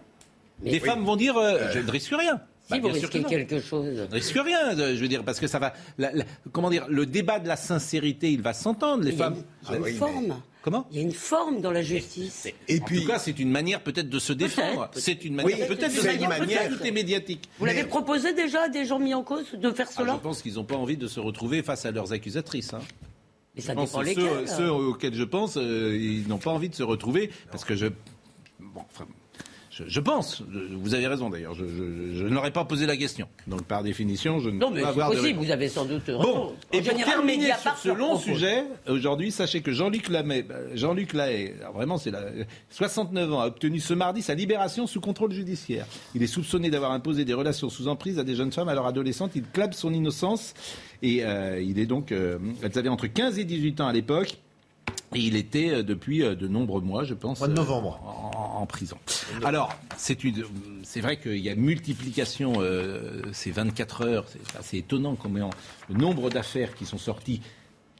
Mais 0.63 0.73
oui. 0.73 0.79
femmes 0.79 1.03
vont 1.03 1.15
dire 1.15 1.35
euh, 1.37 1.71
je 1.73 1.79
ne 1.79 1.89
risque 1.89 2.13
rien. 2.17 2.41
Si 2.65 2.71
Bah, 2.71 2.77
vous 2.79 2.89
bien 2.89 2.99
sûr 2.99 3.09
que 3.09 3.17
risquez 3.19 3.35
quelque 3.45 3.59
chose. 3.61 3.85
Je 3.95 4.01
ne 4.01 4.07
risque 4.11 4.35
rien, 4.43 4.77
euh, 4.79 4.95
je 4.95 5.01
veux 5.01 5.07
dire, 5.07 5.23
parce 5.23 5.39
que 5.39 5.45
ça 5.47 5.59
va. 5.59 5.73
la- 5.99 6.11
la- 6.11 6.23
comment 6.51 6.69
dire 6.71 6.85
Le 6.89 7.05
débat 7.05 7.39
de 7.39 7.47
la 7.47 7.55
sincérité, 7.57 8.31
il 8.31 8.41
va 8.41 8.53
s'entendre. 8.53 9.03
Les 9.03 9.11
Il 9.11 9.19
y 9.19 9.21
a 9.21 9.25
femmes. 9.25 9.35
une, 9.35 9.43
il 9.69 9.81
y 9.81 9.85
a 9.85 9.89
une 9.89 9.95
forme. 9.97 10.41
Comment 10.63 10.87
Il 10.89 10.97
y 10.97 10.99
a 10.99 11.03
une 11.03 11.11
forme 11.11 11.61
dans 11.61 11.69
la 11.69 11.83
justice. 11.83 12.47
Et 12.67 12.79
En 12.81 12.85
puis, 12.85 13.01
tout 13.01 13.07
cas, 13.07 13.19
c'est 13.19 13.37
une 13.37 13.51
manière 13.51 13.83
peut-être 13.83 14.09
de 14.09 14.17
se 14.17 14.33
défendre. 14.33 14.89
Peut-être. 14.89 15.03
C'est 15.03 15.23
une 15.23 15.35
manière 15.35 15.59
Oui, 15.59 15.67
peut-être 15.67 15.91
de 15.93 15.97
une 15.99 16.01
défendre. 16.17 16.39
manière. 16.39 16.61
Peut-être 16.63 16.79
tout 16.79 16.87
est 16.87 16.91
médiatique. 16.91 17.49
Vous 17.59 17.65
l'avez 17.65 17.83
proposé 17.83 18.33
déjà 18.33 18.63
à 18.63 18.69
des 18.69 18.83
gens 18.85 18.97
mis 18.97 19.13
en 19.13 19.21
cause 19.21 19.45
de 19.53 19.69
faire 19.71 19.87
Ah, 19.91 19.95
cela 20.01 20.13
je 20.15 20.19
pense 20.21 20.41
qu'ils 20.41 20.55
n'ont 20.55 20.63
pas 20.63 20.75
envie 20.75 20.97
de 20.97 21.05
se 21.07 21.19
retrouver 21.19 21.61
face 21.61 21.85
à 21.85 21.91
leurs 21.91 22.13
accusatrices. 22.13 22.73
hein. 22.73 22.79
Mais 23.55 23.61
ça 23.61 23.75
dépend 23.75 24.03
ceux, 24.03 24.47
ceux 24.47 24.71
auxquels 24.71 25.13
je 25.13 25.23
pense, 25.23 25.55
euh, 25.57 25.95
ils 25.95 26.27
n'ont 26.27 26.39
pas 26.39 26.49
envie 26.51 26.69
de 26.69 26.75
se 26.75 26.83
retrouver 26.83 27.29
parce 27.51 27.63
que 27.63 27.75
je. 27.75 27.85
Bon, 28.59 28.81
enfin, 28.91 29.05
je, 29.77 29.83
je 29.87 29.99
pense, 29.99 30.41
je- 30.53 30.73
vous 30.75 30.93
avez 30.95 31.05
raison 31.07 31.29
d'ailleurs, 31.29 31.53
je, 31.53 31.65
je- 31.65 32.25
n'aurais 32.27 32.51
pas 32.51 32.63
posé 32.63 32.85
la 32.85 32.95
question. 32.95 33.27
Donc 33.47 33.63
par 33.63 33.83
définition, 33.83 34.39
je 34.39 34.49
ne 34.49 34.57
Non, 34.57 34.69
peux 34.69 34.75
mais 34.75 34.81
pas 34.83 34.87
avoir 34.89 35.09
de 35.09 35.15
possible, 35.15 35.33
réponse. 35.33 35.45
vous 35.45 35.51
avez 35.51 35.67
sans 35.69 35.83
doute 35.85 36.03
raison. 36.05 36.21
Bon, 36.21 36.53
et 36.71 36.77
en 36.77 36.81
pour 36.81 36.91
général, 36.91 37.13
terminer 37.15 37.49
sur 37.61 37.77
ce 37.77 37.89
long 37.89 38.17
sujet, 38.17 38.63
aujourd'hui, 38.87 39.31
sachez 39.31 39.61
que 39.61 39.71
Jean-Luc 39.73 40.07
Lamet, 40.09 40.43
bah, 40.43 40.55
Jean-Luc 40.75 41.11
Lahaye, 41.13 41.53
vraiment, 41.73 41.97
c'est 41.97 42.11
la 42.11 42.21
69 42.69 43.33
ans, 43.33 43.41
a 43.41 43.47
obtenu 43.47 43.79
ce 43.79 43.93
mardi 43.93 44.21
sa 44.21 44.33
libération 44.33 44.87
sous 44.87 45.01
contrôle 45.01 45.31
judiciaire. 45.33 45.85
Il 46.15 46.23
est 46.23 46.27
soupçonné 46.27 46.69
d'avoir 46.69 46.91
imposé 46.91 47.25
des 47.25 47.33
relations 47.33 47.69
sous 47.69 47.87
emprise 47.89 48.17
à 48.19 48.23
des 48.23 48.35
jeunes 48.35 48.51
femmes 48.51 48.69
alors 48.69 48.87
adolescentes. 48.87 49.31
Il 49.35 49.43
clame 49.43 49.73
son 49.73 49.93
innocence 49.93 50.53
et 51.01 51.23
euh, 51.25 51.61
il 51.61 51.79
est 51.79 51.85
donc, 51.85 52.11
euh, 52.11 52.37
elles 52.61 52.77
avaient 52.79 52.89
entre 52.89 53.07
15 53.07 53.39
et 53.39 53.43
18 53.43 53.81
ans 53.81 53.87
à 53.87 53.93
l'époque. 53.93 54.37
Et 55.15 55.19
il 55.19 55.35
était 55.37 55.69
euh, 55.69 55.83
depuis 55.83 56.21
euh, 56.23 56.35
de 56.35 56.47
nombreux 56.47 56.81
mois, 56.81 57.03
je 57.05 57.13
pense, 57.13 57.39
Mois 57.39 57.47
de 57.47 57.53
euh, 57.53 57.55
novembre. 57.55 57.99
en, 58.03 58.61
en 58.61 58.65
prison. 58.65 58.97
Alors, 59.43 59.73
c'est 59.97 60.23
une, 60.23 60.43
c'est 60.83 60.99
vrai 61.01 61.17
qu'il 61.17 61.37
y 61.37 61.49
a 61.49 61.55
multiplication 61.55 62.53
euh, 62.59 63.21
ces 63.31 63.51
24 63.51 64.01
heures. 64.05 64.25
C'est 64.27 64.57
assez 64.59 64.77
étonnant 64.79 65.15
combien 65.15 65.49
le 65.89 65.95
nombre 65.95 66.29
d'affaires 66.29 66.75
qui 66.75 66.85
sont 66.85 66.97
sorties 66.97 67.41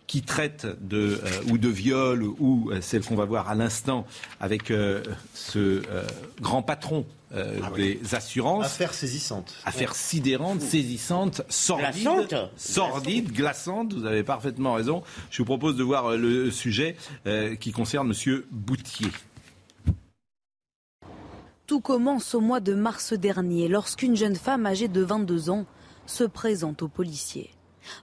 qui 0.08 0.22
traitent 0.22 0.68
de 0.82 1.20
euh, 1.24 1.52
ou 1.52 1.58
de 1.58 1.68
viol 1.70 2.24
ou 2.24 2.70
euh, 2.72 2.82
celle 2.82 3.04
qu'on 3.04 3.16
va 3.16 3.26
voir 3.26 3.50
à 3.50 3.56
l'instant 3.56 4.06
avec 4.40 4.72
euh, 4.72 5.02
ce 5.34 5.60
euh, 5.90 6.04
grand 6.42 6.62
patron 6.62 7.06
euh, 7.34 7.60
des 7.76 8.00
assurances. 8.14 8.66
Affaire 8.66 8.94
saisissante. 8.94 9.54
Affaire 9.66 9.96
sidérante, 9.96 10.62
saisissante, 10.62 11.42
sordide, 11.50 12.04
Glaçante. 12.04 12.52
sordide, 12.56 13.32
glaçante. 13.32 13.94
Vous 13.94 14.06
avez 14.06 14.24
parfaitement 14.24 14.74
raison. 14.74 15.02
Je 15.32 15.40
vous 15.40 15.46
propose 15.46 15.76
de 15.76 15.84
voir 15.84 16.12
euh, 16.12 16.18
le 16.18 16.52
sujet 16.52 16.96
euh, 17.28 17.56
qui 17.56 17.72
concerne 17.72 18.08
Monsieur 18.08 18.48
Boutier. 18.52 19.08
Tout 21.68 21.82
commence 21.82 22.36
au 22.36 22.42
mois 22.42 22.60
de 22.60 22.76
mars 22.76 23.14
dernier 23.14 23.68
lorsqu'une 23.68 24.16
jeune 24.16 24.36
femme 24.36 24.68
âgée 24.68 24.88
de 24.88 25.02
22 25.02 25.50
ans 25.50 25.66
se 26.06 26.24
présente 26.24 26.84
aux 26.84 26.88
policiers. 26.88 27.50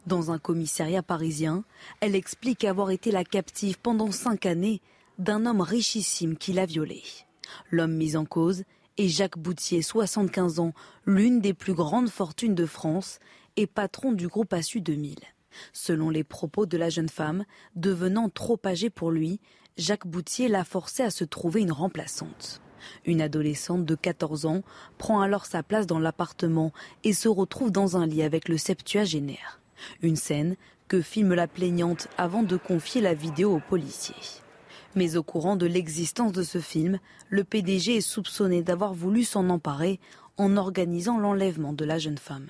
Dans 0.07 0.31
un 0.31 0.38
commissariat 0.38 1.03
parisien, 1.03 1.64
elle 2.01 2.14
explique 2.14 2.64
avoir 2.64 2.90
été 2.90 3.11
la 3.11 3.25
captive 3.25 3.79
pendant 3.79 4.11
cinq 4.11 4.47
années 4.47 4.81
d'un 5.18 5.47
homme 5.47 5.61
richissime 5.61 6.37
qui 6.37 6.53
l'a 6.53 6.66
violée. 6.66 7.03
L'homme 7.71 7.95
mis 7.95 8.16
en 8.16 8.25
cause 8.25 8.64
est 8.99 9.09
Jacques 9.09 9.38
Boutier, 9.38 9.83
75 9.83 10.59
ans, 10.59 10.73
l'une 11.07 11.40
des 11.40 11.55
plus 11.55 11.75
grandes 11.75 12.11
fortunes 12.11 12.55
de 12.55 12.66
France 12.66 13.18
et 13.57 13.66
patron 13.66 14.12
du 14.12 14.29
groupe 14.29 14.53
Assu 14.53 14.81
2000. 14.81 15.16
Selon 15.73 16.11
les 16.11 16.25
propos 16.25 16.66
de 16.66 16.79
la 16.79 16.88
jeune 16.88 17.09
femme, 17.09 17.45
devenant 17.77 18.29
trop 18.29 18.59
âgée 18.64 18.90
pour 18.90 19.11
lui, 19.11 19.40
Jacques 19.77 20.07
Boutier 20.07 20.49
l'a 20.49 20.64
forcé 20.64 21.03
à 21.03 21.11
se 21.11 21.25
trouver 21.25 21.62
une 21.62 21.73
remplaçante. 21.73 22.61
Une 23.05 23.23
adolescente 23.23 23.85
de 23.85 23.95
14 23.95 24.47
ans 24.47 24.62
prend 24.99 25.21
alors 25.21 25.47
sa 25.47 25.62
place 25.62 25.87
dans 25.87 25.99
l'appartement 25.99 26.73
et 27.05 27.12
se 27.12 27.29
retrouve 27.29 27.71
dans 27.71 27.97
un 27.97 28.07
lit 28.07 28.23
avec 28.23 28.49
le 28.49 28.59
septuagénaire. 28.59 29.62
Une 30.03 30.16
scène 30.16 30.57
que 30.88 31.01
filme 31.01 31.35
la 31.35 31.47
plaignante 31.47 32.09
avant 32.18 32.42
de 32.42 32.57
confier 32.57 33.01
la 33.01 33.14
vidéo 33.14 33.57
aux 33.57 33.61
policiers. 33.61 34.42
Mais 34.95 35.16
au 35.16 35.23
courant 35.23 35.57
de 35.57 35.66
l'existence 35.66 36.33
de 36.33 36.42
ce 36.42 36.61
film, 36.61 36.99
le 37.31 37.45
PDG 37.45 37.97
est 37.97 38.01
soupçonné 38.03 38.62
d'avoir 38.62 38.92
voulu 38.92 39.25
s'en 39.25 39.49
emparer 39.49 40.01
en 40.37 40.57
organisant 40.57 41.18
l'enlèvement 41.18 41.73
de 41.73 41.85
la 41.85 41.99
jeune 41.99 42.18
femme. 42.18 42.49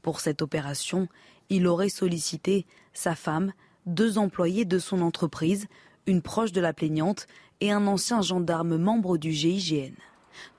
Pour 0.00 0.20
cette 0.20 0.42
opération, 0.42 1.08
il 1.50 1.66
aurait 1.66 1.88
sollicité 1.88 2.66
sa 2.92 3.14
femme, 3.14 3.52
deux 3.86 4.16
employés 4.16 4.64
de 4.64 4.78
son 4.78 5.02
entreprise, 5.02 5.66
une 6.06 6.22
proche 6.22 6.52
de 6.52 6.60
la 6.60 6.72
plaignante 6.72 7.26
et 7.60 7.70
un 7.70 7.86
ancien 7.86 8.22
gendarme 8.22 8.76
membre 8.76 9.18
du 9.18 9.32
GIGN. 9.32 9.94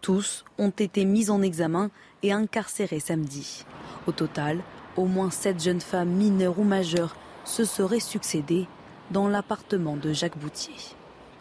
Tous 0.01 0.45
ont 0.57 0.69
été 0.69 1.03
mis 1.05 1.29
en 1.29 1.41
examen 1.41 1.89
et 2.21 2.31
incarcérés 2.31 2.99
samedi. 2.99 3.65
Au 4.07 4.11
total, 4.11 4.61
au 4.97 5.05
moins 5.05 5.31
sept 5.31 5.61
jeunes 5.61 5.81
femmes 5.81 6.09
mineures 6.09 6.59
ou 6.59 6.63
majeures 6.63 7.15
se 7.45 7.65
seraient 7.65 7.99
succédées 7.99 8.67
dans 9.11 9.27
l'appartement 9.27 9.95
de 9.97 10.13
Jacques 10.13 10.37
Boutier. 10.37 10.73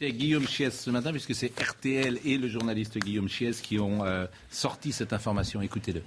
Guillaume 0.00 0.48
Chies 0.48 0.72
ce 0.72 0.90
matin, 0.90 1.12
puisque 1.12 1.34
c'est 1.34 1.52
RTL 1.60 2.18
et 2.24 2.36
le 2.36 2.48
journaliste 2.48 2.98
Guillaume 2.98 3.28
Chies 3.28 3.60
qui 3.62 3.78
ont 3.78 4.04
euh, 4.04 4.26
sorti 4.50 4.90
cette 4.90 5.12
information. 5.12 5.62
Écoutez-le. 5.62 6.02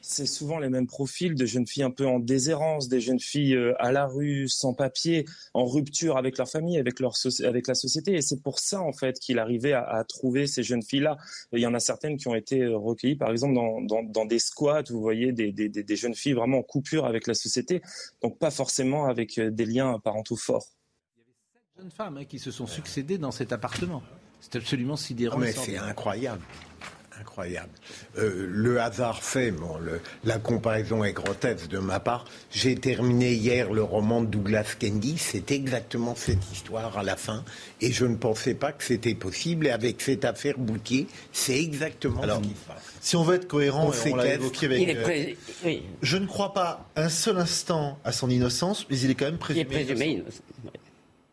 C'est 0.00 0.26
souvent 0.26 0.58
les 0.58 0.68
mêmes 0.68 0.86
profils 0.86 1.34
de 1.34 1.44
jeunes 1.44 1.66
filles 1.66 1.82
un 1.82 1.90
peu 1.90 2.06
en 2.06 2.18
déshérence, 2.20 2.88
des 2.88 3.00
jeunes 3.00 3.18
filles 3.18 3.56
euh, 3.56 3.74
à 3.78 3.90
la 3.90 4.06
rue, 4.06 4.48
sans 4.48 4.74
papier, 4.74 5.24
en 5.54 5.66
rupture 5.66 6.16
avec 6.16 6.38
leur 6.38 6.48
famille, 6.48 6.78
avec, 6.78 7.00
leur 7.00 7.14
avec 7.44 7.66
la 7.66 7.74
société. 7.74 8.14
Et 8.14 8.22
c'est 8.22 8.40
pour 8.42 8.60
ça, 8.60 8.80
en 8.80 8.92
fait, 8.92 9.18
qu'il 9.18 9.38
arrivait 9.38 9.72
à, 9.72 9.82
à 9.82 10.04
trouver 10.04 10.46
ces 10.46 10.62
jeunes 10.62 10.82
filles-là. 10.82 11.16
Il 11.52 11.60
y 11.60 11.66
en 11.66 11.74
a 11.74 11.80
certaines 11.80 12.16
qui 12.16 12.28
ont 12.28 12.34
été 12.34 12.62
euh, 12.62 12.76
recueillies, 12.76 13.16
par 13.16 13.30
exemple, 13.30 13.54
dans, 13.54 13.80
dans, 13.80 14.02
dans 14.02 14.24
des 14.24 14.38
squats, 14.38 14.84
vous 14.88 15.00
voyez, 15.00 15.32
des, 15.32 15.50
des, 15.52 15.68
des 15.68 15.82
des 15.82 15.96
jeunes 15.96 16.14
filles 16.14 16.34
vraiment 16.34 16.58
en 16.58 16.62
coupure 16.62 17.06
avec 17.06 17.26
la 17.26 17.34
société, 17.34 17.82
donc 18.22 18.38
pas 18.38 18.50
forcément 18.50 19.06
avec 19.06 19.38
euh, 19.38 19.50
des 19.50 19.64
liens 19.66 19.98
parentaux 19.98 20.36
forts. 20.36 20.66
Jeunes 21.76 21.90
femmes 21.90 22.18
hein, 22.18 22.24
qui 22.24 22.38
se 22.38 22.50
sont 22.50 22.66
succédées 22.66 23.18
dans 23.18 23.30
cet 23.30 23.52
appartement. 23.52 24.02
C'est 24.40 24.56
absolument 24.56 24.96
sidérant. 24.96 25.36
Ah, 25.38 25.40
mais 25.40 25.52
c'est 25.52 25.76
incroyable. 25.76 26.42
Incroyable. 27.20 27.70
Euh, 28.18 28.46
le 28.48 28.80
hasard 28.80 29.22
fait, 29.22 29.50
bon, 29.50 29.76
le- 29.78 30.00
la 30.24 30.38
comparaison 30.38 31.02
est 31.02 31.12
grotesque 31.12 31.68
de 31.68 31.78
ma 31.78 31.98
part. 32.00 32.24
J'ai 32.50 32.76
terminé 32.76 33.32
hier 33.32 33.72
le 33.72 33.82
roman 33.82 34.20
de 34.20 34.26
Douglas 34.26 34.74
Candy. 34.80 35.18
C'est 35.18 35.50
exactement 35.50 36.14
cette 36.14 36.52
histoire 36.52 36.96
à 36.96 37.02
la 37.02 37.16
fin. 37.16 37.44
Et 37.80 37.90
je 37.92 38.04
ne 38.04 38.14
pensais 38.16 38.54
pas 38.54 38.72
que 38.72 38.84
c'était 38.84 39.14
possible. 39.14 39.66
Et 39.66 39.70
avec 39.70 40.00
cette 40.00 40.24
affaire 40.24 40.58
Boutier, 40.58 41.06
c'est 41.32 41.58
exactement 41.58 42.22
Alors, 42.22 42.38
ce 42.38 42.42
qui 42.48 42.54
se 42.54 42.66
passe. 42.68 42.82
Si 43.00 43.16
on 43.16 43.22
veut 43.24 43.36
être 43.36 43.48
cohérent, 43.48 43.90
On 44.06 44.16
l'a 44.16 44.34
évoqué 44.34 44.66
avec. 44.66 44.80
Il 44.82 44.90
est 44.90 44.96
euh, 44.96 45.02
pré- 45.02 45.36
oui, 45.64 45.82
Je 46.02 46.16
ne 46.18 46.26
crois 46.26 46.52
pas 46.52 46.88
un 46.96 47.08
seul 47.08 47.38
instant 47.38 47.98
à 48.04 48.12
son 48.12 48.30
innocence, 48.30 48.86
mais 48.90 48.98
il 48.98 49.10
est 49.10 49.14
quand 49.14 49.24
même 49.26 49.38
il 49.50 49.58
est 49.58 49.64
présumé. 49.64 49.84
présumé 49.84 50.06
innocent. 50.12 50.42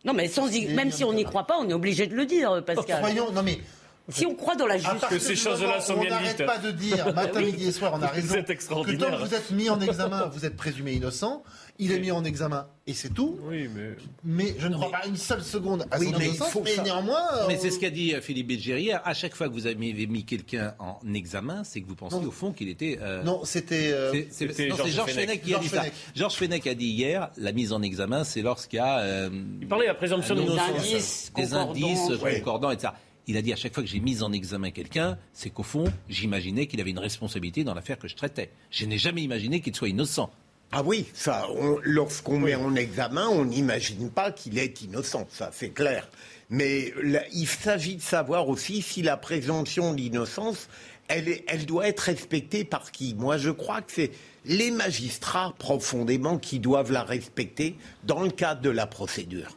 Non, 0.04 0.14
mais 0.14 0.28
sans 0.28 0.48
y- 0.54 0.68
même 0.68 0.92
si 0.92 1.04
on 1.04 1.14
n'y 1.14 1.24
croit 1.24 1.46
pas, 1.48 1.56
on 1.60 1.68
est 1.70 1.74
obligé 1.74 2.06
de 2.08 2.16
le 2.16 2.26
dire, 2.26 2.64
Pascal. 2.66 2.98
Croyons, 3.00 3.32
non 3.32 3.44
mais. 3.44 3.60
Si 4.10 4.26
on 4.26 4.36
croit 4.36 4.56
dans 4.56 4.68
la 4.68 4.78
justice. 4.78 5.00
partir 5.00 5.22
ces 5.22 5.36
choses-là 5.36 5.82
sont 5.82 5.94
où 5.94 5.98
on 5.98 6.02
bien 6.02 6.10
n'arrête 6.12 6.46
pas 6.46 6.60
de 6.60 6.70
dire 6.72 7.06
matin, 7.16 7.40
Oui. 7.40 7.46
midi 7.52 7.68
et 7.68 7.72
soir, 7.72 7.92
on 7.96 8.02
a 8.04 8.08
raison. 8.08 8.36
Que 8.36 8.96
tant 8.96 9.12
que 9.12 9.24
vous 9.26 9.34
êtes 9.34 9.52
mis 9.52 9.70
en 9.70 9.82
examen, 9.82 10.28
vous 10.34 10.46
êtes 10.46 10.56
présumé 10.56 10.94
innocent. 10.94 11.44
Il 11.78 11.92
est 11.92 12.00
mis 12.00 12.12
en 12.12 12.24
examen 12.24 12.68
et 12.88 12.94
c'est 12.94 13.10
tout. 13.14 13.38
Oui, 13.44 13.68
mais. 13.76 13.96
Mais 14.24 14.56
je 14.60 14.68
ne 14.68 14.76
crois 14.76 14.92
pas 14.92 15.06
une 15.08 15.18
seule 15.18 15.44
seconde 15.44 15.86
à 15.92 16.00
Oui, 16.00 16.12
son 16.14 16.20
mais 16.20 16.26
innocence. 16.28 16.50
faut 16.52 16.62
Mais 16.64 16.76
ça. 16.76 16.84
néanmoins. 16.84 17.20
Mais 17.50 17.56
euh, 17.56 17.60
c'est 17.60 17.72
ce 17.72 17.80
qu'a 17.80 17.90
dit 17.90 18.14
euh, 18.14 18.22
Philippe 18.22 18.50
hier. 18.52 19.02
À 19.04 19.14
chaque 19.14 19.36
fois 19.36 19.50
que 19.50 19.54
vous 19.54 19.66
avez 19.68 19.76
mis, 19.76 20.24
quelqu'un 20.24 20.74
en 20.80 21.00
examen, 21.14 21.64
c'est 21.66 21.82
que 21.82 21.88
vous 21.88 21.96
pensiez 21.96 22.20
Non. 22.22 22.28
au 22.28 22.32
fond 22.32 22.54
qu'il 22.54 22.70
était. 22.70 22.98
euh, 23.02 23.24
Non, 23.24 23.42
c'était. 23.44 23.92
euh, 23.92 24.14
c'est- 24.30 24.70
Georges 24.70 25.12
Fenech. 25.12 25.42
Qui 25.42 25.54
a 25.56 25.60
dit 25.60 25.68
ça. 25.68 25.84
Georges 26.16 26.36
Fenech 26.36 26.66
a 26.68 26.76
dit 26.76 26.86
hier 26.88 27.30
la 27.38 27.52
mise 27.52 27.74
en 27.74 27.82
examen, 27.82 28.24
c'est 28.24 28.42
lorsqu'il 28.42 28.78
y 28.78 28.80
a 28.80 29.00
euh, 29.00 29.30
Il 29.62 29.68
parlait 29.68 29.86
de 29.86 29.90
la 29.90 29.96
présomption 29.96 30.36
d'innocence. 30.36 30.70
indices, 30.78 31.32
des 31.36 31.54
indices 31.54 32.00
concordants, 32.22 32.72
etc. 32.72 32.94
Il 33.28 33.38
a 33.38 33.42
dit 33.42 33.52
à 33.54 33.56
chaque 33.56 33.74
fois 33.74 33.82
que 33.84 33.90
j'ai 33.90 34.00
mis 34.00 34.22
en 34.22 34.32
examen 34.32 34.72
quelqu'un, 34.72 35.18
c'est 35.34 35.50
qu'au 35.50 35.64
fond, 35.64 35.86
j'imaginais 36.10 36.68
qu'il 36.68 36.80
avait 36.82 36.92
une 36.92 37.00
responsabilité 37.00 37.64
dans 37.64 37.74
l'affaire 37.74 37.98
que 37.98 38.08
je 38.08 38.16
traitais. 38.16 38.52
Je 38.70 38.86
n'ai 38.86 38.98
jamais 38.98 39.24
imaginé 39.24 39.62
qu'il 39.62 39.76
soit 39.76 39.90
innocent. 39.90 40.30
Ah 40.72 40.84
oui, 40.84 41.06
ça, 41.14 41.48
on- 41.50 41.78
lorsqu'on 41.84 42.40
met 42.40 42.56
en 42.56 42.76
examen, 42.76 43.28
on 43.28 43.46
n'imagine 43.46 44.10
pas 44.10 44.32
qu'il 44.32 44.58
est 44.60 44.82
innocent, 44.82 45.26
ça 45.30 45.50
c'est 45.54 45.70
clair. 45.70 46.08
Mais 46.50 46.94
là, 47.02 47.24
il 47.34 47.48
s'agit 47.48 47.96
de 47.96 48.02
savoir 48.02 48.50
aussi 48.50 48.82
si 48.82 49.02
la 49.02 49.18
présomption 49.18 49.94
d'innocence, 49.94 50.68
elle, 51.08 51.66
doit 51.66 51.88
être 51.88 52.02
respectée 52.02 52.64
par 52.64 52.92
qui 52.92 53.16
Moi, 53.16 53.38
je 53.38 53.50
crois 53.52 53.82
que 53.82 53.92
c'est 53.92 54.12
les 54.46 54.70
magistrats 54.72 55.54
profondément 55.58 56.38
qui 56.38 56.60
doivent 56.60 56.92
la 56.92 57.04
respecter 57.04 57.76
dans 58.04 58.22
le 58.22 58.30
cadre 58.32 58.62
de 58.62 58.70
la 58.70 58.86
procédure. 58.88 59.56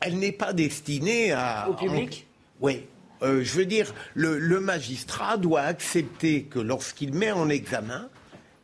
Elle 0.00 0.18
n'est 0.18 0.32
pas 0.32 0.52
destinée 0.52 1.32
à... 1.32 1.68
Au 1.70 1.74
public? 1.74 2.25
Oui. 2.60 2.84
Euh, 3.22 3.42
je 3.42 3.54
veux 3.54 3.66
dire, 3.66 3.94
le, 4.14 4.60
magistrat 4.60 5.36
doit 5.38 5.62
accepter 5.62 6.44
que 6.44 6.58
lorsqu'il 6.58 7.14
met 7.14 7.32
en 7.32 7.48
examen, 7.48 8.08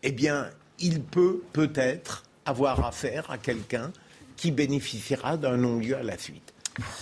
eh 0.03 0.13
bien, 0.13 0.51
il 0.79 1.03
peut 1.03 1.41
peut-être 1.53 2.25
avoir 2.45 2.85
affaire 2.85 3.31
à 3.31 3.39
quelqu'un 3.39 3.93
qui 4.37 4.51
bénéficiera 4.51 5.37
d'un 5.37 5.57
non-lieu 5.57 5.97
à 5.97 6.03
la 6.03 6.19
suite. 6.19 6.53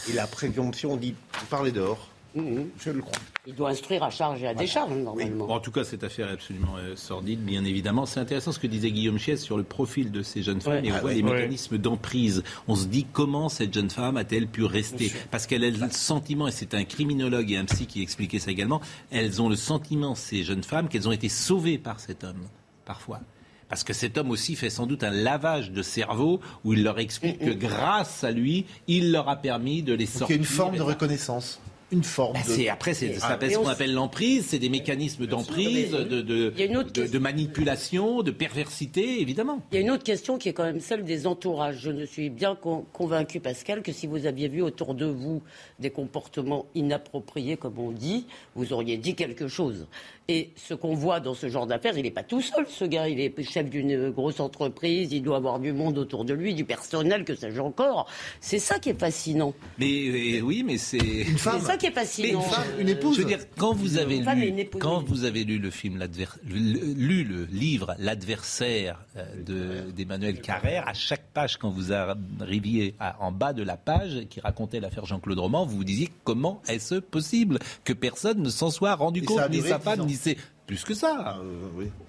Et 0.09 0.13
la 0.13 0.27
présomption 0.27 0.97
dit. 0.97 1.15
Vous 1.41 1.47
parlez 1.47 1.73
d'or. 1.73 2.11
Je 2.35 2.91
le 2.91 3.01
crois. 3.01 3.19
Il 3.47 3.55
doit 3.55 3.71
instruire 3.71 4.03
à 4.03 4.11
charge 4.11 4.43
et 4.43 4.47
à 4.47 4.55
décharge, 4.55 4.93
normalement. 4.93 5.47
Bon, 5.47 5.55
en 5.55 5.61
tout 5.61 5.71
cas, 5.73 5.83
cette 5.85 6.05
affaire 6.05 6.29
est 6.29 6.33
absolument 6.35 6.77
euh, 6.79 6.95
sordide, 6.95 7.41
bien 7.45 7.65
évidemment. 7.65 8.07
C'est 8.07 8.21
intéressant 8.21 8.53
ce 8.53 8.59
que 8.59 8.67
disait 8.67 8.91
Guillaume 8.91 9.19
Chies 9.19 9.39
sur 9.39 9.57
le 9.57 9.63
profil 9.65 10.13
de 10.13 10.23
ces 10.23 10.43
jeunes 10.43 10.61
femmes. 10.61 10.75
Ouais. 10.83 10.87
Et 10.89 10.93
on 10.93 10.97
Ah 10.97 11.01
voit 11.01 11.11
ouais. 11.11 11.17
les 11.17 11.23
Ouais. 11.23 11.33
mécanismes 11.35 11.79
d'emprise. 11.79 12.43
On 12.69 12.77
se 12.77 12.87
dit 12.87 13.07
comment 13.13 13.49
cette 13.49 13.73
jeune 13.75 13.91
femme 13.91 14.17
a-t-elle 14.17 14.47
pu 14.47 14.65
rester 14.65 15.13
Parce 15.31 15.47
qu'elle 15.47 15.65
a 15.65 15.71
le 15.71 15.91
sentiment, 15.91 16.47
et 16.49 16.53
c'est 16.53 16.75
un 16.75 16.85
criminologue 16.85 17.51
et 17.51 17.57
un 17.57 17.65
psy 17.65 17.87
qui 17.87 18.03
expliquait 18.03 18.39
ça 18.39 18.51
également, 18.51 18.81
elles 19.11 19.41
ont 19.43 19.49
le 19.49 19.57
sentiment, 19.57 20.15
ces 20.15 20.45
jeunes 20.45 20.63
femmes, 20.65 20.89
qu'elles 20.89 21.09
ont 21.09 21.13
été 21.13 21.29
sauvées 21.29 21.79
par 21.79 21.99
cet 22.01 22.23
homme, 22.25 22.47
parfois. 22.85 23.21
Parce 23.69 23.85
que 23.85 23.93
cet 23.93 24.19
homme 24.19 24.31
aussi 24.33 24.57
fait 24.57 24.69
sans 24.71 24.87
doute 24.87 25.05
un 25.05 25.11
lavage 25.13 25.71
de 25.71 25.81
cerveau 25.83 26.41
où 26.65 26.73
il 26.75 26.83
leur 26.83 26.99
explique 26.99 27.39
que 27.39 27.51
grâce 27.51 28.25
à 28.25 28.33
lui, 28.33 28.67
il 28.89 29.13
leur 29.13 29.29
a 29.29 29.37
permis 29.37 29.83
de 29.85 29.93
les 29.95 30.07
Donc, 30.07 30.13
il 30.13 30.17
y 30.17 30.19
sortir. 30.19 30.35
a 30.35 30.39
une 30.39 30.45
forme 30.45 30.77
de 30.77 30.83
reconnaissance. 30.83 31.61
Une 31.93 32.05
forme 32.05 32.35
bah, 32.35 32.41
de. 32.47 32.69
après, 32.69 32.95
c'est, 32.95 33.15
ça 33.15 33.39
Ah, 33.41 33.49
ce 33.51 33.57
on 33.57 33.63
qu'on 33.63 33.69
appelle 33.69 33.93
l'emprise, 33.93 34.47
c'est 34.49 34.59
des 34.59 34.69
mécanismes 34.69 35.27
d'emprise, 35.27 35.91
de, 35.91 36.21
de, 36.23 37.19
manipulation, 37.19 38.23
de 38.23 38.31
perversité, 38.31 39.21
évidemment. 39.21 39.61
Il 39.73 39.75
y 39.75 39.79
a 39.79 39.81
une 39.81 39.91
autre 39.91 40.05
question 40.05 40.39
qui 40.39 40.49
est 40.49 40.53
quand 40.53 40.65
même 40.65 40.81
celle 40.81 41.05
des 41.05 41.27
entourages. 41.27 41.79
Je 41.81 41.91
ne 41.91 42.05
suis 42.07 42.31
bien 42.31 42.55
con- 42.55 42.85
convaincu, 42.93 43.41
Pascal, 43.41 43.83
que 43.83 43.93
si 43.93 44.07
vous 44.07 44.27
aviez 44.27 44.49
vu 44.49 44.63
autour 44.63 44.95
de 44.95 45.07
vous 45.07 45.43
des 45.79 45.91
comportements 45.91 46.67
inappropriés, 46.75 47.57
comme 47.57 47.79
on 47.79 47.91
dit, 47.91 48.27
vous 48.55 48.73
auriez 48.73 48.97
dit 48.97 49.15
quelque 49.15 49.49
chose. 49.49 49.87
Et 50.33 50.53
ce 50.55 50.75
qu'on 50.75 50.95
voit 50.95 51.19
dans 51.19 51.35
ce 51.35 51.49
genre 51.49 51.67
d'affaires, 51.67 51.99
il 51.99 52.05
n'est 52.05 52.13
pas 52.13 52.23
tout 52.23 52.41
seul, 52.41 52.65
ce 52.69 52.85
gars. 52.85 53.09
Il 53.09 53.19
est 53.19 53.43
chef 53.43 53.69
d'une 53.69 54.11
grosse 54.11 54.39
entreprise, 54.39 55.13
il 55.13 55.23
doit 55.23 55.39
avoir 55.39 55.59
du 55.59 55.73
monde 55.73 55.99
autour 55.99 56.25
de 56.25 56.33
lui, 56.35 56.55
du 56.55 56.65
personnel, 56.65 57.25
que 57.25 57.35
sais-je 57.35 57.61
encore. 57.61 58.07
C'est 58.41 58.61
ça 58.61 58.79
qui 58.79 58.91
est 58.91 58.99
fascinant. 59.01 59.53
Mais 59.79 60.39
euh, 60.39 60.41
oui, 60.43 60.63
mais 60.65 60.79
c'est 60.79 60.99
une 60.99 61.37
femme. 61.37 61.59
C'est 61.61 61.67
ça 61.67 61.77
qui 61.77 61.87
est 61.87 61.91
fascinant. 61.91 62.29
Mais 62.29 62.35
Une 62.35 62.43
femme, 62.43 62.67
une 62.79 62.89
épouse. 62.91 63.17
Je 63.17 63.23
veux 63.23 63.29
dire, 63.29 63.41
quand 63.59 63.75
vous 63.75 63.99
avez 63.99 64.19
Une 64.19 64.31
lu, 64.31 64.47
une 64.47 64.59
épouse. 64.61 64.81
quand 64.81 65.03
vous 65.05 65.25
avez 65.25 65.43
lu 65.43 65.59
le 65.59 65.71
film, 65.71 65.99
lu 66.45 67.25
le 67.25 67.45
livre 67.51 67.95
L'adversaire 67.99 69.01
euh, 69.17 69.25
de- 69.45 69.91
d'Emmanuel 69.91 70.41
Carrère, 70.41 70.87
à 70.89 70.95
chaque 70.95 71.25
page, 71.35 71.57
quand 71.57 71.71
vous 71.71 71.93
arriviez 72.41 72.95
à- 73.01 73.17
en 73.21 73.33
bas 73.33 73.53
de 73.53 73.63
la 73.65 73.77
page 73.77 74.27
qui 74.31 74.41
racontait 74.41 74.79
l'affaire 74.81 75.07
Jean-Claude 75.07 75.39
Roman, 75.41 75.67
vous 75.67 75.77
vous 75.79 75.85
disiez 75.85 76.09
comment 76.23 76.63
est-ce 76.69 76.97
possible 76.97 77.59
que 77.85 77.93
personne 77.93 78.43
ne 78.43 78.49
s'en 78.49 78.71
soit 78.71 78.95
rendu 78.95 79.21
Et 79.23 79.25
compte, 79.25 79.51
ni 79.51 79.61
sa 79.63 79.79
10 79.79 79.85
femme, 79.85 80.07
ni 80.07 80.15
ses 80.21 80.37
plus 80.67 80.85
que 80.85 80.95
ça. 80.95 81.41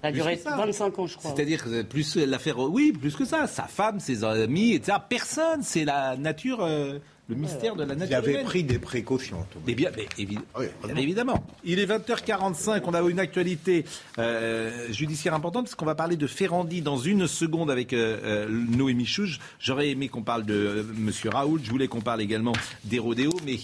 Ça 0.02 0.06
a 0.08 0.12
duré 0.12 0.36
que 0.36 0.42
ça. 0.44 0.56
25 0.56 0.98
ans, 1.00 1.06
je 1.08 1.16
crois. 1.16 1.32
C'est-à-dire 1.34 1.64
que 1.64 1.82
plus 1.82 2.14
l'affaire, 2.16 2.60
oui, 2.60 2.92
plus 2.92 3.16
que 3.16 3.24
ça. 3.24 3.48
Sa 3.48 3.64
femme, 3.64 3.98
ses 3.98 4.22
amis, 4.22 4.74
etc. 4.74 4.98
Personne. 5.08 5.62
C'est 5.62 5.84
la 5.84 6.16
nature, 6.16 6.62
euh, 6.62 7.00
le 7.28 7.34
mystère 7.34 7.74
de 7.74 7.82
la 7.82 7.96
nature. 7.96 8.06
Il 8.12 8.14
avait 8.14 8.30
humaine. 8.34 8.44
pris 8.44 8.62
des 8.62 8.78
précautions. 8.78 9.44
Thomas. 9.50 9.64
Mais 9.66 9.74
bien, 9.74 9.90
mais 9.96 10.06
évi- 10.16 10.38
bien 10.84 10.94
évidemment. 10.96 11.44
Il 11.64 11.80
est 11.80 11.86
20h45, 11.86 12.82
on 12.86 12.94
a 12.94 13.00
une 13.00 13.18
actualité 13.18 13.84
euh, 14.20 14.92
judiciaire 14.92 15.34
importante 15.34 15.64
parce 15.64 15.74
qu'on 15.74 15.84
va 15.86 15.96
parler 15.96 16.16
de 16.16 16.28
Ferrandi 16.28 16.82
dans 16.82 16.98
une 16.98 17.26
seconde 17.26 17.68
avec 17.68 17.92
euh, 17.92 18.18
euh, 18.22 18.48
Noémie 18.48 19.06
Chouge. 19.06 19.40
J'aurais 19.58 19.88
aimé 19.90 20.08
qu'on 20.08 20.22
parle 20.22 20.44
de 20.44 20.54
euh, 20.54 20.82
Monsieur 20.96 21.30
Raoult, 21.30 21.58
je 21.64 21.70
voulais 21.70 21.88
qu'on 21.88 22.00
parle 22.00 22.20
également 22.20 22.52
des 22.84 23.00
rodéos, 23.00 23.34
mais 23.44 23.56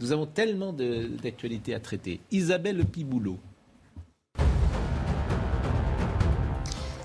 nous 0.00 0.10
avons 0.10 0.26
tellement 0.26 0.72
d'actualités 0.72 1.72
à 1.74 1.78
traiter. 1.78 2.18
Isabelle 2.32 2.84
Piboulot. 2.84 3.38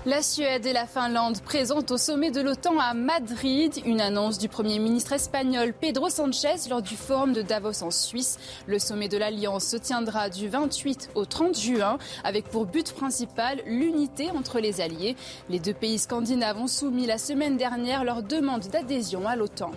La 0.06 0.22
Suède 0.22 0.66
et 0.66 0.72
la 0.72 0.86
Finlande 0.86 1.40
présentent 1.40 1.90
au 1.90 1.96
sommet 1.96 2.30
de 2.30 2.40
l'OTAN 2.40 2.78
à 2.78 2.94
Madrid 2.94 3.72
une 3.84 4.00
annonce 4.00 4.38
du 4.38 4.48
Premier 4.48 4.78
ministre 4.78 5.14
espagnol 5.14 5.74
Pedro 5.74 6.10
Sanchez 6.10 6.68
lors 6.70 6.80
du 6.80 6.94
forum 6.94 7.32
de 7.32 7.42
Davos 7.42 7.82
en 7.82 7.90
Suisse. 7.90 8.38
Le 8.68 8.78
sommet 8.78 9.08
de 9.08 9.18
l'Alliance 9.18 9.64
se 9.64 9.76
tiendra 9.76 10.30
du 10.30 10.48
28 10.48 11.10
au 11.16 11.24
30 11.24 11.58
juin 11.58 11.98
avec 12.22 12.44
pour 12.44 12.66
but 12.66 12.92
principal 12.92 13.60
l'unité 13.66 14.30
entre 14.30 14.60
les 14.60 14.80
alliés. 14.80 15.16
Les 15.50 15.58
deux 15.58 15.74
pays 15.74 15.98
scandinaves 15.98 16.58
ont 16.58 16.68
soumis 16.68 17.06
la 17.06 17.18
semaine 17.18 17.56
dernière 17.56 18.04
leur 18.04 18.22
demande 18.22 18.62
d'adhésion 18.68 19.26
à 19.26 19.34
l'OTAN. 19.34 19.72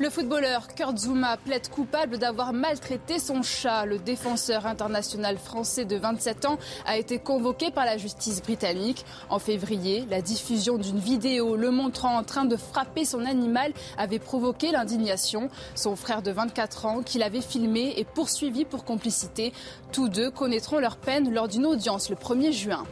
Le 0.00 0.10
footballeur 0.10 0.66
Kurt 0.74 0.98
Zouma 0.98 1.36
plaide 1.36 1.68
coupable 1.68 2.18
d'avoir 2.18 2.52
maltraité 2.52 3.20
son 3.20 3.42
chat. 3.42 3.86
Le 3.86 4.00
défenseur 4.00 4.66
international 4.66 5.38
français 5.38 5.84
de 5.84 5.94
27 5.94 6.46
ans 6.46 6.58
a 6.84 6.98
été 6.98 7.20
convoqué 7.20 7.70
par 7.70 7.84
la 7.84 7.96
justice 7.96 8.42
britannique. 8.42 9.04
En 9.30 9.38
février, 9.38 10.04
la 10.10 10.20
diffusion 10.20 10.78
d'une 10.78 10.98
vidéo 10.98 11.54
le 11.54 11.70
montrant 11.70 12.16
en 12.16 12.24
train 12.24 12.44
de 12.44 12.56
frapper 12.56 13.04
son 13.04 13.24
animal 13.24 13.72
avait 13.96 14.18
provoqué 14.18 14.72
l'indignation. 14.72 15.48
Son 15.76 15.94
frère 15.94 16.22
de 16.22 16.32
24 16.32 16.86
ans, 16.86 17.02
qui 17.04 17.18
l'avait 17.18 17.40
filmé, 17.40 17.94
est 17.96 18.08
poursuivi 18.08 18.64
pour 18.64 18.84
complicité. 18.84 19.52
Tous 19.92 20.08
deux 20.08 20.32
connaîtront 20.32 20.80
leur 20.80 20.96
peine 20.96 21.32
lors 21.32 21.46
d'une 21.46 21.66
audience 21.66 22.10
le 22.10 22.16
1er 22.16 22.50
juin. 22.50 22.84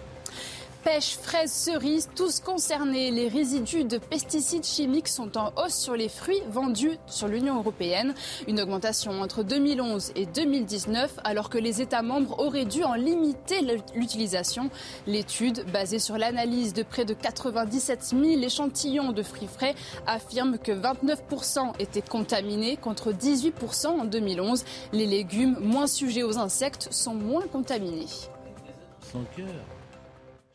Pêche, 0.84 1.16
fraises, 1.16 1.52
cerises, 1.52 2.08
tous 2.16 2.40
concernés. 2.40 3.12
Les 3.12 3.28
résidus 3.28 3.84
de 3.84 3.98
pesticides 3.98 4.64
chimiques 4.64 5.06
sont 5.06 5.38
en 5.38 5.52
hausse 5.56 5.76
sur 5.76 5.94
les 5.94 6.08
fruits 6.08 6.42
vendus 6.48 6.98
sur 7.06 7.28
l'Union 7.28 7.58
européenne. 7.58 8.14
Une 8.48 8.60
augmentation 8.60 9.20
entre 9.20 9.44
2011 9.44 10.10
et 10.16 10.26
2019, 10.26 11.20
alors 11.22 11.50
que 11.50 11.58
les 11.58 11.80
États 11.80 12.02
membres 12.02 12.36
auraient 12.40 12.64
dû 12.64 12.82
en 12.82 12.94
limiter 12.94 13.60
l'utilisation. 13.94 14.70
L'étude, 15.06 15.64
basée 15.72 16.00
sur 16.00 16.18
l'analyse 16.18 16.74
de 16.74 16.82
près 16.82 17.04
de 17.04 17.14
97 17.14 18.02
000 18.02 18.24
échantillons 18.42 19.12
de 19.12 19.22
fruits 19.22 19.46
frais, 19.46 19.76
affirme 20.08 20.58
que 20.58 20.72
29% 20.72 21.74
étaient 21.78 22.02
contaminés 22.02 22.76
contre 22.76 23.12
18% 23.12 23.86
en 23.86 24.04
2011. 24.04 24.64
Les 24.92 25.06
légumes 25.06 25.58
moins 25.60 25.86
sujets 25.86 26.24
aux 26.24 26.38
insectes 26.38 26.88
sont 26.90 27.14
moins 27.14 27.46
contaminés. 27.46 28.08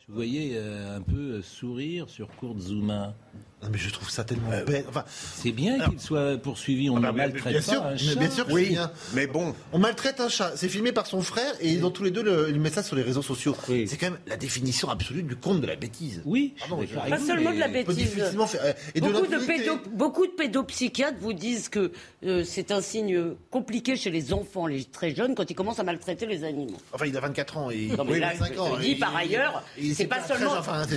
Je 0.08 0.14
voyais 0.14 0.52
euh, 0.54 0.96
un 0.96 1.02
peu 1.02 1.34
euh, 1.34 1.42
sourire 1.42 2.08
sur 2.08 2.28
Kurt 2.40 2.58
Zouma. 2.58 3.14
Non, 3.60 3.70
mais 3.72 3.78
je 3.78 3.90
trouve 3.90 4.08
ça 4.08 4.22
tellement 4.22 4.50
bête. 4.66 4.86
Enfin, 4.88 5.04
C'est 5.34 5.50
bien 5.50 5.80
qu'il 5.88 6.00
soit 6.00 6.36
poursuivi, 6.38 6.88
on 6.90 6.96
Ah 6.96 7.00
ne 7.00 7.04
bah, 7.06 7.12
maltraite 7.12 7.52
bien 7.52 7.60
pas 7.60 7.72
sûr, 7.72 7.82
un 7.84 7.90
mais 7.90 7.98
chat. 7.98 8.14
bien 8.14 8.30
sûr 8.30 8.46
que 8.46 8.52
Oui, 8.52 8.64
c'est 8.66 8.70
bien. 8.70 8.90
mais 9.14 9.26
bon. 9.26 9.52
On 9.72 9.78
maltraite 9.80 10.20
un 10.20 10.28
chat. 10.28 10.52
C'est 10.54 10.68
filmé 10.68 10.92
par 10.92 11.06
son 11.08 11.22
frère 11.22 11.52
et 11.60 11.68
ils 11.72 11.84
ont 11.84 11.90
tous 11.90 12.04
les 12.04 12.12
deux 12.12 12.22
le, 12.22 12.50
ils 12.50 12.60
mettent 12.60 12.74
ça 12.74 12.84
sur 12.84 12.94
les 12.94 13.02
réseaux 13.02 13.22
sociaux. 13.22 13.56
C'est 13.66 13.96
quand 13.98 14.10
même 14.10 14.18
la 14.28 14.36
définition 14.36 14.88
absolue 14.90 15.24
du 15.24 15.34
conte 15.34 15.60
de 15.60 15.66
la 15.66 15.74
bêtise. 15.74 16.22
Oui, 16.24 16.54
Pardon, 16.60 16.80
je 16.82 16.86
je- 16.86 17.10
Pas 17.10 17.18
seulement 17.18 17.52
de 17.52 17.58
la 17.58 17.66
bêtise. 17.68 18.08
faire- 18.14 18.60
euh, 18.62 18.72
et 18.94 19.00
beaucoup, 19.00 19.26
de 19.26 19.32
l'impunité. 19.32 19.64
pédo- 19.64 19.80
beaucoup 19.92 20.26
de 20.26 20.32
pédopsychiatres 20.32 21.18
vous 21.20 21.32
disent 21.32 21.68
que 21.68 21.90
euh, 22.24 22.44
c'est 22.44 22.70
un 22.70 22.80
signe 22.80 23.34
compliqué 23.50 23.96
chez 23.96 24.10
les 24.10 24.32
enfants, 24.32 24.66
les 24.68 24.84
très 24.84 25.14
jeunes, 25.14 25.34
quand 25.34 25.50
ils 25.50 25.54
commencent 25.54 25.80
à 25.80 25.84
maltraiter 25.84 26.26
les 26.26 26.44
animaux. 26.44 26.78
Enfin, 26.92 27.06
il 27.06 27.16
a 27.16 27.20
24 27.20 27.56
ans 27.56 27.70
et 27.70 27.86
Non, 27.88 28.04
mais 28.04 28.12
oui, 28.14 28.20
là, 28.20 28.32
25 28.34 28.54
je 28.54 28.58
ans. 28.60 28.76
te 28.76 28.80
dis 28.82 28.94
par 28.94 29.16
ailleurs, 29.16 29.64
c'est 29.94 30.06
pas 30.06 30.22
seulement. 30.22 30.54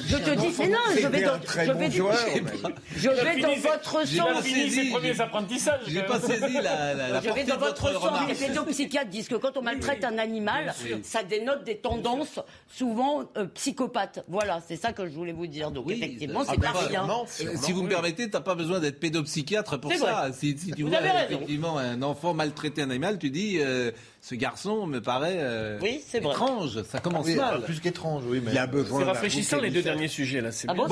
je 0.07 0.17
te 0.17 0.29
dis, 0.35 0.69
non, 0.69 0.77
je 0.95 1.07
vais 1.07 1.23
très 1.43 1.65
je 2.95 3.09
bon 3.09 3.15
vais, 3.23 3.41
dans 3.41 3.55
votre 3.55 4.05
J'ai 4.05 4.17
pas 4.19 4.33
sens. 4.35 4.43
fini 4.43 4.69
ses 4.69 4.75
saisi. 4.75 4.89
premiers 4.91 5.21
apprentissages. 5.21 5.81
J'ai 5.87 6.03
pas 6.03 6.19
saisi 6.19 6.53
la, 6.55 6.93
la, 6.93 7.09
la 7.09 7.21
Je 7.21 7.29
vais 7.29 7.43
dans 7.43 7.57
votre 7.57 7.91
votre 7.91 8.01
sens. 8.01 8.19
Les 8.27 8.35
pédopsychiatres 8.47 9.09
disent 9.09 9.27
que 9.27 9.35
quand 9.35 9.57
on 9.57 9.61
maltraite 9.61 10.03
un 10.03 10.17
animal, 10.17 10.73
ça 11.03 11.23
dénote 11.23 11.63
des 11.63 11.77
tendances 11.77 12.39
souvent 12.67 13.23
euh, 13.37 13.45
psychopathes. 13.53 14.23
Voilà, 14.27 14.61
c'est 14.67 14.75
ça 14.77 14.93
que 14.93 15.05
je 15.07 15.11
voulais 15.11 15.33
vous 15.33 15.47
dire. 15.47 15.71
Donc 15.71 15.85
Oui, 15.87 15.93
effectivement, 15.95 16.43
ça- 16.43 16.53
c'est 16.53 16.65
ah, 16.67 16.71
pas 16.73 16.79
rien. 16.79 17.07
Si 17.55 17.71
vous 17.71 17.83
me 17.83 17.89
permettez, 17.89 18.29
t'as 18.29 18.41
pas 18.41 18.55
besoin 18.55 18.79
d'être 18.79 18.99
pédopsychiatre 18.99 19.79
pour 19.79 19.93
ça. 19.93 20.29
Si, 20.33 20.57
si 20.57 20.71
tu 20.71 20.83
Vous 20.83 20.89
vois 20.89 20.99
effectivement 21.01 21.77
un 21.77 22.01
enfant 22.01 22.33
maltraiter 22.33 22.81
un 22.81 22.89
animal, 22.89 23.17
tu 23.19 23.29
dis 23.29 23.57
euh, 23.59 23.91
ce 24.21 24.35
garçon 24.35 24.85
me 24.85 25.01
paraît 25.01 25.37
euh, 25.37 25.79
Oui, 25.81 26.01
c'est 26.07 26.19
vrai. 26.19 26.31
étrange. 26.31 26.83
Ça 26.83 26.99
commence 26.99 27.25
Oui, 27.25 27.35
mal. 27.35 27.61
plus 27.61 27.79
qu'étrange, 27.79 28.23
oui, 28.27 28.41
mais. 28.43 28.51
Il 28.51 28.57
a 28.57 28.67
besoin 28.67 28.99
C'est 28.99 29.05
rafraîchissant 29.05 29.59
les 29.59 29.69
deux 29.71 29.81
derniers 29.81 30.07
sujets 30.07 30.41
là. 30.41 30.51
C'est 30.51 30.67
Ah 30.69 30.73
bon. 30.73 30.87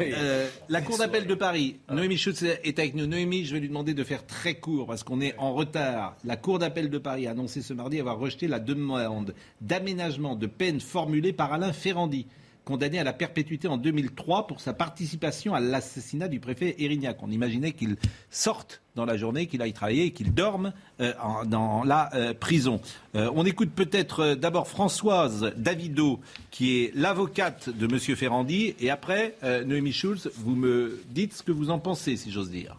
Euh, 0.00 0.48
la 0.68 0.80
Cour 0.80 0.93
d'appel 0.98 1.26
de 1.26 1.34
Paris, 1.34 1.76
Noémie 1.90 2.16
Schutz 2.16 2.42
est 2.42 2.78
avec 2.78 2.94
nous. 2.94 3.06
Noémie, 3.06 3.44
je 3.44 3.54
vais 3.54 3.60
lui 3.60 3.68
demander 3.68 3.94
de 3.94 4.04
faire 4.04 4.26
très 4.26 4.54
court 4.54 4.86
parce 4.86 5.02
qu'on 5.02 5.20
est 5.20 5.36
en 5.38 5.54
retard. 5.54 6.16
La 6.24 6.36
Cour 6.36 6.58
d'appel 6.58 6.90
de 6.90 6.98
Paris 6.98 7.26
a 7.26 7.30
annoncé 7.30 7.62
ce 7.62 7.72
mardi 7.72 8.00
avoir 8.00 8.18
rejeté 8.18 8.48
la 8.48 8.60
demande 8.60 9.34
d'aménagement 9.60 10.36
de 10.36 10.46
peine 10.46 10.80
formulée 10.80 11.32
par 11.32 11.52
Alain 11.52 11.72
Ferrandi. 11.72 12.26
Condamné 12.64 12.98
à 12.98 13.04
la 13.04 13.12
perpétuité 13.12 13.68
en 13.68 13.76
2003 13.76 14.46
pour 14.46 14.60
sa 14.60 14.72
participation 14.72 15.54
à 15.54 15.60
l'assassinat 15.60 16.28
du 16.28 16.40
préfet 16.40 16.74
Erignac. 16.78 17.22
On 17.22 17.30
imaginait 17.30 17.72
qu'il 17.72 17.96
sorte 18.30 18.82
dans 18.94 19.04
la 19.04 19.16
journée, 19.16 19.46
qu'il 19.46 19.60
aille 19.62 19.72
travailler 19.72 20.06
et 20.06 20.10
qu'il 20.12 20.32
dorme 20.32 20.72
euh, 21.00 21.12
dans 21.46 21.84
la 21.84 22.14
euh, 22.14 22.32
prison. 22.32 22.80
Euh, 23.16 23.30
on 23.34 23.44
écoute 23.44 23.70
peut-être 23.74 24.34
d'abord 24.34 24.68
Françoise 24.68 25.52
Davido, 25.56 26.20
qui 26.50 26.78
est 26.78 26.92
l'avocate 26.94 27.68
de 27.68 27.86
M. 27.86 27.98
Ferrandi, 27.98 28.74
et 28.80 28.90
après, 28.90 29.36
Noémie 29.66 29.92
Schulz, 29.92 30.30
vous 30.36 30.54
me 30.54 31.02
dites 31.10 31.34
ce 31.34 31.42
que 31.42 31.52
vous 31.52 31.70
en 31.70 31.78
pensez, 31.78 32.16
si 32.16 32.30
j'ose 32.30 32.50
dire. 32.50 32.76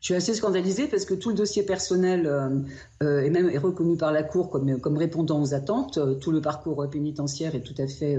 Je 0.00 0.06
suis 0.12 0.14
assez 0.14 0.34
scandalisée 0.34 0.88
parce 0.88 1.04
que 1.04 1.14
tout 1.14 1.30
le 1.30 1.34
dossier 1.34 1.62
personnel 1.62 2.26
euh, 2.26 2.50
euh, 3.02 3.22
est 3.22 3.30
même 3.30 3.50
reconnu 3.58 3.96
par 3.96 4.12
la 4.12 4.22
Cour 4.22 4.50
comme, 4.50 4.96
répondant 4.96 5.40
aux 5.40 5.54
attentes. 5.54 5.98
Euh, 5.98 6.14
Tout 6.14 6.30
le 6.30 6.40
parcours 6.40 6.88
pénitentiaire 6.90 7.54
est 7.54 7.62
tout 7.62 7.74
à 7.78 7.86
fait 7.86 8.18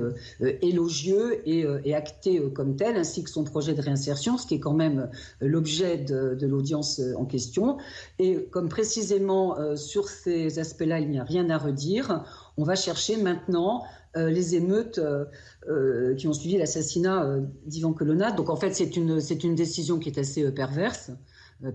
élogieux 0.62 1.48
et, 1.48 1.94
acté 1.94 2.42
comme 2.54 2.76
tel, 2.76 2.98
ainsi 2.98 3.24
que 3.24 3.30
son 3.30 3.44
projet 3.44 3.74
de 3.74 3.82
réinsertion, 3.82 4.38
ce 4.38 4.48
qui 4.48 4.56
est 4.56 4.60
quand 4.60 4.74
même 4.74 5.10
l'objet 5.40 5.98
de, 5.98 6.46
l'audience 6.46 7.02
en 7.16 7.26
question. 7.26 7.78
Et 8.20 8.48
comme 8.52 8.70
précisément 8.70 9.56
sur 9.76 10.10
ces 10.10 10.60
aspects-là, 10.60 11.00
il 11.00 11.10
n'y 11.10 11.20
a 11.20 11.24
rien 11.24 11.50
à 11.50 11.58
redire, 11.58 12.24
on 12.58 12.64
va 12.64 12.76
chercher 12.76 13.18
maintenant 13.18 13.84
les 14.16 14.56
émeutes 14.56 15.00
qui 16.18 16.28
ont 16.28 16.34
suivi 16.34 16.58
l'assassinat 16.58 17.40
d'Ivan 17.66 17.94
Colonna. 17.94 18.32
Donc 18.32 18.50
en 18.50 18.56
fait, 18.56 18.74
c'est 18.74 18.96
une, 18.98 19.56
décision 19.56 20.00
qui 20.00 20.10
est 20.10 20.20
assez 20.20 20.52
perverse 20.52 21.12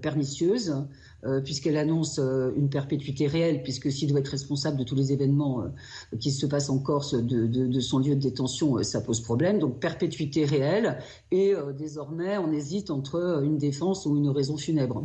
pernicieuse, 0.01 0.85
euh, 1.25 1.41
puisqu'elle 1.41 1.77
annonce 1.77 2.19
euh, 2.19 2.51
une 2.57 2.69
perpétuité 2.69 3.27
réelle, 3.27 3.63
puisque 3.63 3.91
s'il 3.91 4.09
doit 4.09 4.21
être 4.21 4.29
responsable 4.29 4.77
de 4.77 4.85
tous 4.85 4.95
les 4.95 5.13
événements 5.13 5.63
euh, 5.63 6.17
qui 6.19 6.31
se 6.31 6.47
passent 6.47 6.71
en 6.71 6.79
Corse 6.79 7.15
de, 7.15 7.47
de- 7.47 7.81
son 7.81 7.99
lieu 7.99 8.15
de 8.15 8.21
détention, 8.21 8.79
euh, 8.79 8.83
ça 8.83 9.01
pose 9.01 9.21
problème. 9.21 9.59
Donc 9.59 9.81
perpétuité 9.81 10.45
réelle, 10.45 10.99
et 11.31 11.55
euh, 11.55 11.73
désormais 11.73 12.39
on 12.39 12.53
hésite 12.53 12.91
entre 12.91 13.17
euh, 13.17 13.43
une 13.43 13.59
défense 13.59 14.07
ou 14.07 14.17
une 14.17 14.29
raison 14.31 14.57
funèbre. 14.57 15.05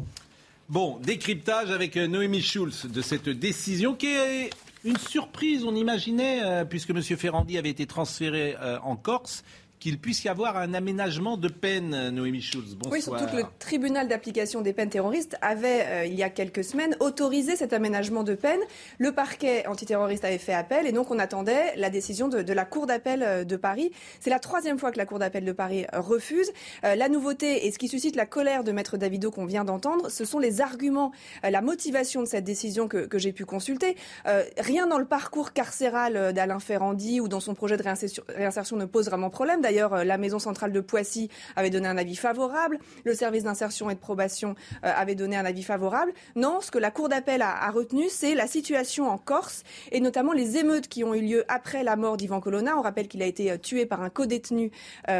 Bon, 0.69 0.97
décryptage 1.03 1.71
avec 1.71 1.95
euh, 1.97 2.07
Noémie 2.07 2.41
Schulz 2.41 2.85
de 2.91 3.01
cette 3.01 3.29
décision 3.29 3.95
qui 3.95 4.07
est 4.07 4.49
une 4.83 4.97
surprise. 4.97 5.63
On 5.63 5.73
imaginait, 5.75 6.41
euh, 6.43 6.65
puisque 6.65 6.89
M. 6.91 7.01
Ferrandi 7.01 7.57
avait 7.57 7.69
été 7.69 7.85
transféré 7.85 8.55
euh, 8.61 8.77
en 8.83 8.95
Corse, 8.95 9.43
qu'il 9.79 9.99
puisse 9.99 10.23
y 10.23 10.29
avoir 10.29 10.57
un 10.57 10.73
aménagement 10.73 11.37
de 11.37 11.47
peine, 11.47 12.09
Noémie 12.09 12.41
Schulz. 12.41 12.75
Bonsoir. 12.75 12.91
Oui, 12.91 13.01
surtout 13.01 13.25
que 13.25 13.37
le 13.37 13.45
tribunal 13.59 14.07
d'application 14.07 14.61
des 14.61 14.73
peines 14.73 14.89
terroristes 14.89 15.37
avait, 15.41 15.85
euh, 15.85 16.05
il 16.05 16.15
y 16.15 16.23
a 16.23 16.29
quelques 16.29 16.63
semaines, 16.63 16.95
autorisé 16.99 17.55
cet 17.55 17.73
aménagement 17.73 18.23
de 18.23 18.33
peine. 18.33 18.59
Le 18.97 19.11
parquet 19.11 19.67
antiterroriste 19.67 20.25
avait 20.25 20.39
fait 20.39 20.53
appel 20.53 20.87
et 20.87 20.91
donc 20.91 21.11
on 21.11 21.19
attendait 21.19 21.75
la 21.75 21.89
décision 21.89 22.27
de, 22.27 22.53
la 22.53 22.65
Cour 22.65 22.87
d'appel 22.87 23.23
euh, 23.23 23.43
de 23.43 23.55
Paris. 23.55 23.91
C'est 24.19 24.29
la 24.29 24.39
troisième 24.39 24.79
fois 24.79 24.91
que 24.91 24.97
la 24.97 25.05
Cour 25.05 25.19
d'appel 25.19 25.45
de 25.45 25.51
Paris 25.51 25.85
euh, 25.93 26.01
refuse. 26.01 26.51
La 26.83 27.09
nouveauté 27.09 27.67
et 27.67 27.71
ce 27.71 27.77
qui 27.77 27.87
suscite 27.87 28.15
la 28.15 28.25
colère 28.25 28.63
de 28.63 28.71
Maître 28.71 28.97
Davido 28.97 29.31
qu'on 29.31 29.45
vient 29.45 29.63
d'entendre, 29.63 30.09
ce 30.09 30.25
sont 30.25 30.39
les 30.39 30.61
arguments, 30.61 31.11
la 31.43 31.61
motivation 31.61 32.21
de 32.21 32.27
cette 32.27 32.43
décision 32.43 32.87
que, 32.87 33.07
j'ai 33.17 33.33
pu 33.33 33.45
consulter. 33.45 33.95
Rien 34.57 34.87
dans 34.87 34.97
le 34.97 35.05
parcours 35.05 35.53
carcéral 35.53 36.33
d'Alain 36.33 36.59
Ferrandi 36.59 37.19
ou 37.19 37.27
dans 37.27 37.39
son 37.39 37.55
projet 37.55 37.77
de 37.77 37.83
réinsertion 37.83 38.77
ne 38.77 38.85
pose 38.85 39.07
vraiment 39.07 39.29
problème. 39.29 39.61
D'ailleurs, 39.67 39.93
euh, 39.93 40.03
la 40.05 40.17
maison 40.17 40.39
centrale 40.39 40.71
de 40.71 40.79
Poissy 40.79 41.29
avait 41.57 41.69
donné 41.69 41.89
un 41.89 41.97
avis 41.97 42.15
favorable. 42.15 42.79
Le 43.03 43.13
service 43.13 43.43
d'insertion 43.43 43.89
et 43.89 43.95
de 43.95 43.99
probation 43.99 44.55
euh, 44.85 44.93
avait 44.95 45.13
donné 45.13 45.35
un 45.35 45.43
avis 45.43 45.61
favorable. 45.61 46.13
Non, 46.37 46.61
ce 46.61 46.71
que 46.71 46.77
la 46.77 46.89
Cour 46.89 47.09
d'appel 47.09 47.41
a, 47.41 47.69
retenu, 47.69 48.05
c'est 48.09 48.33
la 48.33 48.47
situation 48.47 49.09
en 49.09 49.17
Corse 49.17 49.63
et 49.91 49.99
notamment 49.99 50.31
les 50.31 50.55
émeutes 50.55 50.87
qui 50.87 51.03
ont 51.03 51.13
eu 51.13 51.19
lieu 51.19 51.43
après 51.49 51.83
la 51.83 51.97
mort 51.97 52.15
d'Ivan 52.15 52.39
Colonna. 52.39 52.77
On 52.77 52.81
rappelle 52.81 53.09
qu'il 53.09 53.21
a 53.21 53.25
été 53.25 53.51
euh, 53.51 53.57
tué 53.57 53.85
par 53.85 54.01
un 54.01 54.09
codétenu 54.09 54.71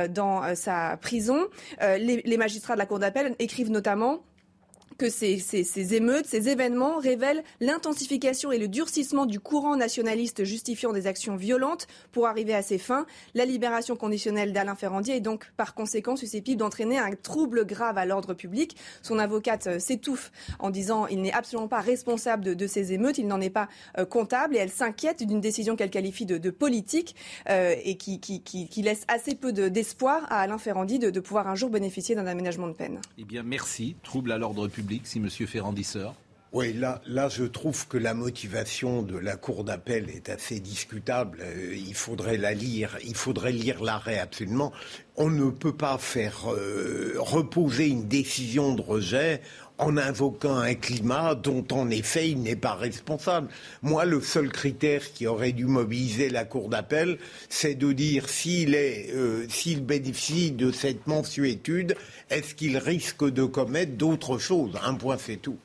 dans 0.10 0.56
sa 0.56 0.98
prison. 0.98 1.48
Les 1.82 2.38
magistrats 2.38 2.76
de 2.76 2.80
la 2.80 2.86
Cour 2.86 3.00
d'appel 3.00 3.36
écrivent 3.40 3.72
notamment 3.72 4.22
que 4.98 5.10
ces, 5.10 5.94
émeutes, 5.94 6.26
ces 6.26 6.50
événements 6.50 6.98
révèlent 6.98 7.44
l'intensification 7.60 8.52
et 8.52 8.58
le 8.58 8.68
durcissement 8.68 9.26
du 9.26 9.40
courant 9.40 9.76
nationaliste 9.76 10.44
justifiant 10.44 10.94
des 10.94 11.08
actions 11.08 11.36
violentes 11.36 11.88
pour 12.12 12.28
arriver 12.28 12.54
à 12.54 12.62
ses 12.62 12.78
fins. 12.78 13.06
La 13.34 13.46
libération 13.46 13.96
conditionnelle 13.96 14.54
d'Alain 14.54 14.76
Ferrandier 14.76 15.18
est 15.18 15.22
donc 15.22 15.52
par 15.58 15.74
conséquent 15.74 16.16
susceptible 16.16 16.60
d'entraîner 16.60 16.98
un 16.98 17.12
trouble 17.12 17.66
grave 17.66 17.98
à 17.98 18.06
l'ordre 18.06 18.34
public. 18.34 18.76
Son 19.02 19.20
avocate 19.20 19.68
euh, 19.68 19.80
s'étouffe 19.80 20.32
en 20.60 20.70
disant 20.70 21.08
il 21.08 21.22
n'est 21.22 21.34
absolument 21.34 21.68
pas 21.68 21.82
responsable 21.82 22.56
de, 22.56 22.68
ces 22.68 22.94
émeutes, 22.94 23.18
il 23.18 23.28
n'en 23.28 23.42
est 23.42 23.50
pas 23.50 23.68
euh, 23.98 24.06
comptable 24.06 24.56
et 24.56 24.60
elle 24.60 24.72
s'inquiète 24.72 25.24
d'une 25.24 25.42
décision 25.42 25.76
qu'elle 25.76 25.90
qualifie 25.90 26.26
de, 26.26 26.50
politique 26.50 27.16
euh, 27.50 27.76
et 27.84 27.98
qui, 27.98 28.82
laisse 28.82 29.04
assez 29.08 29.36
peu 29.36 29.52
de- 29.54 29.68
d'espoir 29.68 30.26
à 30.30 30.40
Alain 30.42 30.58
Ferrandi 30.58 30.98
de 31.00 31.20
pouvoir 31.20 31.48
un 31.48 31.56
jour 31.56 31.70
bénéficier 31.70 32.16
d'un 32.16 32.26
aménagement 32.26 32.68
de 32.68 32.74
peine. 32.74 33.00
Eh 33.18 33.26
bien, 33.26 33.44
merci. 33.44 33.96
Trouble 34.04 34.32
à 34.32 34.38
l'ordre 34.38 34.68
public, 34.68 34.87
si 35.04 35.20
M. 35.20 35.30
Ferrandi. 35.30 35.86
Oui, 36.54 36.72
là, 36.72 37.02
là, 37.06 37.28
je 37.28 37.44
trouve 37.44 37.88
que 37.88 37.98
la 37.98 38.14
motivation 38.14 39.02
de 39.02 39.18
la 39.18 39.36
Cour 39.36 39.66
d'appel 39.66 40.10
est 40.10 40.30
assez 40.30 40.62
discutable. 40.62 41.40
Euh, 41.42 41.76
il 41.76 41.94
faudrait 41.94 42.38
la 42.38 42.54
lire, 42.54 42.98
il 43.04 43.16
faudrait 43.16 43.52
lire 43.52 43.84
l'arrêt 43.84 44.18
absolument. 44.18 44.72
On 45.18 45.30
ne 45.30 45.50
peut 45.50 45.76
pas 45.76 45.98
faire 45.98 46.50
euh, 46.50 47.16
reposer 47.18 47.88
une 47.90 48.08
décision 48.08 48.74
de 48.76 48.82
rejet 48.82 49.42
en 49.80 49.98
invoquant 49.98 50.58
un 50.58 50.74
climat 50.74 51.36
dont 51.36 51.66
en 51.72 51.90
effet 51.90 52.30
il 52.30 52.42
n'est 52.42 52.56
pas 52.56 52.74
responsable. 52.76 53.50
Moi, 53.82 54.06
le 54.06 54.22
seul 54.22 54.50
critère 54.50 55.14
qui 55.14 55.28
aurait 55.28 55.52
dû 55.52 55.66
mobiliser 55.66 56.30
la 56.30 56.46
Cour 56.46 56.70
d'appel, 56.70 57.18
c'est 57.50 57.76
de 57.76 57.92
dire 57.92 58.28
s'il 58.30 58.74
est, 58.76 59.12
euh, 59.14 59.46
s'il 59.50 59.86
bénéficie 59.86 60.52
de 60.52 60.72
cette 60.72 61.06
mensuétude, 61.08 61.96
est-ce 62.30 62.56
qu'il 62.56 62.78
risque 62.78 63.24
de 63.30 63.44
commettre 63.44 63.94
d'autres 63.94 64.38
choses? 64.38 64.72
Un 64.84 64.96
point, 64.96 65.18
c'est 65.18 65.38
tout. 65.38 65.58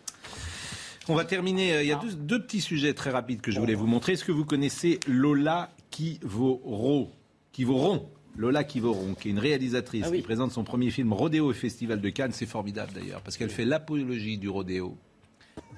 On 1.08 1.14
va 1.14 1.24
terminer. 1.24 1.74
euh, 1.74 1.82
Il 1.82 1.88
y 1.88 1.92
a 1.92 1.96
deux, 1.96 2.12
deux 2.12 2.42
petits 2.42 2.60
sujets 2.60 2.94
très 2.94 3.10
rapides 3.10 3.40
que 3.40 3.50
je 3.50 3.58
voulais 3.58 3.74
vous 3.74 3.86
montrer. 3.86 4.12
Est-ce 4.12 4.24
que 4.24 4.32
vous 4.32 4.44
connaissez 4.44 5.00
Lola 5.08 5.70
Kivoro 5.90 7.10
Kivoron 7.52 8.08
Lola 8.36 8.64
Kivoron, 8.64 9.14
qui 9.14 9.28
est 9.28 9.30
une 9.32 9.38
réalisatrice 9.38 10.10
qui 10.10 10.22
présente 10.22 10.52
son 10.52 10.64
premier 10.64 10.90
film 10.90 11.12
Rodéo 11.12 11.50
au 11.50 11.52
Festival 11.52 12.00
de 12.00 12.08
Cannes. 12.08 12.32
C'est 12.32 12.46
formidable 12.46 12.92
d'ailleurs, 12.94 13.20
parce 13.20 13.36
qu'elle 13.36 13.50
fait 13.50 13.64
l'apologie 13.64 14.38
du 14.38 14.48
rodéo. 14.48 14.96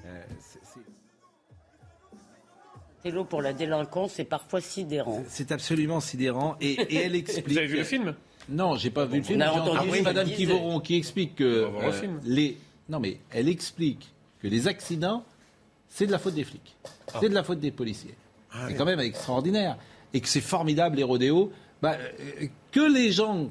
Euh, 0.05 0.23
c'est- 0.39 0.59
l'eau 3.11 3.25
pour 3.25 3.41
la 3.41 3.53
délinquance, 3.53 4.13
c'est 4.13 4.23
parfois 4.23 4.61
sidérant. 4.61 5.23
C'est 5.27 5.51
absolument 5.51 5.99
sidérant. 5.99 6.55
Et, 6.61 6.73
et 6.73 6.95
elle 6.95 7.15
explique. 7.15 7.49
Vous 7.49 7.57
avez 7.57 7.67
vu 7.67 7.77
le 7.77 7.83
film? 7.83 8.15
Non, 8.49 8.75
j'ai 8.75 8.89
pas 8.89 9.05
vu 9.05 9.17
le 9.17 9.23
film. 9.23 9.41
On 9.41 9.45
a 9.45 9.51
entendu 9.51 9.89
ce 9.97 10.01
Madame. 10.03 10.27
Kivoron 10.27 10.79
qui 10.79 10.95
explique 10.95 11.35
que 11.35 11.65
On 11.65 11.71
va 11.71 11.79
voir 11.79 11.87
le 11.89 11.93
euh, 11.93 11.99
film. 12.01 12.19
les. 12.23 12.57
Non, 12.89 12.99
mais 12.99 13.17
elle 13.31 13.49
explique 13.49 14.11
que 14.39 14.47
les 14.47 14.67
accidents, 14.67 15.23
c'est 15.89 16.05
de 16.07 16.11
la 16.11 16.19
faute 16.19 16.35
des 16.35 16.43
flics. 16.43 16.75
C'est 17.19 17.29
de 17.29 17.33
la 17.33 17.43
faute 17.43 17.59
des 17.59 17.71
policiers. 17.71 18.13
c'est 18.67 18.75
quand 18.75 18.85
même 18.85 18.99
extraordinaire. 18.99 19.77
Et 20.13 20.21
que 20.21 20.27
c'est 20.27 20.41
formidable 20.41 20.97
les 20.97 21.03
rodéos. 21.03 21.51
Bah, 21.81 21.97
euh, 22.41 22.47
que 22.71 22.79
les 22.93 23.11
gens 23.11 23.49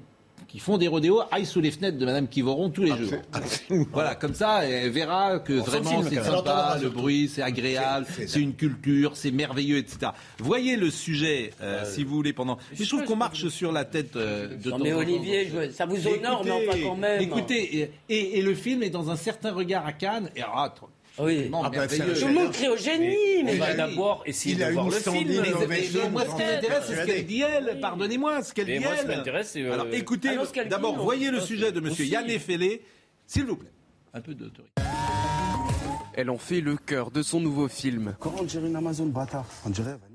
qui 0.48 0.58
font 0.60 0.78
des 0.78 0.86
rodéos 0.86 1.22
aillent 1.32 1.46
sous 1.46 1.60
les 1.60 1.72
fenêtres 1.72 1.98
de 1.98 2.04
Madame 2.04 2.28
Kivoron 2.28 2.70
tous 2.70 2.82
les 2.84 2.96
jours. 2.96 3.18
Voilà, 3.92 4.14
comme 4.14 4.34
ça, 4.34 4.64
elle 4.64 4.90
verra 4.90 5.40
que 5.40 5.54
On 5.54 5.62
vraiment 5.62 6.02
c'est 6.08 6.22
sympa, 6.22 6.78
le 6.80 6.90
bruit, 6.90 7.28
c'est 7.32 7.42
agréable, 7.42 8.06
C'est- 8.08 8.38
une 8.40 8.54
culture, 8.54 9.16
c'est 9.16 9.32
merveilleux, 9.32 9.78
etc. 9.78 10.12
Voyez 10.38 10.76
le 10.76 10.90
sujet, 10.90 11.50
euh, 11.60 11.84
si 11.84 12.04
vous 12.04 12.14
voulez, 12.14 12.32
pendant. 12.32 12.58
Mais 12.78 12.84
je 12.84 12.88
trouve 12.88 13.04
qu'on 13.04 13.16
marche 13.16 13.48
sur 13.48 13.72
la 13.72 13.84
tête 13.84 14.14
euh, 14.16 14.48
de 14.56 14.70
Non 14.70 14.78
temps 14.78 14.84
mais. 14.84 14.92
Olivier, 14.92 15.48
je- 15.52 15.70
ça 15.72 15.86
vous 15.86 15.96
honore, 16.06 16.42
mais 16.44 16.50
enfin 16.68 16.78
quand 16.82 16.96
même. 16.96 17.20
Écoutez, 17.20 17.78
et, 17.80 17.90
et- 18.08 18.38
et 18.38 18.42
le 18.42 18.54
film 18.54 18.82
est 18.84 18.90
dans 18.90 19.10
un 19.10 19.16
certain 19.16 19.52
regard 19.52 19.84
à 19.86 19.92
Cannes. 19.92 20.30
Et 20.36 20.42
alors, 20.42 20.60
attends, 20.60 20.88
Oui. 21.18 21.42
vraiment 21.42 21.62
Ah 21.64 21.70
bah, 21.70 21.78
merveilleux. 21.78 22.14
c'est 22.14 22.20
Tout 22.22 22.26
le 22.28 22.34
monde 22.34 22.52
crie 22.52 22.68
au 22.68 22.76
génie, 22.76 23.44
mais 23.44 23.54
On 23.54 23.58
va 23.58 23.70
il 23.72 23.80
a- 23.80 23.86
d'abord 23.88 24.22
essayer 24.26 24.54
de 24.56 24.72
voir 24.72 24.86
une 24.86 24.92
le 24.92 24.98
film. 24.98 25.14
Mais, 25.14 25.24
mais- 25.40 25.48
Innovation, 25.48 26.00
mais 26.04 26.10
moi, 26.10 26.22
ce 26.22 26.26
qui 26.26 26.42
m'intéresse, 26.42 26.84
c'est 26.88 26.96
ce 26.96 27.06
qu'elle 27.06 27.26
dit 27.26 27.40
elle. 27.42 27.78
Pardonnez-moi, 27.80 28.42
ce 28.42 28.52
qu'elle 28.54 28.66
dit 28.66 28.78
moi, 28.80 28.96
ce 28.96 29.04
qui 29.04 29.10
elle. 29.10 29.16
m'intéresse, 29.18 29.50
c'est, 29.52 29.62
euh, 29.62 29.72
Alors, 29.72 29.86
écoutez, 29.92 30.30
Ah 30.30 30.64
d'abord, 30.64 30.98
voyez 31.02 31.30
le 31.30 31.40
sujet 31.40 31.70
de 31.72 31.80
Monsieur 31.80 32.04
aussi. 32.04 32.12
Yann 32.12 32.28
Effelé, 32.28 32.82
s'il 33.26 33.44
vous 33.44 33.56
plaît. 33.56 33.70
Un 34.12 34.20
peu 34.20 34.34
d'autorité. 34.34 34.72
Elle 36.16 36.30
en 36.30 36.38
fait 36.38 36.60
le 36.60 36.76
cœur 36.76 37.10
de 37.10 37.22
son 37.22 37.40
nouveau 37.40 37.66
film. 37.68 38.16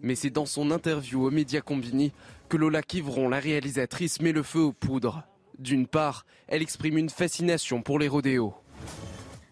Mais 0.01 0.15
c'est 0.15 0.29
dans 0.29 0.45
son 0.45 0.71
interview 0.71 1.25
aux 1.25 1.31
médias 1.31 1.59
Combini 1.61 2.13
que 2.47 2.55
Lola 2.57 2.81
Kivron, 2.81 3.27
la 3.29 3.39
réalisatrice, 3.39 4.21
met 4.21 4.31
le 4.31 4.43
feu 4.43 4.59
aux 4.59 4.71
poudres. 4.73 5.23
D'une 5.57 5.87
part, 5.87 6.25
elle 6.47 6.61
exprime 6.61 6.97
une 6.97 7.09
fascination 7.09 7.81
pour 7.81 7.99
les 7.99 8.07
rodéos. 8.07 8.53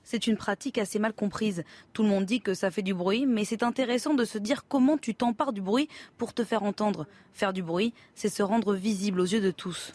C'est 0.10 0.26
une 0.26 0.38
pratique 0.38 0.78
assez 0.78 1.00
mal 1.00 1.12
comprise. 1.12 1.66
Tout 1.92 2.02
le 2.02 2.08
monde 2.08 2.24
dit 2.24 2.40
que 2.40 2.54
ça 2.54 2.72
fait 2.72 2.82
du 2.82 2.94
bruit, 2.94 3.26
mais 3.26 3.44
c'est 3.44 3.62
intéressant 3.62 4.14
de 4.14 4.24
se 4.24 4.38
dire 4.38 4.64
comment 4.70 4.98
tu 4.98 5.14
t'empares 5.14 5.52
du 5.52 5.60
bruit 5.60 5.90
pour 6.18 6.34
te 6.34 6.46
faire 6.46 6.64
entendre. 6.64 7.08
Faire 7.34 7.52
du 7.52 7.62
bruit, 7.62 7.94
c'est 8.16 8.30
se 8.30 8.42
rendre 8.42 8.74
visible 8.74 9.20
aux 9.20 9.26
yeux 9.26 9.42
de 9.42 9.52
tous. 9.52 9.92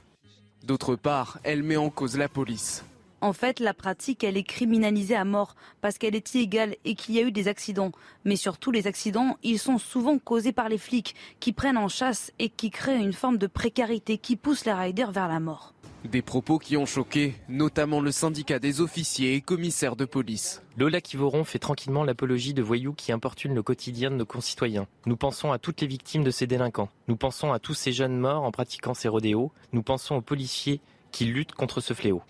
D'autre 0.65 0.97
part, 0.97 1.39
elle 1.45 1.63
met 1.63 1.79
en 1.79 1.89
cause 1.89 2.19
la 2.19 2.29
police. 2.29 2.85
En 3.23 3.33
fait, 3.33 3.59
la 3.59 3.73
pratique, 3.73 4.23
elle 4.23 4.37
est 4.37 4.43
criminalisée 4.43 5.17
à 5.17 5.25
mort 5.25 5.57
parce 5.81 5.97
qu'elle 5.97 6.15
est 6.15 6.35
illégale 6.35 6.77
et 6.85 6.95
qu'il 6.95 7.15
y 7.15 7.19
a 7.19 7.23
eu 7.23 7.33
des 7.33 7.49
accidents. 7.49 7.93
Mais 8.27 8.37
surtout, 8.37 8.71
les 8.71 8.87
accidents, 8.87 9.39
ils 9.43 9.59
sont 9.59 9.79
souvent 9.79 10.19
causés 10.19 10.53
par 10.53 10.69
les 10.69 10.77
flics 10.77 11.15
qui 11.41 11.55
prennent 11.55 11.79
en 11.79 11.89
chasse 11.89 12.33
et 12.39 12.51
qui 12.51 12.71
créent 12.71 13.01
une 13.01 13.15
forme 13.15 13.39
de 13.39 13.47
précarité 13.47 14.19
qui 14.19 14.37
pousse 14.37 14.67
les 14.67 14.75
riders 14.75 15.11
vers 15.11 15.29
la 15.29 15.41
mort. 15.41 15.73
Des 16.05 16.21
propos 16.21 16.59
qui 16.59 16.77
ont 16.77 16.85
choqué, 16.85 17.35
notamment 17.49 18.01
le 18.01 18.11
syndicat 18.11 18.59
des 18.59 18.81
officiers 18.81 19.35
et 19.35 19.41
commissaires 19.41 19.95
de 19.95 20.05
police. 20.05 20.61
Lola 20.77 21.01
Kivoron 21.01 21.45
fait 21.45 21.61
tranquillement 21.61 22.03
l'apologie 22.03 22.55
de 22.55 22.63
voyous 22.63 22.93
qui 22.93 23.13
importunent 23.13 23.55
le 23.55 23.63
quotidien 23.63 24.11
de 24.11 24.17
nos 24.17 24.27
concitoyens. 24.27 24.89
Nous 25.07 25.17
pensons 25.17 25.53
à 25.53 25.59
toutes 25.59 25.81
les 25.81 25.87
victimes 25.87 26.25
de 26.25 26.33
ces 26.33 26.49
délinquants. 26.49 26.89
Nous 27.07 27.17
pensons 27.17 27.53
à 27.53 27.61
tous 27.61 27.75
ces 27.75 27.93
jeunes 27.93 28.19
morts 28.19 28.43
en 28.43 28.51
pratiquant 28.51 28.95
ces 28.95 29.09
rodéos. 29.09 29.53
Nous 29.73 29.85
pensons 29.85 30.17
aux 30.17 30.23
policiers 30.23 30.81
qui 31.13 31.27
luttent 31.27 31.55
contre 31.55 31.81
ce 31.81 31.95
fléau. 31.95 32.23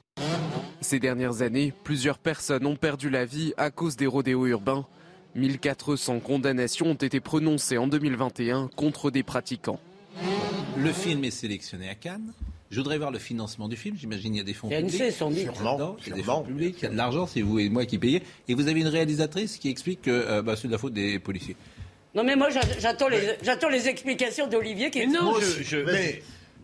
Ces 0.83 0.99
dernières 0.99 1.41
années, 1.41 1.73
plusieurs 1.83 2.19
personnes 2.19 2.67
ont 2.67 2.77
perdu 2.77 3.09
la 3.09 3.25
vie 3.25 3.55
à 3.57 3.71
cause 3.71 3.97
des 3.97 4.07
rodéos 4.07 4.47
urbains. 4.47 4.87
1400 5.35 6.21
condamnations 6.21 6.87
ont 6.89 6.95
été 6.95 7.21
prononcées 7.21 7.79
en 7.79 7.87
2021 7.87 8.69
contre 8.77 9.11
des 9.11 9.23
pratiquants. 9.23 9.81
Le 10.77 10.93
film 10.93 11.25
est 11.25 11.31
sélectionné 11.31 11.89
à 11.89 11.95
Cannes. 11.95 12.33
Je 12.73 12.79
voudrais 12.79 12.97
voir 12.99 13.11
le 13.11 13.19
financement 13.19 13.69
du 13.69 13.77
film. 13.77 13.97
J'imagine 14.01 14.35
il 14.35 14.39
y 14.39 14.41
a 14.41 14.45
des 14.45 14.55
fonds 14.55 14.69
publics. 14.69 15.13
sans 15.13 15.31
doute. 15.31 15.39
Sûrement, 15.39 15.79
Non, 15.79 15.97
il 16.05 16.09
y 16.09 16.13
a 16.13 16.17
des 16.17 16.23
fonds 16.23 16.43
publics, 16.43 16.77
il 16.79 16.83
y 16.85 16.87
a 16.87 16.91
de 16.91 16.97
l'argent, 16.97 17.27
c'est 17.27 17.43
vous 17.43 17.59
et 17.59 17.69
moi 17.69 17.85
qui 17.85 17.99
payez. 17.99 18.23
Et 18.49 18.55
vous 18.55 18.67
avez 18.67 18.81
une 18.81 18.89
réalisatrice 18.89 19.59
qui 19.59 19.69
explique 19.69 20.03
que 20.03 20.11
euh, 20.11 20.41
bah, 20.43 20.57
c'est 20.57 20.69
de 20.69 20.73
la 20.73 20.79
faute 20.79 20.95
des 20.95 21.19
policiers. 21.19 21.55
Non 22.15 22.25
mais 22.25 22.35
moi 22.35 22.49
j'a- 22.51 22.61
j'attends 22.81 23.09
les, 23.09 23.21
j'attends 23.43 23.69
les 23.69 23.89
explications 23.89 24.47
d'Olivier 24.47 24.91
qui 24.91 24.99
Mais 25.01 25.07
non, 25.07 25.35
je, 25.41 25.63
je, 25.63 25.77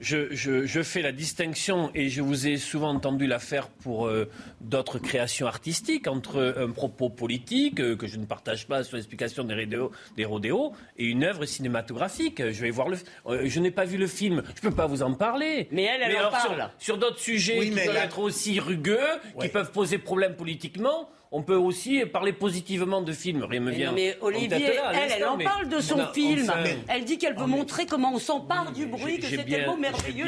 je, 0.01 0.35
je- 0.35 0.65
je 0.67 0.83
fais 0.83 1.03
la 1.03 1.13
distinction 1.13 1.91
et 1.95 2.09
je 2.09 2.23
vous 2.23 2.47
ai 2.47 2.57
souvent 2.57 2.91
entendu 2.91 3.27
la 3.27 3.39
faire 3.39 3.69
pour 3.69 4.07
euh, 4.07 4.29
d'autres 4.61 4.99
créations 4.99 5.47
artistiques 5.47 6.07
entre 6.07 6.55
un 6.57 6.71
propos 6.71 7.09
politique 7.11 7.81
euh, 7.81 7.97
que 7.97 8.07
je 8.07 8.17
ne 8.17 8.25
partage 8.27 8.67
pas 8.67 8.85
sur 8.85 8.97
l'explication 8.97 9.45
des, 9.45 9.55
rodéos- 9.55 9.91
des 10.17 10.25
rodéos 10.25 10.73
et 10.97 11.05
une 11.07 11.25
œuvre 11.25 11.45
cinématographique. 11.45 12.39
Je 12.51 12.61
vais 12.63 12.71
voir 12.71 12.89
le. 12.89 12.97
euh, 13.27 13.43
je 13.47 13.61
n'ai 13.61 13.71
pas 13.71 13.85
vu 13.85 13.97
le 13.99 14.07
film, 14.07 14.43
je 14.57 14.61
peux 14.61 14.75
pas 14.75 14.87
vous 14.87 15.03
en 15.03 15.15
parler. 15.15 15.69
Mais 15.73 15.85
elle, 15.85 16.03
elle 16.03 16.17
en 16.17 16.19
alors, 16.19 16.31
parle. 16.31 16.57
Sur, 16.59 16.71
sur 16.79 16.99
d'autres 16.99 17.19
sujets 17.21 17.59
Oui, 17.59 17.69
qui 17.71 17.75
mais 17.75 17.85
peuvent 17.87 17.95
là- 17.95 18.05
être 18.05 18.19
aussi 18.19 18.61
rugueux, 18.61 18.99
qui 19.41 19.49
peuvent 19.49 19.73
poser 19.73 19.99
problème 19.99 20.35
politiquement. 20.37 21.11
On 21.31 21.43
peut 21.43 21.57
aussi 21.57 22.05
parler 22.07 22.33
positivement 22.33 23.03
de 23.03 23.13
films. 23.13 23.45
Rien 23.45 23.61
me 23.61 23.71
vient. 23.71 23.89
non, 23.91 23.95
mais 23.97 24.17
Olivier, 24.23 24.73
elle, 24.95 25.13
elle 25.17 25.25
en 25.27 25.37
mais 25.37 25.45
parle 25.45 25.69
de 25.69 25.79
son 25.81 26.07
film. 26.15 26.49
enfin- 26.49 26.65
Elle 26.89 27.05
dit 27.05 27.19
qu'elle 27.19 27.37
veut 27.37 27.45
montrer 27.47 27.85
comment 27.85 28.15
on 28.15 28.19
s'empare 28.19 28.73
du 28.73 28.87
bruit, 28.87 29.19
que 29.19 29.27
j'ai 29.27 29.37
c'est 29.37 29.45
bien- 29.45 29.59
tellement 29.59 29.77
merveilleux. 29.77 30.27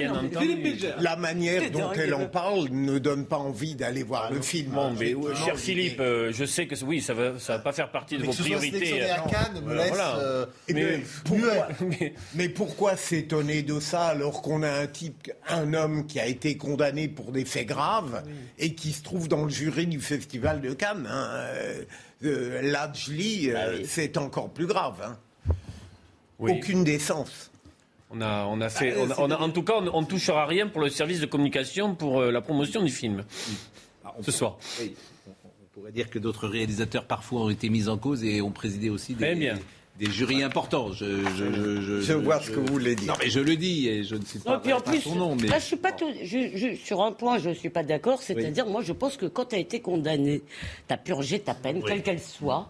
La 0.99 1.17
manière 1.17 1.71
dont 1.71 1.79
dingue. 1.89 2.01
elle 2.05 2.13
en 2.15 2.27
parle 2.27 2.69
ne 2.71 2.99
donne 2.99 3.25
pas 3.27 3.39
envie 3.39 3.75
d'aller 3.75 4.03
voir 4.03 4.31
le 4.31 4.43
film. 4.43 4.75
Mais, 4.99 5.11
Effectivement, 5.11 5.35
cher 5.35 5.55
il 5.55 5.59
Philippe, 5.61 6.01
euh, 6.01 6.33
je 6.33 6.45
sais 6.45 6.67
que 6.67 6.75
oui, 6.85 7.01
ça 7.01 7.15
va, 7.15 7.39
ça 7.39 7.55
va 7.55 7.59
pas 7.61 7.73
faire 7.73 7.91
partie 7.91 8.17
de 8.17 8.21
Mais 8.23 8.27
vos 8.27 8.35
priorités. 8.35 8.79
sélectionné 8.79 9.11
à 9.11 9.21
euh, 9.25 9.29
Cannes 9.31 9.55
me 9.55 9.61
voilà, 9.61 9.83
laisse, 9.85 9.91
voilà. 9.93 10.17
euh, 10.19 10.47
mais 10.69 10.75
bien, 10.75 11.01
pourquoi, 11.25 11.69
mais 12.35 12.49
pourquoi 12.51 12.97
s'étonner 12.97 13.63
de 13.63 13.81
ça 13.81 14.03
alors 14.09 14.43
qu'on 14.43 14.63
a 14.63 14.71
un 14.71 14.87
type, 14.87 15.31
un 15.49 15.73
homme 15.73 16.07
qui 16.07 16.21
a 16.21 16.27
été 16.27 16.57
condamné 16.59 17.09
pour 17.09 17.33
des 17.33 17.45
faits 17.47 17.67
graves 17.69 18.23
et 18.59 18.75
qui 18.75 18.93
se 18.93 19.03
trouve 19.03 19.29
dans 19.29 19.45
le 19.45 19.51
jury 19.51 19.87
du 19.87 20.01
Festival 20.01 20.61
de 20.61 20.75
Cannes? 20.75 20.89
Hein, 21.07 21.29
euh, 21.33 21.83
euh, 22.25 22.61
euh, 22.63 23.81
c'est 23.85 24.17
encore 24.17 24.51
plus 24.51 24.67
grave. 24.67 25.01
hein. 25.05 25.17
Oui. 26.39 26.53
Aucune 26.57 26.85
décence. 26.85 27.51
on 28.11 28.21
a, 28.23 28.45
on 28.47 28.61
a 28.61 28.69
fait, 28.71 28.95
Ah, 28.97 29.01
on 29.03 29.11
a- 29.11 29.15
on 29.19 29.31
a- 29.31 29.37
en 29.39 29.51
tout 29.51 29.63
cas, 29.63 29.75
on, 29.77 29.89
on 29.95 30.05
touchera 30.05 30.47
rien 30.47 30.67
pour 30.69 30.81
le 30.81 30.89
service 30.91 31.21
de 31.21 31.27
communication 31.27 31.95
pour 31.95 32.21
euh, 32.21 32.31
la 32.31 32.41
promotion 32.41 32.83
du 32.83 32.91
film. 32.91 33.25
Ah, 34.05 34.15
on 34.19 34.23
Ce 34.23 34.27
peut- 34.27 34.33
soir. 34.33 34.59
oui, 34.81 34.95
on, 35.29 35.33
pourrait 35.75 35.93
dire 35.93 36.09
que 36.11 36.19
d'autres 36.19 36.49
réalisateurs 36.49 37.05
parfois 37.05 37.43
ont 37.43 37.51
été 37.51 37.69
mis 37.69 37.89
en 37.89 37.97
cause 37.99 38.25
et 38.25 38.41
ont 38.41 38.51
présidé 38.51 38.91
aussi 38.91 39.15
Très 39.15 39.35
des, 39.35 39.41
bien. 39.41 39.59
Des 40.01 40.11
jurys 40.11 40.43
importants. 40.43 40.93
Je, 40.93 41.05
je, 41.05 41.53
je, 41.55 41.81
je- 41.83 42.01
Je 42.01 42.13
vois 42.15 42.41
ce 42.41 42.51
que 42.51 42.59
vous 42.59 42.73
voulez 42.73 42.95
dire. 42.97 43.09
Non, 43.13 43.19
mais 43.21 43.29
je 43.29 43.39
le 43.41 43.55
dis 43.57 43.87
et 43.89 44.03
je 44.03 44.15
ne 44.15 44.25
cite 44.25 44.45
Non, 44.47 44.53
pas, 44.53 44.59
puis 44.59 44.73
en 44.73 44.81
pas 44.81 44.91
plus, 44.93 45.03
son 45.03 45.15
nom. 45.15 45.37
Mais... 45.37 45.49
là, 45.49 45.59
je 45.59 45.65
suis 45.67 45.77
pas 45.77 45.93
tout, 45.93 46.09
je- 46.23 46.51
je- 46.57 46.75
sur 46.83 47.03
un 47.03 47.13
point, 47.13 47.39
je 47.39 47.51
suis 47.51 47.69
pas 47.71 47.83
d'accord. 47.83 48.23
C'est-à-dire, 48.23 48.67
moi, 48.67 48.83
je 48.83 48.93
pense 48.95 49.17
que 49.19 49.27
quand 49.27 49.45
tu 49.51 49.57
as 49.57 49.59
été 49.59 49.81
condamné, 49.81 50.41
tu 50.89 50.95
as 50.95 50.97
purgé 50.97 51.39
ta 51.41 51.55
peine, 51.55 51.83
quelle 51.87 52.03
qu'elle 52.03 52.21
soit. 52.21 52.69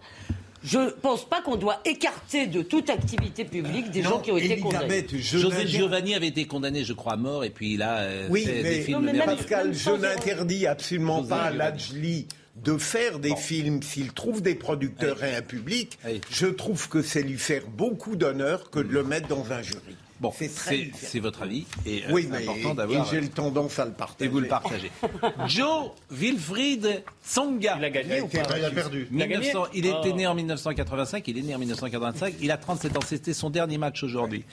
Je 0.62 0.91
pense 1.01 1.26
pas 1.26 1.41
qu'on 1.41 1.57
doit 1.57 1.81
écarter 1.87 2.47
de 2.47 2.61
toute 2.61 2.91
activité 2.91 3.47
publique 3.47 3.91
des 3.91 4.03
gens 4.03 4.18
qui 4.18 4.31
ont 4.31 4.37
été 4.37 4.59
condamnés. 4.59 5.07
José 5.11 5.66
Giovanni 5.66 6.14
avait 6.14 6.26
été 6.26 6.45
condamné, 6.47 6.85
je 6.85 6.93
crois, 6.93 7.14
à 7.14 7.16
mort, 7.16 7.45
et 7.45 7.51
puis 7.51 7.74
il 7.74 7.83
a 7.83 7.99
euh, 8.01 8.26
Oui, 8.28 8.45
mais, 8.47 8.62
des 8.62 8.81
films 8.83 8.99
Non, 8.99 9.05
mais 9.07 9.12
même- 9.14 9.24
Pascal, 9.24 9.72
je 9.72 9.91
n'interdis 9.91 10.66
absolument 10.66 11.18
José 11.18 11.28
pas. 11.31 11.51
Lajli 11.51 12.26
de 12.57 12.76
faire 12.76 13.18
des 13.18 13.36
films 13.36 13.82
s'il 13.82 14.12
trouve 14.12 14.42
des 14.42 14.55
producteurs 14.55 15.22
et 15.24 15.34
un 15.34 15.42
public. 15.42 15.98
Je 16.30 16.46
trouve 16.46 16.88
que 16.88 17.03
c'est 17.03 17.22
lui 17.22 17.38
faire 17.38 17.66
beaucoup 17.66 18.16
d'honneur 18.16 18.70
que 18.70 18.80
de 18.80 18.92
le 18.92 19.05
mettre 19.05 19.28
dans 19.28 19.53
un 19.53 19.62
jury. 19.62 19.96
Bon, 20.21 20.33
c'est 20.37 21.18
votre 21.21 21.43
avis, 21.43 21.64
et 21.87 22.05
euh, 22.05 22.12
Oui, 22.12 22.25
c'est 22.25 22.29
mais 22.29 22.43
important 22.49 22.73
et 22.73 22.77
d'avoir... 22.77 23.07
j'ai 23.07 23.21
le 23.23 23.29
tendance 23.29 23.79
à 23.79 23.87
le 23.87 23.93
partager. 23.93 24.27
Et 24.27 24.29
vous 24.29 24.41
le 24.41 24.49
partagez. 24.49 24.91
Joe 25.47 25.93
Wilfried 26.11 27.03
Tsonga. 27.25 27.77
Il 27.79 27.85
a 27.85 27.91
gagné 27.91 28.21
ou 28.21 28.29
pas 28.29 28.59
Il 28.59 28.64
a 28.64 28.71
perdu. 28.71 29.09
Il 29.11 29.23
a 29.23 29.27
gagné 29.27 29.47
1900 29.47 29.71
il 29.75 29.87
était 29.87 29.97
Oh. 30.11 30.14
né 30.14 30.27
en 30.27 30.35
1985, 30.35 31.27
il 31.29 31.39
est 31.39 31.43
né 31.43 31.55
en 31.55 31.59
1985, 31.59 32.35
il 32.41 32.51
a 32.51 32.57
37 32.59 32.97
ans, 32.97 33.01
c'était 33.05 33.33
son 33.33 33.49
dernier 33.51 33.79
match 33.79 34.03
aujourd'hui. 34.03 34.45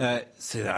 Euh, 0.00 0.20
c'est 0.38 0.62
euh, 0.66 0.72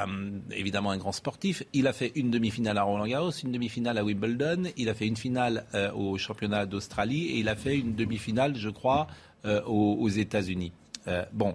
évidemment 0.50 0.90
un 0.92 0.96
grand 0.96 1.12
sportif, 1.12 1.62
il 1.72 1.86
a 1.86 1.92
fait 1.92 2.12
une 2.14 2.30
demi-finale 2.30 2.78
à 2.78 2.82
Roland 2.82 3.06
Garros, 3.06 3.30
une 3.30 3.52
demi-finale 3.52 3.98
à 3.98 4.04
Wimbledon, 4.04 4.64
il 4.76 4.88
a 4.88 4.94
fait 4.94 5.06
une 5.06 5.16
finale 5.16 5.66
euh, 5.74 5.92
au 5.92 6.16
championnat 6.18 6.64
d'Australie 6.66 7.26
et 7.26 7.38
il 7.38 7.48
a 7.48 7.56
fait 7.56 7.76
une 7.76 7.94
demi-finale, 7.94 8.56
je 8.56 8.70
crois, 8.70 9.08
euh, 9.44 9.62
aux, 9.66 9.96
aux 10.00 10.08
États-Unis. 10.08 10.72
Euh, 11.06 11.24
bon. 11.32 11.54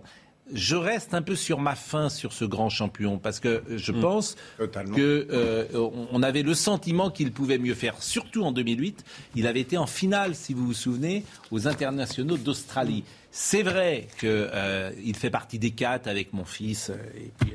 Je 0.53 0.75
reste 0.75 1.13
un 1.13 1.21
peu 1.21 1.35
sur 1.35 1.59
ma 1.59 1.73
faim 1.75 2.09
sur 2.09 2.33
ce 2.33 2.43
grand 2.43 2.69
champion 2.69 3.17
parce 3.17 3.39
que 3.39 3.63
je 3.69 3.91
pense 3.93 4.35
Totalement. 4.57 4.95
que 4.95 5.27
euh, 5.31 5.65
on- 6.11 6.21
avait 6.21 6.43
le 6.43 6.53
sentiment 6.53 7.09
qu'il 7.09 7.31
pouvait 7.31 7.57
mieux 7.57 7.73
faire. 7.75 8.01
Surtout 8.03 8.43
en 8.43 8.51
2008, 8.51 9.05
il 9.35 9.47
avait 9.47 9.61
été 9.61 9.77
en 9.77 9.85
finale, 9.87 10.35
si 10.35 10.53
vous 10.53 10.65
vous 10.65 10.73
souvenez, 10.73 11.23
aux 11.51 11.67
internationaux 11.67 12.37
d'Australie. 12.37 13.03
C'est 13.31 13.63
vrai 13.63 14.07
qu'il 14.19 15.15
fait 15.15 15.29
partie 15.29 15.59
des 15.59 15.71
quatre 15.71 16.07
avec 16.07 16.33
mon 16.33 16.45
fils 16.45 16.89
euh, 16.89 16.95
et 17.17 17.31
puis 17.39 17.53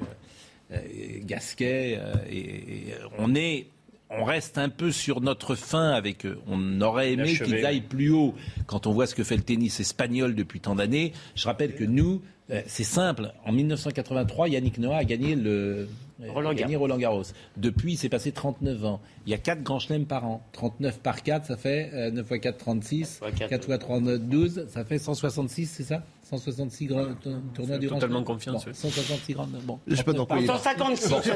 euh, 0.72 0.76
euh, 0.76 1.18
Gasquet. 1.24 1.98
euh, 2.00 2.14
et, 2.30 2.38
et 2.38 2.94
on 3.18 3.34
est, 3.34 3.66
on 4.10 4.24
reste 4.24 4.58
un 4.58 4.68
peu 4.68 4.90
sur 4.90 5.20
notre 5.20 5.54
fin 5.54 5.90
avec 5.90 6.24
eux. 6.24 6.38
On 6.46 6.80
aurait 6.80 7.12
aimé 7.12 7.34
qu'ils 7.34 7.66
aillent 7.66 7.80
plus 7.82 8.10
haut 8.10 8.34
quand 8.66 8.86
on 8.86 8.92
voit 8.92 9.06
ce 9.06 9.14
que 9.14 9.24
fait 9.24 9.36
le 9.36 9.42
tennis 9.42 9.80
espagnol 9.80 10.34
depuis 10.34 10.60
tant 10.60 10.74
d'années. 10.74 11.12
Je 11.34 11.44
rappelle 11.46 11.74
que 11.74 11.84
nous, 11.84 12.22
euh, 12.50 12.62
c'est 12.66 12.84
simple. 12.84 13.32
En 13.44 13.52
1983, 13.52 14.48
Yannick 14.48 14.78
Noah 14.78 14.98
a 14.98 15.04
gagné 15.04 15.34
le 15.34 15.88
Roland 16.26 16.52
gagné 16.52 16.74
Roland 16.76 16.98
Garros. 16.98 17.22
Depuis, 17.56 17.92
il 17.92 17.96
s'est 17.96 18.08
passé 18.08 18.32
39 18.32 18.84
ans. 18.84 19.00
Il 19.26 19.30
y 19.30 19.34
a 19.34 19.38
4 19.38 19.62
grands 19.62 19.78
chelems 19.78 20.06
par 20.06 20.24
an. 20.26 20.42
39 20.52 20.98
par 20.98 21.22
4, 21.22 21.46
ça 21.46 21.56
fait 21.56 21.90
euh, 21.94 22.10
9 22.10 22.26
x 22.30 22.40
4, 22.40 22.58
36. 22.58 23.20
4 23.48 23.68
x 23.70 23.78
3, 23.78 24.00
12, 24.18 24.66
ça 24.68 24.84
fait 24.84 24.98
166, 24.98 25.66
c'est 25.66 25.84
ça? 25.84 26.02
166 26.24 26.86
grands 26.86 27.06
tournois 27.54 27.76
fais 27.76 27.78
du 27.78 27.86
Grand 27.86 27.96
totalement 27.96 28.16
Chelem. 28.16 28.24
confiance, 28.24 28.64
Bon, 28.64 28.70
oui. 28.70 28.74
166 28.74 29.32
grands. 29.34 29.46
Bon. 29.64 29.78
Je 29.86 29.94
sais 29.94 30.02
pas 30.02 30.12
dans 30.12 30.26
quoi 30.26 30.38
il 30.38 30.44
est. 30.44 30.46
156. 30.48 31.08
Je 31.08 31.14
retiens 31.14 31.34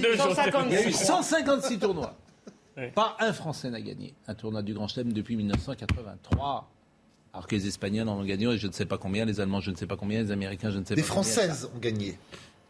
deux, 0.00 0.16
je 0.16 0.22
retiens 0.22 0.64
Il 0.66 0.72
y 0.72 0.76
a 0.76 0.88
eu 0.88 0.92
156. 0.92 1.04
156 1.06 1.78
tournois. 1.78 2.14
Pas 2.94 3.16
un 3.18 3.32
Français 3.32 3.68
n'a 3.70 3.80
gagné 3.80 4.14
un 4.26 4.34
tournoi 4.34 4.62
du 4.62 4.72
Grand 4.72 4.88
Chelem 4.88 5.12
depuis 5.12 5.36
1983. 5.36 6.70
Alors 7.32 7.46
que 7.46 7.54
les 7.54 7.66
Espagnols 7.66 8.08
en 8.08 8.18
ont 8.18 8.24
gagné, 8.24 8.56
je 8.56 8.66
ne 8.66 8.72
sais 8.72 8.86
pas 8.86 8.98
combien, 8.98 9.24
les 9.24 9.40
Allemands, 9.40 9.60
je 9.60 9.70
ne 9.70 9.76
sais 9.76 9.86
pas 9.86 9.96
combien, 9.96 10.22
les 10.22 10.30
Américains, 10.30 10.70
je 10.70 10.78
ne 10.78 10.84
sais 10.84 10.94
Des 10.94 11.02
pas 11.02 11.08
combien. 11.08 11.22
Françaises 11.22 11.68
ont 11.74 11.78
gagné. 11.78 12.18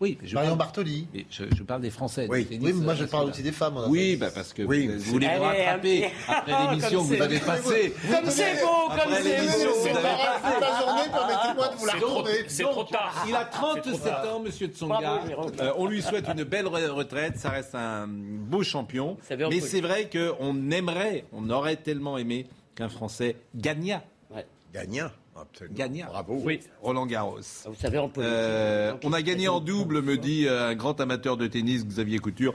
Oui, 0.01 0.17
mais 0.23 0.29
je 0.29 0.35
Marion 0.35 0.51
parle, 0.51 0.59
Bartoli. 0.61 1.07
mais 1.13 1.27
je, 1.31 1.45
je 1.55 1.63
parle 1.63 1.83
des 1.83 1.91
Français. 1.91 2.27
Oui. 2.31 2.45
du 2.45 2.49
tennis, 2.59 2.65
Oui, 2.65 2.73
mais 2.75 2.85
moi 2.87 2.95
je 2.95 3.05
parle 3.05 3.29
aussi 3.29 3.43
des 3.43 3.53
femmes. 3.53 3.79
Oui, 3.89 4.13
fait. 4.13 4.17
bah 4.17 4.31
parce 4.35 4.53
que 4.55 4.63
Oui, 4.63 4.87
vous, 4.89 4.99
voulez 5.13 5.29
vous 5.37 5.43
rattraper 5.43 6.11
après 6.27 6.53
l'émission 6.71 7.03
que 7.03 7.15
vous 7.15 7.23
avez 7.23 7.39
passée. 7.39 7.95
Comme 8.11 8.31
c'est 8.31 8.55
beau, 8.63 8.89
comme 8.89 9.15
c'est 9.23 9.37
beau. 9.41 9.75
vous 9.75 9.83
C'est 9.83 9.93
la 9.93 10.81
journée, 10.81 11.03
permettez-moi 11.13 11.69
de 11.69 11.77
vous 11.77 11.87
la 11.87 11.93
retourner. 11.93 12.31
c'est 12.49 12.63
trop 12.63 12.85
tard. 12.85 13.25
Il 13.29 13.35
a 13.35 13.45
37 13.45 13.85
C'est 13.85 13.91
trop 13.99 14.09
tard. 14.09 14.37
ans, 14.37 14.41
monsieur 14.41 14.67
Tsonga. 14.69 15.21
Euh, 15.61 15.73
on 15.77 15.87
lui 15.87 16.01
souhaite 16.01 16.27
une 16.29 16.45
belle 16.45 16.67
re- 16.67 16.89
retraite. 16.89 17.37
Ça 17.37 17.51
reste 17.51 17.75
un 17.75 18.07
beau 18.09 18.63
champion. 18.63 19.19
Mais 19.51 19.61
c'est 19.61 19.83
vrai 19.83 20.09
qu'on 20.11 20.71
aimerait, 20.71 21.25
on 21.33 21.51
aurait 21.51 21.77
tellement 21.77 22.17
aimé 22.17 22.47
qu'un 22.75 22.89
Français 22.89 23.37
gagnât. 23.55 24.03
Gagnant, 24.73 25.11
absolument. 25.43 26.07
Bravo. 26.11 26.41
Oui. 26.45 26.61
Roland 26.83 27.07
Garros. 27.07 27.39
Vous 27.67 27.75
savez, 27.75 27.99
on 27.99 28.09
peut. 28.09 28.23
Euh, 28.25 28.93
on 29.05 29.13
a 29.13 29.23
gagné 29.23 29.49
en 29.49 29.61
double, 29.61 30.03
me 30.03 30.17
dit 30.17 30.47
euh, 30.47 30.69
un 30.69 30.75
grand 30.75 31.01
amateur 31.01 31.37
de 31.37 31.47
tennis, 31.47 31.85
Xavier 31.87 32.19
Couture. 32.19 32.55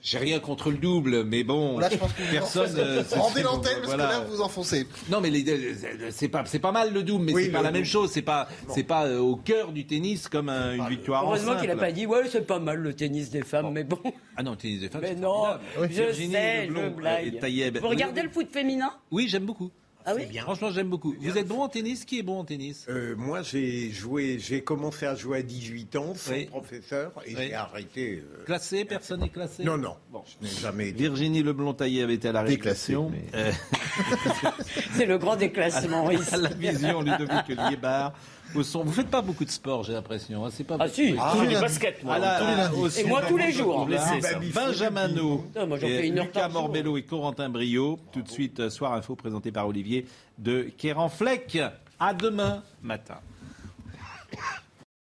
J'ai 0.00 0.18
rien 0.18 0.38
contre 0.38 0.70
le 0.70 0.76
double, 0.76 1.24
mais 1.24 1.42
bon, 1.42 1.76
Là, 1.80 1.88
je 1.90 1.96
pense 1.96 2.12
que 2.12 2.22
vous 2.22 2.30
personne. 2.30 2.72
euh, 2.78 3.02
Rendez 3.16 3.42
l'antenne, 3.42 3.72
parce 3.80 3.80
que 3.80 3.86
voilà. 3.86 4.08
là, 4.08 4.20
vous 4.20 4.40
enfoncez. 4.40 4.86
Non, 5.10 5.20
mais 5.20 5.28
les- 5.28 5.74
c'est 6.12 6.28
pas, 6.28 6.44
c'est 6.46 6.60
pas 6.60 6.70
mal 6.70 6.92
le 6.94 7.02
double, 7.02 7.24
mais 7.24 7.32
Oui, 7.32 7.44
c'est 7.46 7.50
pas 7.50 7.62
la 7.62 7.72
même 7.72 7.84
chose. 7.84 8.12
C'est 8.12 8.22
pas, 8.22 8.48
c'est 8.68 8.84
pas 8.84 9.06
euh, 9.06 9.18
au 9.18 9.34
cœur 9.34 9.72
du 9.72 9.86
tennis 9.88 10.28
comme 10.28 10.50
un- 10.50 10.76
une 10.76 10.86
victoire 10.88 11.24
en 11.24 11.30
Heureusement 11.30 11.56
qu'il 11.56 11.64
n'a 11.66 11.72
simple. 11.72 11.80
pas 11.80 11.90
dit 11.92 12.06
ouais 12.06 12.22
c'est 12.30 12.46
pas 12.46 12.60
mal 12.60 12.78
le 12.78 12.94
tennis 12.94 13.28
des 13.30 13.42
femmes 13.42 13.72
mais 13.72 13.82
bon. 13.82 13.98
Ah 14.36 14.44
non, 14.44 14.52
le 14.52 14.56
tennis 14.56 14.78
des 14.80 14.88
femmes. 14.88 15.00
Mais 15.02 15.08
c'est 15.08 15.14
non, 15.16 15.34
formidable. 15.34 15.62
je 15.80 15.86
Virginie 16.02 16.32
sais, 16.32 16.66
Leblond, 16.66 16.82
je 16.84 16.94
blague. 16.94 17.80
Vous 17.82 17.88
regardez 17.88 18.22
le 18.22 18.28
foot 18.30 18.46
féminin? 18.52 18.92
Oui, 19.10 19.26
j'aime 19.28 19.46
beaucoup. 19.46 19.72
Ah 20.10 20.14
oui 20.16 20.38
Franchement, 20.38 20.70
j'aime 20.70 20.88
beaucoup. 20.88 21.14
Vous 21.20 21.36
êtes 21.36 21.46
bon 21.46 21.60
en 21.62 21.68
tennis? 21.68 22.04
Qui 22.04 22.20
est 22.20 22.22
bon 22.22 22.38
en 22.40 22.44
tennis? 22.44 22.86
Euh, 22.88 23.14
moi, 23.16 23.42
j'ai 23.42 23.90
joué, 23.90 24.38
j'ai 24.38 24.62
commencé 24.62 25.04
à 25.06 25.14
jouer 25.14 25.38
à 25.38 25.42
18 25.42 25.96
ans 25.96 26.14
sans 26.14 26.32
Oui. 26.32 26.46
professeur 26.46 27.12
et 27.26 27.34
Oui. 27.34 27.34
j'ai 27.36 27.54
arrêté. 27.54 28.22
euh, 28.24 28.44
Classé 28.46 28.84
Personne 28.84 29.20
n'est 29.20 29.28
classé? 29.28 29.64
Non, 29.64 29.76
non. 29.76 29.96
Bon. 30.10 30.22
Je 30.40 30.46
n'ai 30.46 30.52
jamais 30.54 30.88
été. 30.88 30.98
Virginie 31.00 31.42
Leblond-Taillé 31.42 32.02
avait 32.02 32.14
été 32.14 32.28
à 32.28 32.32
la 32.32 32.44
Déclassé, 32.44 32.94
réclamation. 32.96 33.12
Euh, 33.34 33.52
C'est 34.94 35.06
le 35.06 35.18
grand 35.18 35.36
déclassement 35.36 36.10
ici. 36.10 36.34
à 36.34 36.38
la 36.38 36.48
vision, 36.50 37.00
Ludovic 37.02 37.48
Liébar. 37.48 38.14
Au 38.54 38.62
son. 38.62 38.82
Vous 38.84 38.92
faites 38.92 39.08
pas 39.10 39.20
beaucoup 39.20 39.44
de 39.44 39.50
sport, 39.50 39.82
j'ai 39.84 39.92
l'impression. 39.92 40.44
hein, 40.44 40.50
C'est 40.52 40.64
pas 40.64 40.76
Ah 40.80 40.88
si, 40.88 41.10
Je 41.10 41.38
fais 41.40 41.46
du 41.46 41.54
basket, 41.60 42.02
moi. 42.02 42.14
À 42.14 42.18
la- 42.18 42.38
tous 42.38 42.46
les 42.46 42.56
lundis. 42.56 42.76
au 42.80 42.86
Et 42.86 42.90
son, 42.90 43.08
moi, 43.08 43.22
tous 43.28 43.36
les 43.36 43.52
jours. 43.52 43.84
Blessé, 43.86 44.20
ça. 44.20 44.38
Benjamin 44.54 45.08
No, 45.08 45.44
Ah, 45.56 45.64
Lucas. 45.66 46.48
Morbello 46.48 46.96
et 46.96 47.02
Corentin 47.02 47.48
Brio. 47.48 47.98
Tout 48.12 48.22
de 48.22 48.28
suite, 48.28 48.60
euh, 48.60 48.70
Soir 48.70 48.92
Info 48.94 49.14
présenté 49.16 49.52
par 49.52 49.66
Olivier 49.68 50.06
de 50.38 50.62
Kéranfleck. 50.76 51.58
À 52.00 52.14
demain 52.14 52.62
matin. 52.82 53.18